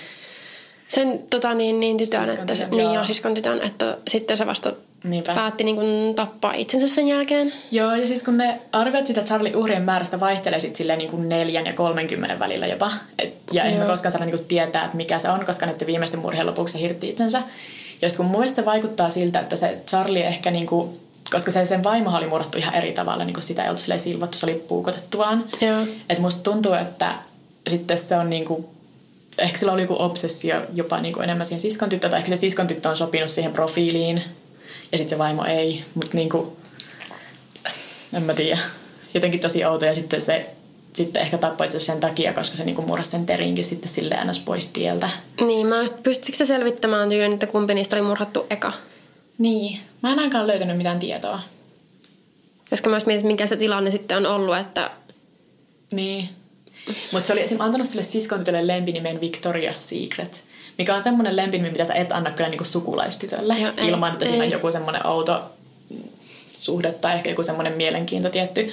Niin. 0.96 1.08
sen 1.08 1.24
tota, 1.30 1.54
niin, 1.54 1.80
niin 1.80 1.96
tytön, 1.96 2.26
Siskon 2.26 2.40
että 2.40 2.54
se, 2.54 2.66
niin 2.70 2.94
joo. 2.94 3.04
siskon 3.04 3.34
tytön, 3.34 3.60
että 3.62 3.96
sitten 4.08 4.36
se 4.36 4.46
vasta 4.46 4.72
Niinpä. 5.04 5.34
päätti 5.34 5.64
niin 5.64 5.76
kuin, 5.76 6.14
tappaa 6.14 6.52
itsensä 6.54 6.94
sen 6.94 7.08
jälkeen. 7.08 7.52
Joo, 7.70 7.94
ja 7.94 8.06
siis 8.06 8.22
kun 8.22 8.36
ne 8.36 8.60
arviot 8.72 9.06
sitä 9.06 9.22
Charlie 9.22 9.56
uhrien 9.56 9.82
määrästä 9.82 10.20
vaihtelee 10.20 10.60
sit 10.60 10.76
silleen 10.76 10.98
niin 10.98 11.10
kuin 11.10 11.28
neljän 11.28 11.66
ja 11.66 11.72
30 11.72 12.38
välillä 12.38 12.66
jopa. 12.66 12.92
Et, 13.18 13.34
ja 13.52 13.64
eihän 13.64 13.78
me 13.78 13.84
Joo. 13.84 13.92
koskaan 13.92 14.12
saada 14.12 14.24
niin 14.26 14.36
kuin 14.36 14.48
tietää, 14.48 14.84
että 14.84 14.96
mikä 14.96 15.18
se 15.18 15.28
on, 15.28 15.46
koska 15.46 15.66
näiden 15.66 15.86
viimeisten 15.86 16.20
murhien 16.20 16.46
lopuksi 16.46 16.72
se 16.72 16.80
hirtti 16.80 17.08
itsensä. 17.08 17.42
Ja 18.02 18.08
kun 18.16 18.26
mun 18.26 18.40
mielestä 18.40 18.62
se 18.62 18.64
vaikuttaa 18.64 19.10
siltä, 19.10 19.40
että 19.40 19.56
se 19.56 19.78
Charlie 19.86 20.26
ehkä 20.26 20.50
niin 20.50 20.66
kuin, 20.66 21.00
koska 21.30 21.50
se, 21.50 21.66
sen 21.66 21.84
vaimo 21.84 22.16
oli 22.16 22.26
murhattu 22.26 22.58
ihan 22.58 22.74
eri 22.74 22.92
tavalla, 22.92 23.24
niin 23.24 23.34
kuin 23.34 23.44
sitä 23.44 23.62
ei 23.62 23.68
ollut 23.68 23.80
silleen 23.80 24.00
silvottu, 24.00 24.38
se 24.38 24.46
oli 24.46 24.64
puukotettu 24.68 25.18
vaan. 25.18 25.44
Joo. 25.60 25.86
Et 26.08 26.18
musta 26.18 26.42
tuntuu, 26.42 26.72
että 26.72 27.14
sitten 27.68 27.98
se 27.98 28.16
on 28.16 28.30
niinku, 28.30 28.71
ehkä 29.38 29.58
sillä 29.58 29.72
oli 29.72 29.82
joku 29.82 29.96
obsessio 29.98 30.62
jopa 30.74 31.00
niinku 31.00 31.20
enemmän 31.20 31.46
siihen 31.46 31.60
siskon 31.60 31.88
tyttö, 31.88 32.08
tai 32.08 32.18
ehkä 32.18 32.30
se 32.30 32.40
siskon 32.40 32.66
tyttö 32.66 32.88
on 32.88 32.96
sopinut 32.96 33.30
siihen 33.30 33.52
profiiliin, 33.52 34.22
ja 34.92 34.98
sitten 34.98 35.16
se 35.16 35.18
vaimo 35.18 35.44
ei, 35.44 35.84
mutta 35.94 36.16
niinku, 36.16 36.56
en 38.12 38.22
mä 38.22 38.34
tiedä, 38.34 38.58
jotenkin 39.14 39.40
tosi 39.40 39.64
outo, 39.64 39.84
ja 39.84 39.94
sitten 39.94 40.20
se 40.20 40.50
sitten 40.92 41.22
ehkä 41.22 41.38
tappoi 41.38 41.66
itse 41.66 41.80
sen 41.80 42.00
takia, 42.00 42.32
koska 42.32 42.56
se 42.56 42.64
niinku 42.64 42.82
murhasi 42.82 43.10
sen 43.10 43.26
terinkin 43.26 43.64
sitten 43.64 43.88
silleen 43.88 44.28
ns. 44.28 44.38
pois 44.38 44.66
tieltä. 44.66 45.10
Niin, 45.46 45.66
mä 45.66 45.80
just, 45.80 46.02
pystyisikö 46.02 46.36
sä 46.36 46.46
selvittämään 46.46 47.08
tyylin, 47.08 47.32
että 47.32 47.46
kumpi 47.46 47.74
niistä 47.74 47.96
oli 47.96 48.02
murhattu 48.02 48.46
eka? 48.50 48.72
Niin, 49.38 49.80
mä 50.02 50.12
en 50.12 50.18
ainakaan 50.18 50.46
löytänyt 50.46 50.76
mitään 50.76 50.98
tietoa. 50.98 51.40
Koska 52.70 52.90
mä 52.90 52.96
just 52.96 53.06
mietin, 53.06 53.26
mikä 53.26 53.46
se 53.46 53.56
tilanne 53.56 53.90
sitten 53.90 54.16
on 54.16 54.26
ollut, 54.26 54.56
että 54.56 54.90
Niin. 55.90 56.28
Mutta 57.12 57.26
se 57.26 57.32
oli 57.32 57.42
esim. 57.42 57.60
antanut 57.60 57.88
sille 57.88 58.02
siskon 58.02 58.38
tytölle 58.38 58.66
lempinimen 58.66 59.20
Victoria's 59.20 59.74
Secret, 59.74 60.44
mikä 60.78 60.94
on 60.94 61.02
semmoinen 61.02 61.36
lempinimi, 61.36 61.70
mitä 61.70 61.84
sä 61.84 61.94
et 61.94 62.12
anna 62.12 62.30
kyllä 62.30 62.50
niinku 62.50 62.64
sukulaistytölle, 62.64 63.58
Joo, 63.58 63.72
ei, 63.76 63.88
ilman 63.88 64.12
että 64.12 64.24
siinä 64.24 64.38
on 64.38 64.44
ei. 64.44 64.50
joku 64.50 64.70
semmoinen 64.70 65.06
outo 65.06 65.42
suhde 66.52 66.92
tai 66.92 67.14
ehkä 67.14 67.30
joku 67.30 67.42
semmoinen 67.42 67.72
mielenkiinto 67.72 68.30
tietty. 68.30 68.72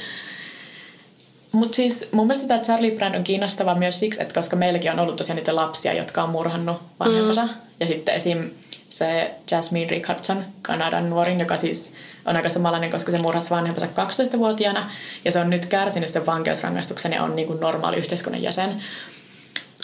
Mutta 1.52 1.76
siis 1.76 2.08
mun 2.12 2.28
mielestä 2.28 2.48
tämä 2.48 2.60
Charlie 2.60 2.92
Brand 2.92 3.16
on 3.16 3.24
kiinnostava 3.24 3.76
myös 3.76 4.00
siksi, 4.00 4.22
että 4.22 4.34
koska 4.34 4.56
meilläkin 4.56 4.92
on 4.92 5.00
ollut 5.00 5.16
tosiaan 5.16 5.36
niitä 5.36 5.56
lapsia, 5.56 5.94
jotka 5.94 6.24
on 6.24 6.30
murhannut 6.30 6.78
vanhempansa. 7.00 7.46
Mm. 7.46 7.69
Ja 7.80 7.88
sitten 7.88 8.16
esim. 8.16 8.50
se 8.90 9.32
Jasmine 9.52 9.90
Richardson, 9.90 10.46
Kanadan 10.62 11.10
nuorin, 11.10 11.40
joka 11.40 11.56
siis 11.56 11.94
on 12.26 12.36
aika 12.36 12.50
samanlainen, 12.50 12.92
koska 12.92 13.12
se 13.12 13.18
murhasi 13.18 13.50
vanhempansa 13.50 13.88
12-vuotiaana. 13.88 14.92
Ja 15.26 15.32
se 15.32 15.40
on 15.40 15.50
nyt 15.50 15.66
kärsinyt 15.66 16.10
sen 16.10 16.26
vankeusrangaistuksen 16.26 17.14
ja 17.14 17.24
on 17.24 17.36
niin 17.36 17.48
kuin 17.48 17.60
normaali 17.60 17.98
yhteiskunnan 17.98 18.44
jäsen. 18.44 18.84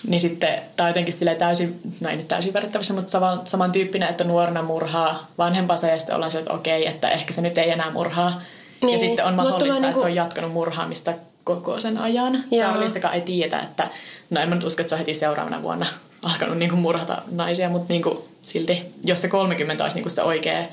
Niin 0.08 0.19
sitten 0.19 0.62
on 0.79 0.88
jotenkin 0.88 1.13
silleen 1.13 1.38
täysin, 1.38 1.79
no 2.01 2.10
ei 2.10 2.15
nyt 2.15 2.27
täysin 2.27 2.53
verrattavissa, 2.53 2.93
mutta 2.93 3.12
saman, 3.12 3.41
samantyyppinen, 3.43 4.10
että 4.10 4.23
nuorena 4.23 4.62
murhaa 4.62 5.31
vanhempansa 5.38 5.88
ja 5.88 5.97
sitten 5.99 6.15
ollaan 6.15 6.31
sillä, 6.31 6.41
että 6.41 6.53
okei, 6.53 6.88
että 6.88 7.10
ehkä 7.10 7.34
se 7.34 7.41
nyt 7.41 7.58
ei 7.58 7.71
enää 7.71 7.91
murhaa. 7.91 8.41
Niin, 8.81 8.91
ja 8.93 8.99
sitten 8.99 9.25
on 9.25 9.34
mahdollista, 9.34 9.75
että 9.75 9.81
niinku- 9.81 9.99
se 9.99 10.05
on 10.05 10.15
jatkanut 10.15 10.51
murhaamista 10.51 11.13
koko 11.43 11.79
sen 11.79 11.97
ajan. 11.97 12.43
Joo. 12.51 12.69
Charliestakaan 12.69 13.13
ei 13.13 13.21
tiedetä, 13.21 13.60
että 13.60 13.88
no 14.29 14.41
en 14.41 14.49
mä 14.49 14.55
nyt 14.55 14.63
usko, 14.63 14.81
että 14.81 14.89
se 14.89 14.95
on 14.95 14.99
heti 14.99 15.13
seuraavana 15.13 15.63
vuonna 15.63 15.86
alkanut 16.25 16.57
niinku 16.57 16.75
murhata 16.75 17.21
naisia, 17.31 17.69
mutta 17.69 17.93
niinku 17.93 18.25
silti, 18.41 18.81
jos 19.03 19.21
se 19.21 19.27
30 19.27 19.83
olisi 19.83 19.97
niinku 19.97 20.09
se 20.09 20.23
oikea, 20.23 20.63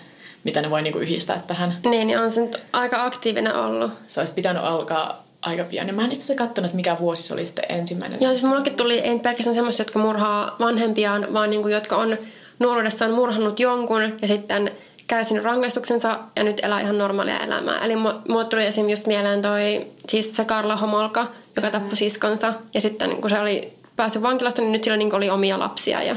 mitä 0.44 0.62
ne 0.62 0.70
voi 0.70 0.82
niinku 0.82 0.98
yhdistää 0.98 1.42
tähän, 1.46 1.76
niin, 1.84 2.06
niin 2.06 2.18
on 2.18 2.30
se 2.30 2.40
nyt 2.40 2.62
aika 2.72 3.04
aktiivinen 3.04 3.56
ollut. 3.56 3.92
se 4.08 4.20
olisi 4.20 4.34
pitänyt 4.34 4.62
alkaa 4.64 5.24
aika 5.42 5.64
pian. 5.64 5.86
Ja 5.86 5.92
mä 5.92 6.04
en 6.04 6.12
itse 6.12 6.24
asiassa 6.24 6.46
katsonut, 6.46 6.66
että 6.66 6.76
mikä 6.76 6.96
vuosi 7.00 7.22
se 7.22 7.34
oli 7.34 7.46
sitten 7.46 7.64
ensimmäinen. 7.68 8.20
Joo, 8.20 8.30
siis 8.30 8.44
mullekin 8.44 8.74
tuli 8.74 8.98
ei 8.98 9.18
pelkästään 9.18 9.54
semmoisia, 9.56 9.82
jotka 9.82 9.98
murhaa 9.98 10.56
vanhempiaan, 10.60 11.26
vaan 11.32 11.50
niin 11.50 11.62
kuin, 11.62 11.74
jotka 11.74 11.96
on 11.96 12.16
nuoruudessaan 12.58 13.10
murhannut 13.10 13.60
jonkun 13.60 14.02
ja 14.22 14.28
sitten 14.28 14.70
kärsinyt 15.06 15.44
rangaistuksensa 15.44 16.18
ja 16.36 16.44
nyt 16.44 16.60
elää 16.64 16.80
ihan 16.80 16.98
normaalia 16.98 17.40
elämää. 17.40 17.78
Eli 17.78 17.94
mu- 17.94 18.28
mulle 18.28 18.44
tuli 18.44 18.66
esim. 18.66 18.90
just 18.90 19.06
mieleen 19.06 19.42
toi, 19.42 19.86
siis 20.08 20.36
se 20.36 20.44
Karla 20.44 20.76
Homolka, 20.76 21.26
joka 21.56 21.70
tappoi 21.70 21.96
siskonsa. 21.96 22.54
Ja 22.74 22.80
sitten 22.80 23.16
kun 23.16 23.30
se 23.30 23.40
oli 23.40 23.72
päässyt 24.02 24.22
vankilasta, 24.22 24.62
niin 24.62 24.72
nyt 24.72 24.84
sillä 24.84 24.96
niin 24.96 25.14
oli 25.14 25.30
omia 25.30 25.58
lapsia 25.58 26.02
ja 26.02 26.16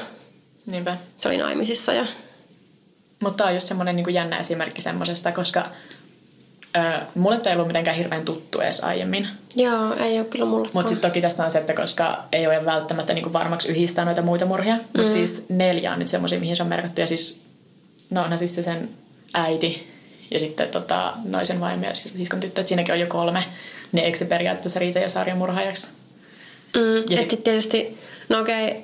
Niinpä. 0.71 0.98
se 1.17 1.28
oli 1.28 1.38
naimisissa. 1.38 1.93
Ja... 1.93 2.06
Mutta 3.19 3.38
tämä 3.38 3.48
on 3.48 3.54
just 3.54 3.67
semmoinen 3.67 3.95
niin 3.95 4.13
jännä 4.13 4.38
esimerkki 4.39 4.82
semmoisesta, 4.82 5.32
koska 5.32 5.65
ö, 6.78 7.02
mulle 7.15 7.38
tämä 7.38 7.52
ei 7.52 7.56
ollut 7.56 7.67
mitenkään 7.67 7.98
hirveän 7.98 8.26
tuttu 8.26 8.60
edes 8.60 8.80
aiemmin. 8.84 9.28
Joo, 9.56 9.93
ei 10.00 10.19
ole 10.19 10.26
kyllä 10.28 10.45
mulle. 10.45 10.69
Mutta 10.74 10.89
sitten 10.89 11.10
toki 11.12 11.21
tässä 11.21 11.45
on 11.45 11.52
se, 11.52 11.60
että 11.60 11.74
koska 11.74 12.24
ei 12.32 12.48
ole 12.48 12.65
välttämättä 12.65 13.13
niinku 13.13 13.34
varmaksi 13.34 13.69
yhdistää 13.69 14.06
noita 14.06 14.21
muita 14.21 14.45
murhia. 14.45 14.76
Mutta 14.76 15.02
Mm. 15.02 15.08
siis 15.13 15.45
neljä 15.50 15.93
on 15.93 16.00
nyt 16.00 16.08
semmoisia, 16.08 16.39
mihin 16.39 16.56
se 16.56 16.63
on 16.63 16.69
merkattu. 16.69 17.02
Ja 17.02 17.08
siis, 17.08 17.41
no 18.10 18.21
onhan 18.24 18.38
siis 18.38 18.56
se 18.56 18.62
sen 18.62 18.89
äiti 19.34 19.91
ja 20.32 20.39
sitten 20.39 20.67
tota, 20.69 21.13
naisen 21.24 21.60
vaimo 21.60 21.86
ja 21.86 21.91
sis- 21.91 22.17
siskon 22.17 22.39
tyttö, 22.39 22.62
että 22.62 22.67
siinäkin 22.67 22.93
on 22.93 23.00
jo 23.00 23.08
kolme. 23.08 23.43
Niin 23.91 24.06
eikö 24.06 24.17
se 24.17 24.26
periaatteessa 24.26 24.80
riitä 24.80 25.00
jo 25.00 25.10
sarjamurhaajaksi? 25.10 25.89
Mm, 26.76 27.04
Ja 27.10 27.18
sitten 27.18 27.42
tietysti, 27.42 27.98
no 28.30 28.40
okei, 28.40 28.76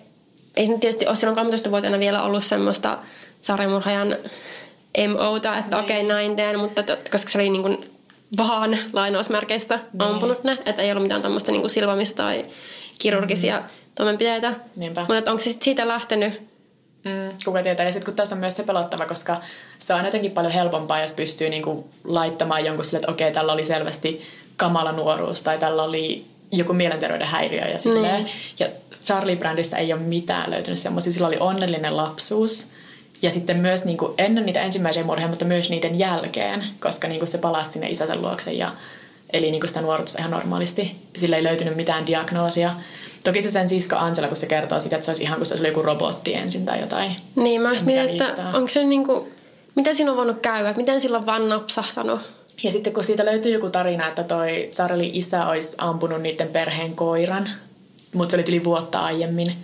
ei 0.57 0.67
nyt 0.67 0.79
tietysti 0.79 1.07
ole 1.07 1.15
silloin 1.15 1.53
13-vuotiaana 1.53 1.99
vielä 1.99 2.21
ollut 2.23 2.43
semmoista 2.43 2.97
sarjamurhaajan 3.41 4.15
MOta, 5.17 5.57
että 5.57 5.75
Niin. 5.77 5.83
okei 5.83 6.03
näin 6.03 6.35
teen, 6.35 6.59
mutta 6.59 6.83
koska 7.11 7.29
se 7.31 7.37
oli 7.37 7.49
niin 7.49 7.61
kuin 7.61 7.91
vaan 8.37 8.77
lainausmerkeissä 8.93 9.75
Niin. 9.75 10.01
ampunut 10.01 10.43
ne, 10.43 10.57
että 10.65 10.81
ei 10.81 10.91
ollut 10.91 11.03
mitään 11.03 11.21
tämmöistä 11.21 11.51
niin 11.51 11.61
kuin 11.61 11.71
silvomista 11.71 12.23
tai 12.23 12.45
kirurgisia 12.99 13.59
mm. 13.59 13.65
toimenpiteitä. 13.95 14.53
Niinpä. 14.75 15.01
Mutta 15.09 15.31
onko 15.31 15.43
se 15.43 15.51
sit 15.51 15.61
siitä 15.61 15.87
lähtenyt? 15.87 16.33
Mm, 17.05 17.37
kuka 17.45 17.63
tietää. 17.63 17.85
Ja 17.85 17.91
sitten 17.91 18.05
kun 18.05 18.15
tässä 18.15 18.35
on 18.35 18.39
myös 18.39 18.55
se 18.55 18.63
pelottava, 18.63 19.05
koska 19.05 19.41
se 19.79 19.93
on 19.93 20.05
jotenkin 20.05 20.31
paljon 20.31 20.53
helpompaa, 20.53 21.01
jos 21.01 21.11
pystyy 21.11 21.49
niinku 21.49 21.89
laittamaan 22.03 22.65
jonkun 22.65 22.85
sille, 22.85 22.97
että 22.99 23.11
okei, 23.11 23.31
tällä 23.33 23.53
oli 23.53 23.65
selvästi 23.65 24.21
kamala 24.57 24.91
nuoruus 24.91 25.41
tai 25.41 25.57
tällä 25.57 25.83
oli 25.83 26.25
joku 26.51 26.73
mielenterveyden 26.73 27.27
häiriö 27.27 27.67
ja 27.67 27.79
silleen. 27.79 28.23
Niin. 28.23 28.35
Ja 28.59 28.67
Charlie 29.05 29.35
Brandista 29.35 29.77
ei 29.77 29.93
ole 29.93 30.01
mitään 30.01 30.51
löytynyt 30.51 30.79
semmoisia. 30.79 31.11
Sillä 31.11 31.27
oli 31.27 31.37
onnellinen 31.39 31.97
lapsuus. 31.97 32.71
Ja 33.21 33.31
sitten 33.31 33.57
myös 33.57 33.85
niinku 33.85 34.13
ennen 34.17 34.45
niitä 34.45 34.61
ensimmäisiä 34.61 35.03
murhia, 35.03 35.27
mutta 35.27 35.45
myös 35.45 35.69
niiden 35.69 35.99
jälkeen, 35.99 36.63
koska 36.79 37.07
niinku 37.07 37.25
se 37.25 37.37
palasi 37.37 37.71
sinne 37.71 37.89
isänsä 37.89 38.15
luokse 38.15 38.53
ja 38.53 38.71
eli 39.33 39.51
niinku 39.51 39.67
sitä 39.67 39.81
nuoruutta 39.81 40.19
ihan 40.19 40.31
normaalisti. 40.31 40.95
Sillä 41.17 41.37
ei 41.37 41.43
löytynyt 41.43 41.75
mitään 41.75 42.07
diagnoosia. 42.07 42.75
Toki 43.23 43.41
se 43.41 43.49
sen 43.49 43.69
sisko 43.69 43.95
Angela, 43.95 44.27
kun 44.27 44.37
se 44.37 44.45
kertoo 44.45 44.79
sitä, 44.79 44.95
että 44.95 45.05
se 45.05 45.11
olisi 45.11 45.23
ihan 45.23 45.37
kuin 45.37 45.47
se 45.47 45.53
olisi 45.53 45.67
joku 45.67 45.81
robotti 45.81 46.33
ensin 46.33 46.65
tai 46.65 46.79
jotain. 46.79 47.15
Niin, 47.35 47.61
mä 47.61 47.69
mietin, 47.85 48.21
että 48.21 48.43
onko 48.53 48.67
se 48.67 48.83
niin 48.83 49.05
kuin, 49.05 49.31
miten 49.75 49.95
siinä 49.95 50.11
on 50.11 50.17
voinut 50.17 50.39
käydä? 50.41 50.73
Miten 50.77 51.01
sillä 51.01 51.17
on 51.17 51.25
vaan 51.25 51.49
napsahtanut? 51.49 52.19
Ja 52.63 52.71
sitten 52.71 52.93
kun 52.93 53.03
siitä 53.03 53.25
löytyy 53.25 53.53
joku 53.53 53.69
tarina, 53.69 54.07
että 54.07 54.23
toi 54.23 54.69
Charlie 54.71 55.11
isä 55.13 55.47
olisi 55.47 55.75
ampunut 55.77 56.21
niiden 56.21 56.47
perheen 56.47 56.95
koiran, 56.95 57.49
mutta 58.13 58.31
se 58.31 58.37
oli 58.37 58.45
yli 58.47 58.63
vuotta 58.63 58.99
aiemmin. 58.99 59.55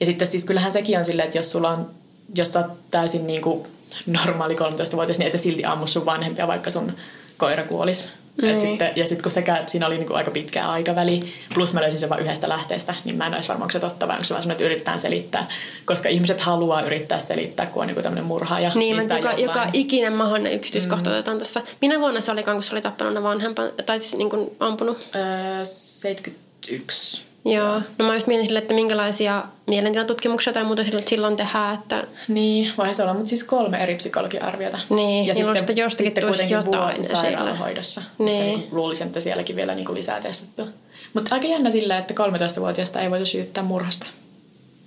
Ja 0.00 0.06
sitten 0.06 0.26
siis 0.26 0.44
kyllähän 0.44 0.72
sekin 0.72 0.98
on 0.98 1.04
silleen, 1.04 1.26
että 1.26 1.38
jos 1.38 1.50
sulla 1.50 1.70
on, 1.70 1.90
jos 2.34 2.52
sä 2.52 2.60
oot 2.60 2.90
täysin 2.90 3.26
niin 3.26 3.42
kuin 3.42 3.66
normaali 4.06 4.54
13-vuotias, 4.54 5.18
niin 5.18 5.26
et 5.26 5.32
sä 5.32 5.38
silti 5.38 5.64
ammu 5.64 5.86
sun 5.86 6.06
vanhempia, 6.06 6.46
vaikka 6.46 6.70
sun 6.70 6.92
koira 7.38 7.64
kuolisi. 7.64 8.08
Et 8.38 8.44
Niin. 8.44 8.60
sitten, 8.60 8.92
ja 8.96 9.06
sitten 9.06 9.22
kun 9.22 9.32
sekä, 9.32 9.62
siinä 9.66 9.86
oli 9.86 9.98
niinku 9.98 10.14
aika 10.14 10.30
pitkä 10.30 10.68
aikaväli, 10.68 11.32
plus 11.54 11.74
mä 11.74 11.80
löysin 11.80 12.00
sen 12.00 12.08
vain 12.08 12.22
yhdestä 12.22 12.48
lähteestä, 12.48 12.94
niin 13.04 13.16
mä 13.16 13.26
en 13.26 13.34
olisi 13.34 13.48
varmaan, 13.48 13.64
onko 13.64 13.72
se 13.72 13.80
totta 13.80 14.08
vai 14.08 14.14
onko 14.14 14.24
se 14.24 14.34
vaan 14.34 14.50
että 14.50 14.64
yritetään 14.64 15.00
selittää. 15.00 15.48
Koska 15.84 16.08
ihmiset 16.08 16.40
haluaa 16.40 16.82
yrittää 16.82 17.18
selittää, 17.18 17.66
kun 17.66 17.80
on 17.80 17.86
niinku 17.86 18.02
tämmöinen 18.02 18.24
murhaaja. 18.24 18.70
Niin, 18.74 19.02
sitä 19.02 19.14
mutta 19.14 19.28
joka, 19.28 19.40
jollain- 19.42 19.58
joka 19.60 19.70
ikinen 19.72 20.12
mahdollinen 20.12 20.52
yksityiskohta 20.52 21.10
mm. 21.10 21.16
otetaan 21.16 21.38
tässä. 21.38 21.62
Minä 21.80 22.00
vuonna 22.00 22.20
se 22.20 22.32
olikaan, 22.32 22.56
kun 22.56 22.62
se 22.62 22.74
oli 22.74 22.80
tappanut 22.82 23.14
ne 23.14 23.22
vanhempa, 23.22 23.62
tai 23.86 24.00
siis 24.00 24.16
niin 24.16 24.30
kuin 24.30 24.50
ampunut? 24.60 24.98
Öö, 25.14 25.64
71. 25.64 27.31
Joo. 27.44 27.80
No 27.98 28.06
mä 28.06 28.14
just 28.14 28.26
mietin 28.26 28.46
sille, 28.46 28.58
että 28.58 28.74
minkälaisia 28.74 29.44
mielentilatutkimuksia 29.66 30.52
tai 30.52 30.64
muuta 30.64 30.82
silloin- 31.06 31.36
tehdään, 31.36 31.74
että 31.74 32.04
Niin, 32.28 32.72
voihan 32.78 32.94
se 32.94 33.02
olla, 33.02 33.14
mutta 33.14 33.28
siis 33.28 33.44
kolme 33.44 33.82
eri 33.82 33.94
psykologiarviota. 33.94 34.78
Niin, 34.90 35.26
ja 35.26 35.34
niillä 35.34 35.50
on 35.50 35.56
sitten 35.56 35.76
jostakin 35.76 36.06
sitten 36.06 36.24
kuitenkin 36.26 36.54
jotain 36.54 36.96
vuosi 36.96 37.04
sairaalahoidossa. 37.04 38.02
Niin. 38.18 38.46
Niin. 38.46 38.68
Luulisin, 38.70 39.06
että 39.06 39.20
sielläkin 39.20 39.56
vielä 39.56 39.74
niin 39.74 39.84
kuin 39.86 39.96
lisää 39.96 40.20
testattu. 40.20 40.68
Mutta 41.14 41.34
aika 41.34 41.46
jännä 41.46 41.70
sillä, 41.70 41.98
että 41.98 42.14
13-vuotiaasta 42.14 43.00
ei 43.00 43.10
voitu 43.10 43.26
syyttää 43.26 43.64
murhasta. 43.64 44.06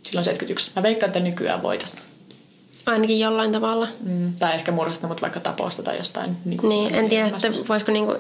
Silloin 0.02 0.26
71. 0.26 0.72
Mä 0.76 0.84
veikkaan, 0.84 1.08
että 1.08 1.20
nykyään 1.20 1.64
voitaisiin. 1.64 2.04
ainakin 2.86 3.20
jollain 3.20 3.52
tavalla. 3.52 3.88
Mm, 4.02 4.34
tai 4.40 4.54
ehkä 4.56 4.72
murhasta, 4.72 5.08
mutta 5.08 5.22
vaikka 5.22 5.40
taposta 5.40 5.84
tai 5.84 5.98
jostain. 5.98 6.38
Niin, 6.46 6.58
kuin 6.58 6.70
Niin, 6.70 6.96
en 6.96 7.10
tiedä, 7.10 7.28
että 7.28 7.52
voisiko 7.70 7.92
niinku, 7.92 8.16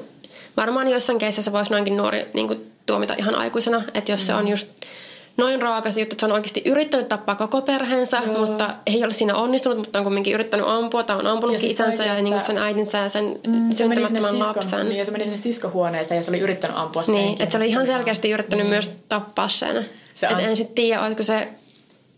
varmaan 0.57 0.87
jossain 0.87 1.19
keisissä 1.19 1.51
voisi 1.51 1.71
noinkin 1.71 1.97
nuori 1.97 2.25
niinku 2.33 2.55
tuomita 2.85 3.13
ihan 3.17 3.35
aikuisena, 3.35 3.81
että 3.93 4.11
jos 4.11 4.21
mm. 4.21 4.25
se 4.25 4.33
on 4.33 4.47
just 4.47 4.67
noin 5.37 5.61
raakas 5.61 5.97
juttu, 5.97 6.13
että 6.13 6.19
se 6.19 6.25
on 6.25 6.31
oikeasti 6.31 6.61
yrittänyt 6.65 7.07
tappaa 7.09 7.35
koko 7.35 7.61
perheensä, 7.61 8.21
Joo. 8.25 8.45
mutta 8.45 8.69
ei 8.85 9.03
ole 9.03 9.13
siinä 9.13 9.35
onnistunut, 9.35 9.77
mutta 9.77 9.99
on 9.99 10.05
kuitenkin 10.05 10.33
yrittänyt 10.33 10.65
ampua 10.69 11.03
tai 11.03 11.15
on 11.17 11.27
ampunutkin 11.27 11.59
sit 11.59 11.71
isänsä 11.71 12.03
ja 12.05 12.21
niinku 12.21 12.39
sen 12.45 12.57
äitinsä 12.57 12.97
ja 12.97 13.09
sen 13.09 13.39
Mm, 13.47 13.71
se 13.71 13.77
syntymättömän 13.77 14.31
siskon, 14.31 14.39
lapsen. 14.47 14.89
niin, 14.89 14.97
ja 14.99 15.05
se 15.05 15.11
meni 15.11 15.23
sinne 15.23 15.37
siskohuoneeseen 15.37 16.17
ja 16.19 16.23
se 16.23 16.31
oli 16.31 16.39
yrittänyt 16.39 16.77
ampua 16.77 17.03
Niin, 17.07 17.15
senkin. 17.27 17.41
että 17.43 17.51
se 17.51 17.57
oli 17.57 17.67
ihan 17.67 17.85
selkeästi 17.85 18.29
yrittänyt 18.31 18.65
Niin. 18.65 18.69
myös 18.73 18.91
tappaa 19.09 19.49
sen. 19.49 19.75
Se 19.75 19.89
Se 20.13 20.27
että 20.27 20.43
en 20.47 20.57
sitten 20.57 20.75
tiedä, 20.75 21.01
olisiko 21.01 21.23
se... 21.23 21.47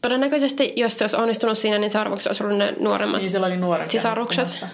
Todennäköisesti, 0.01 0.73
jos 0.75 0.97
se 0.97 1.03
olisi 1.03 1.15
onnistunut 1.15 1.57
siinä, 1.57 1.77
niin 1.77 1.91
seuraavaksi 1.91 2.29
olisi 2.29 2.43
ollut 2.43 2.57
ne 2.57 2.73
nuoremmat. 2.79 3.21
Niin, 3.21 3.31
sillä 3.31 3.47
oli 3.47 3.57
nuoren 3.57 3.89
Sisarukset. 3.89 4.65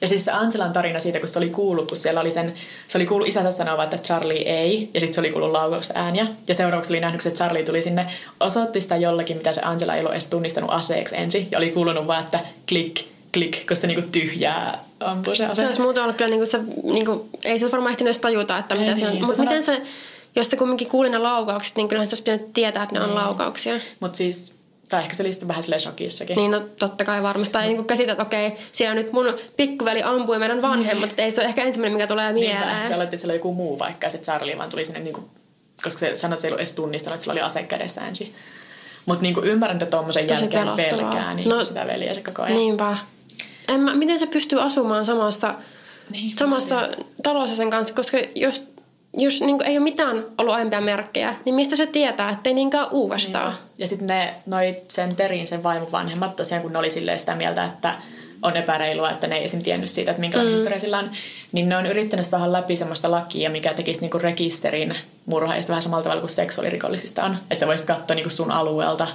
Ja 0.00 0.08
siis 0.08 0.24
se 0.24 0.32
Angelan 0.32 0.72
tarina 0.72 0.98
siitä, 0.98 1.18
kun 1.18 1.28
se 1.28 1.38
oli 1.38 1.48
kuullut, 1.50 1.88
kun 1.88 1.96
siellä 1.96 2.20
oli 2.20 2.30
sen, 2.30 2.54
se 2.88 2.98
oli 2.98 3.06
kuullut 3.06 3.28
isänsä 3.28 3.50
sanoa, 3.50 3.84
että 3.84 3.98
Charlie 3.98 4.42
ei, 4.42 4.90
ja 4.94 5.00
sitten 5.00 5.14
se 5.14 5.20
oli 5.20 5.30
kuullut 5.30 5.52
laukausta 5.52 5.94
ääniä. 5.96 6.26
Ja 6.48 6.54
seuraavaksi 6.54 6.92
oli 6.92 7.00
nähnyt, 7.00 7.22
se 7.22 7.30
Charlie 7.30 7.62
tuli 7.62 7.82
sinne, 7.82 8.06
osoitti 8.40 8.80
sitä 8.80 8.96
jollakin, 8.96 9.36
mitä 9.36 9.52
se 9.52 9.60
Angela 9.64 9.94
ei 9.94 10.00
ollut 10.00 10.12
edes 10.12 10.26
tunnistanut 10.26 10.70
aseeksi 10.70 11.16
ensin, 11.16 11.48
ja 11.52 11.58
oli 11.58 11.70
kuulunut 11.70 12.06
vaan, 12.06 12.24
että 12.24 12.40
klik, 12.68 13.00
klik, 13.32 13.66
kun 13.66 13.76
se 13.76 13.86
niinku 13.86 14.08
tyhjää 14.12 14.84
ampui 15.00 15.36
se 15.36 15.46
ase. 15.46 15.54
Se 15.60 15.66
olisi 15.66 15.80
muuten 15.80 16.02
ollut 16.02 16.16
kyllä, 16.16 16.28
niin 16.30 16.40
kuin 16.40 16.50
se, 16.50 16.60
niin 16.82 17.06
kuin, 17.06 17.20
ei 17.44 17.58
se 17.58 17.72
varmaan 17.72 17.90
ehtinyt 17.90 18.08
edes 18.08 18.18
tajuta, 18.20 18.58
että 18.58 18.74
Ei 18.74 18.80
mitä 18.80 18.92
niin, 18.94 19.00
se 19.00 19.06
on. 19.06 19.12
se 19.12 19.18
Mutta 19.20 19.34
sanoi- 19.36 19.58
miten 19.58 19.64
se, 19.64 19.82
jos 20.36 20.50
se 20.50 20.56
kumminkin 20.56 20.88
kuuli 20.88 21.08
ne 21.08 21.18
laukaukset, 21.18 21.76
niin 21.76 21.88
kyllähän 21.88 22.08
se 22.08 22.12
olisi 22.14 22.22
pitänyt 22.22 22.52
tietää, 22.52 22.82
että 22.82 22.94
ne 22.94 23.00
Niin. 23.00 23.08
on 23.10 23.14
laukauksia. 23.14 23.74
Mutta 24.00 24.16
siis, 24.16 24.59
tai 24.90 25.02
ehkä 25.02 25.14
se 25.14 25.22
oli 25.22 25.32
sitten 25.32 25.48
vähän 25.48 25.62
silleen 25.62 25.80
shokissakin. 25.80 26.36
Niin 26.36 26.50
no 26.50 26.60
totta 26.60 27.04
kai 27.04 27.22
varmasti. 27.22 27.52
Tai 27.52 27.68
niin 27.68 27.84
käsitä, 27.84 28.12
että 28.12 28.22
okei, 28.22 28.52
siellä 28.72 28.94
nyt 28.94 29.12
mun 29.12 29.34
pikkuveli 29.56 30.02
ampui 30.02 30.38
meidän 30.38 30.62
vanhemmat, 30.62 31.10
että 31.10 31.22
ei 31.22 31.30
se 31.30 31.40
ole 31.40 31.48
ehkä 31.48 31.62
ensimmäinen, 31.62 31.96
mikä 31.96 32.06
tulee 32.06 32.32
mieleen. 32.32 32.88
se 32.88 32.94
aloitti, 32.94 33.16
että 33.16 33.20
siellä 33.20 33.32
oli 33.32 33.38
joku 33.38 33.54
muu 33.54 33.78
vaikka, 33.78 34.06
ja 34.06 34.10
sitten 34.10 34.24
Charlie 34.24 34.58
vaan 34.58 34.70
tuli 34.70 34.84
sinne, 34.84 35.00
niinku, 35.00 35.30
koska 35.82 35.98
se 35.98 36.16
sanoi, 36.16 36.34
että 36.34 36.40
se 36.42 36.48
ei 36.48 36.50
ollut 36.50 36.60
edes 36.60 36.72
tunnistanut, 36.72 37.14
että 37.14 37.22
sillä 37.22 37.32
oli 37.32 37.40
ase 37.40 37.62
kädessä 37.62 38.06
ensin. 38.06 38.34
Mutta 39.06 39.22
niinku 39.22 39.40
ymmärrän, 39.40 39.76
että 39.76 39.86
tuommoisen 39.86 40.28
jälkeen 40.28 40.68
pelkää 40.76 41.34
niin 41.34 41.48
No, 41.48 41.64
sitä 41.64 41.86
veliä 41.86 42.14
se 42.14 42.22
koko 42.22 42.42
ajan. 42.42 42.54
Niinpä. 42.54 42.96
En 43.68 43.80
mä, 43.80 43.94
miten 43.94 44.18
se 44.18 44.26
pystyy 44.26 44.62
asumaan 44.62 45.04
samassa, 45.04 45.54
Niin, 46.10 46.38
samassa 46.38 46.88
talossa 47.22 47.56
sen 47.56 47.70
kanssa, 47.70 47.94
koska 47.94 48.18
jos, 48.34 48.66
jos 49.12 49.40
niin 49.40 49.62
ei 49.64 49.76
ole 49.76 49.84
mitään 49.84 50.24
ollut 50.38 50.54
aiempia 50.54 50.80
merkkejä, 50.80 51.34
niin 51.44 51.54
mistä 51.54 51.76
se 51.76 51.86
tietää, 51.86 52.30
ettei 52.30 52.54
niinkään 52.54 52.86
uudestaan? 52.90 53.54
Ja 53.78 53.86
sitten 53.86 54.06
ne, 54.06 54.34
noi 54.46 54.76
sen 54.88 55.16
Terin, 55.16 55.46
sen 55.46 55.62
vaimon 55.62 55.92
vanhemmat 55.92 56.36
tosiaan, 56.36 56.62
kun 56.62 56.72
ne 56.72 56.78
oli 56.78 56.90
silleen 56.90 57.18
sitä 57.18 57.34
mieltä, 57.34 57.64
että 57.64 57.94
on 58.42 58.56
epäreilua, 58.56 59.10
että 59.10 59.26
ne 59.26 59.36
ei 59.36 59.44
esim. 59.44 59.62
tiennyt 59.62 59.90
siitä, 59.90 60.10
että 60.10 60.20
minkälainen 60.20 60.52
mm. 60.52 60.56
historia 60.56 60.78
sillä 60.78 60.98
on, 60.98 61.10
niin 61.52 61.68
ne 61.68 61.76
on 61.76 61.86
yrittänyt 61.86 62.26
saada 62.26 62.52
läpi 62.52 62.76
semmoista 62.76 63.10
lakia, 63.10 63.50
mikä 63.50 63.74
tekisi 63.74 64.00
niinku 64.00 64.18
rekisterin 64.18 64.94
murhaajista 65.26 65.70
vähän 65.70 65.82
samalla 65.82 66.02
tavalla 66.02 66.20
kuin 66.20 66.30
seksuaalirikollisista 66.30 67.24
on. 67.24 67.36
Että 67.50 67.60
sä 67.60 67.66
voisit 67.66 67.86
katsoa 67.86 68.14
niinku 68.14 68.30
sun 68.30 68.50
alueelta 68.50 69.08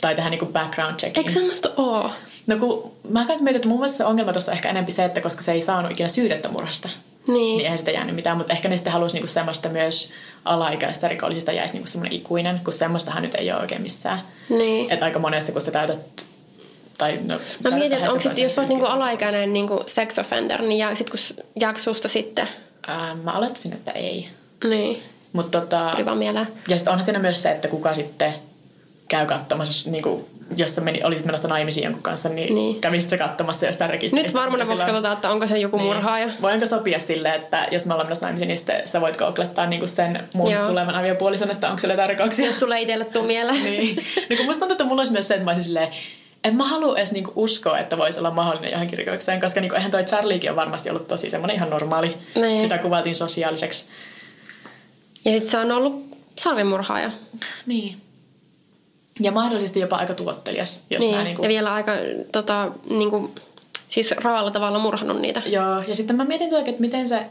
tai 0.00 0.14
tehdä 0.14 0.30
niinku 0.30 0.46
background 0.46 0.96
checkin. 0.96 1.20
Eikö 1.20 1.32
semmoista 1.32 1.70
oo? 1.76 2.10
No 2.46 2.56
kun 2.56 2.92
mä 3.08 3.24
kanssa 3.24 3.44
mietin, 3.44 3.56
että 3.56 3.68
mun 3.68 3.78
mielestä 3.78 3.96
se 3.96 4.04
ongelma 4.04 4.32
tuossa 4.32 4.52
on 4.52 4.56
ehkä 4.56 4.70
enempi 4.70 4.92
se, 4.92 5.04
että 5.04 5.20
koska 5.20 5.42
se 5.42 5.52
ei 5.52 5.62
saanut 5.62 5.90
ikinä 5.90 6.08
syytettä 6.08 6.48
murhasta, 6.48 6.88
Niin. 7.28 7.42
niin 7.56 7.60
eihän 7.60 7.78
sitä 7.78 7.90
jäänyt 7.90 8.14
mitään, 8.14 8.36
mutta 8.36 8.52
ehkä 8.52 8.68
ne 8.68 8.76
sitten 8.76 8.92
halusi 8.92 9.14
niinku 9.14 9.28
semmoista 9.28 9.68
myös 9.68 10.12
alaikäistä 10.44 11.08
rikollisista 11.08 11.52
jäisi 11.52 11.74
niinku 11.74 11.88
semmoinen 11.88 12.18
ikuinen, 12.18 12.60
kun 12.64 12.72
semmoistahan 12.72 13.22
nyt 13.22 13.34
ei 13.34 13.52
ole 13.52 13.60
oikein 13.60 13.82
missään. 13.82 14.20
Niin. 14.48 14.90
Että 14.92 15.04
aika 15.04 15.18
monessa, 15.18 15.52
kun 15.52 15.62
sä 15.62 15.70
täytät... 15.70 15.98
Tai, 16.98 17.18
no, 17.24 17.40
Mä 17.64 17.70
mietin, 17.70 17.92
että 17.98 18.10
onko 18.10 18.22
sit, 18.22 18.30
18 18.32 18.40
jos 18.40 18.58
oot 18.58 18.68
niinku 18.68 18.86
alaikäinen 18.86 19.52
niinku 19.52 19.82
sex 19.86 20.18
offender, 20.18 20.62
niin 20.62 20.78
jää, 20.78 20.94
sit 20.94 21.10
kun 21.10 21.18
s- 21.18 21.34
jääkö 21.60 21.78
susta 21.80 22.08
sitten? 22.08 22.48
Ää, 22.86 23.14
mä 23.14 23.32
olettaisin, 23.32 23.72
että 23.72 23.92
ei. 23.92 24.28
Niin, 24.68 25.02
Mutta 25.32 25.60
tota, 25.60 25.88
tuli 25.92 26.06
vaan 26.06 26.18
mieleen. 26.18 26.46
ja 26.68 26.76
sitten 26.76 26.92
onhan 26.92 27.04
siinä 27.04 27.18
myös 27.18 27.42
se, 27.42 27.50
että 27.50 27.68
kuka 27.68 27.94
sitten 27.94 28.34
käy 29.08 29.26
katsomassa, 29.26 29.90
niin 29.90 30.02
kuin, 30.02 30.24
jos 30.56 30.74
sä 30.74 30.80
meni, 30.80 31.04
olisit 31.04 31.26
menossa 31.26 31.48
naimisiin 31.48 31.84
jonkun 31.84 32.02
kanssa, 32.02 32.28
niin, 32.28 32.36
Niin. 32.36 32.54
niin. 32.54 32.80
kävisit 32.80 33.10
sä 33.10 33.18
katsomassa 33.18 33.66
jostain 33.66 33.90
rekisteristä. 33.90 34.28
Nyt 34.28 34.42
varmana 34.42 34.66
vuoksi 34.66 34.86
katsotaan, 34.86 35.14
että 35.14 35.30
onko 35.30 35.46
se 35.46 35.58
joku 35.58 35.78
murhaaja. 35.78 36.28
Voinko 36.42 36.66
sopia 36.66 37.00
silleen, 37.00 37.34
että 37.34 37.68
jos 37.70 37.86
me 37.86 37.94
ollaan 37.94 38.06
menossa 38.06 38.26
naimisiin, 38.26 38.48
niin 38.48 38.58
sitten 38.58 38.88
sä 38.88 39.00
voit 39.00 39.16
googlettaa 39.16 39.66
niin 39.66 39.88
sen 39.88 40.24
mun 40.34 40.50
Joo. 40.50 40.66
Tulevan 40.66 40.94
aviopuolison, 40.94 41.50
että 41.50 41.66
onko 41.68 41.78
siellä 41.78 41.92
jotain 41.92 42.08
rikoksia. 42.08 42.46
Jos 42.46 42.56
tulee 42.56 42.80
itselle 42.80 43.04
tuu 43.04 43.22
mieleen. 43.22 43.62
niin. 43.62 43.96
niin 44.28 44.36
kun 44.36 44.46
musta 44.46 44.60
tuntuu, 44.60 44.72
että 44.74 44.84
mulla 44.84 45.00
olisi 45.00 45.12
myös 45.12 45.28
se, 45.28 45.34
että 45.34 45.44
mä 45.44 45.50
olisin 45.50 45.64
silleen, 45.64 45.88
en 46.44 46.56
mä 46.56 46.64
halua 46.68 46.98
edes 46.98 47.12
niinku 47.12 47.32
uskoa, 47.36 47.78
että 47.78 47.98
voisi 47.98 48.18
olla 48.18 48.30
mahdollinen 48.30 48.72
johonkin 48.72 48.98
rikokseen, 48.98 49.40
koska 49.40 49.60
niinku, 49.60 49.76
eihän 49.76 49.90
toi 49.90 50.04
Charliekin 50.04 50.50
on 50.50 50.56
varmasti 50.56 50.90
ollut 50.90 51.08
tosi 51.08 51.30
semmoinen 51.30 51.56
ihan 51.56 51.70
normaali. 51.70 52.16
Niin. 52.34 52.62
Sitä 52.62 52.78
kuvailtiin 52.78 53.14
sosiaaliseksi. 53.14 53.84
Ja 55.24 55.30
sitten 55.32 55.50
se 55.50 55.58
on 55.58 55.72
ollut 55.72 56.04
sarjamurhaaja. 56.38 57.10
Niin. 57.66 57.96
Ja 59.20 59.32
mahdollisesti 59.32 59.80
jopa 59.80 59.96
aika 59.96 60.14
tuottelias, 60.14 60.82
jos 60.90 61.00
Niin. 61.00 61.16
mä 61.16 61.24
niinku... 61.24 61.42
Ja 61.42 61.48
vielä 61.48 61.74
aika 61.74 61.92
tota, 62.32 62.72
niinku, 62.90 63.30
siis 63.88 64.10
raalla 64.10 64.50
tavalla 64.50 64.78
murhannut 64.78 65.20
niitä. 65.20 65.42
Joo, 65.46 65.82
ja 65.88 65.94
sitten 65.94 66.16
mä 66.16 66.24
mietin 66.24 66.50
toki, 66.50 66.70
että 66.70 66.80
miten 66.80 67.08
se... 67.08 67.26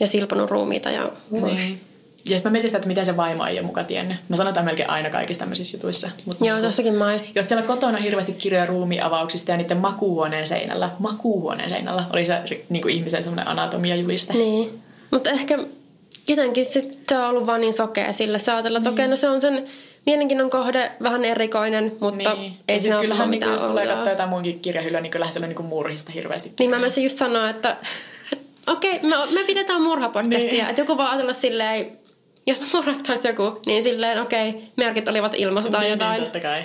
Ja 0.00 0.06
silponut 0.06 0.50
ruumiita. 0.50 0.90
Ja... 0.90 1.10
Niin. 1.30 1.80
Ja 2.24 2.38
sitten 2.38 2.50
mä 2.50 2.52
mietin 2.52 2.70
sitä, 2.70 2.78
että 2.78 2.88
miten 2.88 3.06
se 3.06 3.16
vaimo 3.16 3.46
ei 3.46 3.58
ole 3.58 3.66
muka 3.66 3.84
tiennyt. 3.84 4.16
Mä 4.28 4.36
sanon 4.36 4.54
tämän 4.54 4.64
melkein 4.64 4.90
aina 4.90 5.10
kaikissa 5.10 5.40
tämmöisissä 5.40 5.76
jutuissa. 5.76 6.10
Mut 6.24 6.36
Joo, 6.40 6.46
niinku- 6.48 6.62
tossakin 6.66 6.94
mä 6.94 7.10
oon- 7.10 7.20
Jos 7.34 7.48
siellä 7.48 7.62
kotona 7.66 7.96
on 7.98 8.02
hirveästi 8.04 8.32
kirjoja 8.32 8.66
ruumiavauksista 8.66 9.50
ja 9.50 9.56
niiden 9.56 9.76
makuuhuoneen 9.76 10.46
seinällä, 10.46 10.90
makuuhuoneen 10.98 11.70
seinällä 11.70 12.04
oli 12.12 12.24
se 12.24 12.42
niin 12.68 12.82
kuin 12.82 12.94
ihmisen 12.94 13.22
semmoinen 13.22 13.48
anatomia-juliste. 13.48 14.32
Niin. 14.32 14.80
Mutta 15.10 15.30
ehkä 15.30 15.58
jotenkin 16.28 16.64
sit 16.64 16.98
se 17.08 17.18
on 17.18 17.30
ollut 17.30 17.46
vaan 17.46 17.60
niin 17.60 17.72
sokea 17.72 18.12
sille. 18.12 18.38
Sä 18.38 18.54
ajatella, 18.54 18.78
että 18.78 18.90
Niin. 18.90 18.94
okei, 18.94 19.08
no 19.08 19.16
se 19.16 19.28
on 19.28 19.40
sen 19.40 19.66
mielenkiinnon 20.08 20.50
kohde, 20.50 20.92
vähän 21.02 21.24
erikoinen, 21.24 21.96
mutta 22.00 22.34
Niin. 22.34 22.58
ei 22.68 22.76
ja 22.76 22.80
siinä 22.80 22.82
siis 22.82 22.94
ole 22.94 23.02
kyllähän 23.02 23.30
niin 23.30 23.38
mitään 23.38 23.52
jos 23.52 23.62
tulee 23.62 23.86
katsoa 23.86 24.10
jotain 24.10 24.28
muunkin 24.28 24.60
kirjahyllyä, 24.60 25.00
niin 25.00 25.10
kyllähän 25.10 25.32
siellä 25.32 25.48
on 25.48 25.54
niin 25.54 25.66
murhista 25.66 26.12
hirveästi. 26.12 26.52
Niin 26.58 26.70
mä 26.70 26.78
myös 26.78 26.98
just 26.98 27.16
sanoa, 27.16 27.50
että, 27.50 27.76
okei, 28.66 29.00
me, 29.02 29.16
me 29.30 29.44
pidetään 29.46 29.82
murhapodcastia. 29.82 30.52
Niin. 30.52 30.68
Että 30.68 30.80
joku 30.80 30.96
voi 30.96 31.06
ajatella 31.06 31.32
silleen, 31.32 31.98
jos 32.46 32.60
me 32.60 32.66
joku, 33.28 33.60
niin 33.66 33.82
silleen 33.82 34.22
okei, 34.22 34.62
merkit 34.76 35.08
olivat 35.08 35.34
ilmassa 35.36 35.70
tai 35.70 35.80
niin, 35.80 35.90
jotain. 35.90 36.12
Niin, 36.12 36.22
totta 36.22 36.40
kai. 36.40 36.64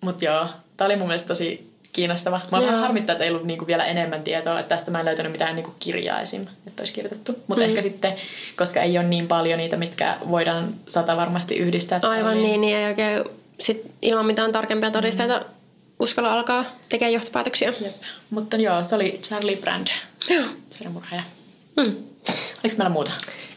Mut 0.00 0.22
joo, 0.22 0.46
tää 0.76 0.84
oli 0.84 0.96
mun 0.96 1.06
mielestä 1.06 1.28
tosi 1.28 1.69
kiinnostava. 1.92 2.40
Mä 2.52 2.60
vähän 2.60 2.80
harmittaa, 2.80 3.12
että 3.12 3.24
ei 3.24 3.30
ollut 3.30 3.46
niinku 3.46 3.66
vielä 3.66 3.84
enemmän 3.84 4.22
tietoa, 4.22 4.60
että 4.60 4.74
tästä 4.76 4.90
mä 4.90 4.98
en 5.00 5.04
löytänyt 5.06 5.32
mitään 5.32 5.54
niinku 5.56 5.74
kirjaa 5.78 6.20
esim, 6.20 6.46
että 6.66 6.80
olisi 6.80 6.92
kirjoitettu. 6.92 7.32
Mutta 7.46 7.64
Mm. 7.64 7.68
ehkä 7.70 7.82
sitten, 7.82 8.14
koska 8.56 8.82
ei 8.82 8.98
ole 8.98 9.06
niin 9.06 9.28
paljon 9.28 9.58
niitä, 9.58 9.76
mitkä 9.76 10.16
voidaan 10.30 10.74
sata 10.88 11.16
varmasti 11.16 11.56
yhdistää. 11.56 12.00
Aivan 12.02 12.18
Charlieen. 12.20 12.42
niin, 12.42 12.60
niin 12.60 12.76
ei 12.76 12.86
oikein 12.86 13.24
sit 13.60 13.82
ilman 14.02 14.26
mitään 14.26 14.52
tarkempia 14.52 14.90
todisteita 14.90 15.38
mm. 15.38 15.44
uskalla 16.00 16.32
alkaa 16.32 16.64
tekemään 16.88 17.12
johtopäätöksiä. 17.12 17.72
Jep. 17.80 17.96
Mutta 18.30 18.56
joo, 18.56 18.84
se 18.84 18.94
oli 18.94 19.20
Charlie 19.22 19.56
Brand, 19.56 19.86
Joo. 20.28 20.46
seriamurhaaja. 20.70 21.22
Mm. 21.76 21.82
Oliko 22.64 22.76
meillä 22.78 22.88
muuta? 22.88 23.10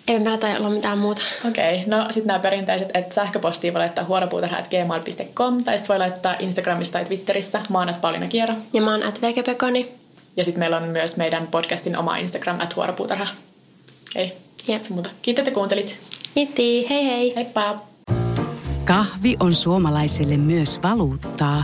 Ei 0.08 0.20
meillä 0.20 0.38
tai 0.38 0.58
olla 0.58 0.70
mitään 0.70 0.98
muuta. 0.98 1.22
Okei, 1.48 1.76
okay. 1.76 1.88
no 1.88 2.06
sitten 2.12 2.28
nämä 2.28 2.40
perinteiset, 2.40 2.90
että 2.94 3.16
sähköpostia 3.16 3.74
voi 3.74 3.80
laittaa 3.80 4.06
huoropuutarha.gmail.com 4.06 5.64
tai 5.64 5.78
sitten 5.78 5.94
voi 5.94 6.00
laittaa 6.00 6.36
Instagramissa 6.40 6.94
tai 6.94 7.06
Twitterissä 7.06 7.62
maanat 7.70 8.02
Pauliina 8.02 8.28
Kiero. 8.28 8.54
Ja 8.74 8.82
mä 8.82 8.92
oon 8.92 9.04
at. 9.04 9.20
Ja 10.38 10.44
sitten 10.44 10.60
meillä 10.60 10.78
on 10.78 10.84
myös 10.84 11.18
meidän 11.18 11.48
podcastin 11.48 11.98
oma 11.98 12.18
Instagram, 12.18 12.60
at 12.60 12.76
huoropuutarha. 12.76 13.28
Ei, 14.16 14.34
Jep. 14.68 14.90
muuta. 14.90 15.10
Kiitos, 15.22 15.42
että 15.42 15.54
kuuntelit. 15.54 16.00
Kiitti, 16.34 16.90
hei 16.90 17.06
hei. 17.06 17.36
Heippa! 17.36 17.84
Kahvi 18.86 19.36
on 19.40 19.56
suomalaiselle 19.56 20.38
myös 20.38 20.80
valuuttaa. 20.84 21.64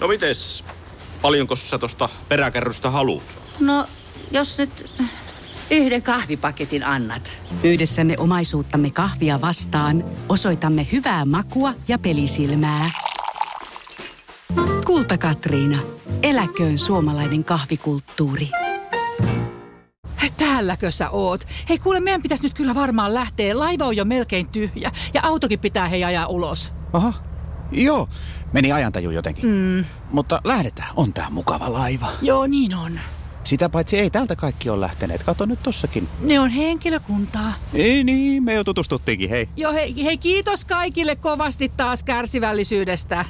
No 0.00 0.08
mites, 0.08 0.64
paljonko 1.22 1.56
sä 1.56 1.78
tosta 1.78 2.08
peräkärrystä 2.28 2.90
haluat? 2.90 3.22
No, 3.60 3.86
jos 4.30 4.58
nyt 4.58 4.94
yhden 5.70 6.02
kahvipaketin 6.02 6.84
annat? 6.84 7.42
Yhdessämme 7.62 8.18
omaisuuttamme 8.18 8.90
kahvia 8.90 9.40
vastaan 9.40 10.04
osoitamme 10.28 10.86
hyvää 10.92 11.24
makua 11.24 11.74
ja 11.88 11.98
pelisilmää. 11.98 12.90
Kulta 14.86 15.18
Katriina. 15.18 15.78
Eläköön 16.22 16.78
suomalainen 16.78 17.44
kahvikulttuuri. 17.44 18.50
Täälläkö 20.36 20.90
sä 20.90 21.10
oot? 21.10 21.46
Hei 21.68 21.78
kuule, 21.78 22.00
meidän 22.00 22.22
pitäisi 22.22 22.44
nyt 22.44 22.54
kyllä 22.54 22.74
varmaan 22.74 23.14
lähteä. 23.14 23.58
Laiva 23.58 23.84
on 23.84 23.96
jo 23.96 24.04
melkein 24.04 24.48
tyhjä 24.48 24.90
ja 25.14 25.20
autokin 25.24 25.58
pitää 25.58 25.88
hei 25.88 26.04
ajaa 26.04 26.26
ulos. 26.26 26.72
Aha, 26.92 27.12
joo. 27.72 28.08
Meni 28.52 28.72
ajantaju 28.72 29.10
jotenkin. 29.10 29.46
Mm. 29.46 29.84
Mutta 30.10 30.40
lähdetään. 30.44 30.88
On 30.96 31.12
tää 31.12 31.30
mukava 31.30 31.72
laiva. 31.72 32.08
Joo, 32.22 32.46
niin 32.46 32.74
on. 32.74 33.00
Sitä 33.46 33.68
paitsi 33.68 33.98
ei 33.98 34.10
täältä 34.10 34.36
kaikki 34.36 34.70
ole 34.70 34.80
lähteneet. 34.80 35.22
Kato 35.22 35.46
nyt 35.46 35.62
tossakin. 35.62 36.08
Ne 36.20 36.40
on 36.40 36.50
henkilökuntaa. 36.50 37.54
Ei 37.74 38.04
niin, 38.04 38.42
me 38.44 38.54
jo 38.54 38.64
tutustuttiinkin, 38.64 39.30
hei. 39.30 39.48
Joo, 39.56 39.72
hei, 39.72 40.04
hei 40.04 40.18
kiitos 40.18 40.64
kaikille 40.64 41.16
kovasti 41.16 41.72
taas 41.76 42.02
kärsivällisyydestä. 42.02 43.24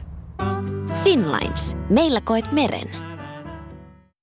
Finlines. 1.04 1.76
Meillä 1.90 2.20
koet 2.20 2.52
meren. 2.52 3.05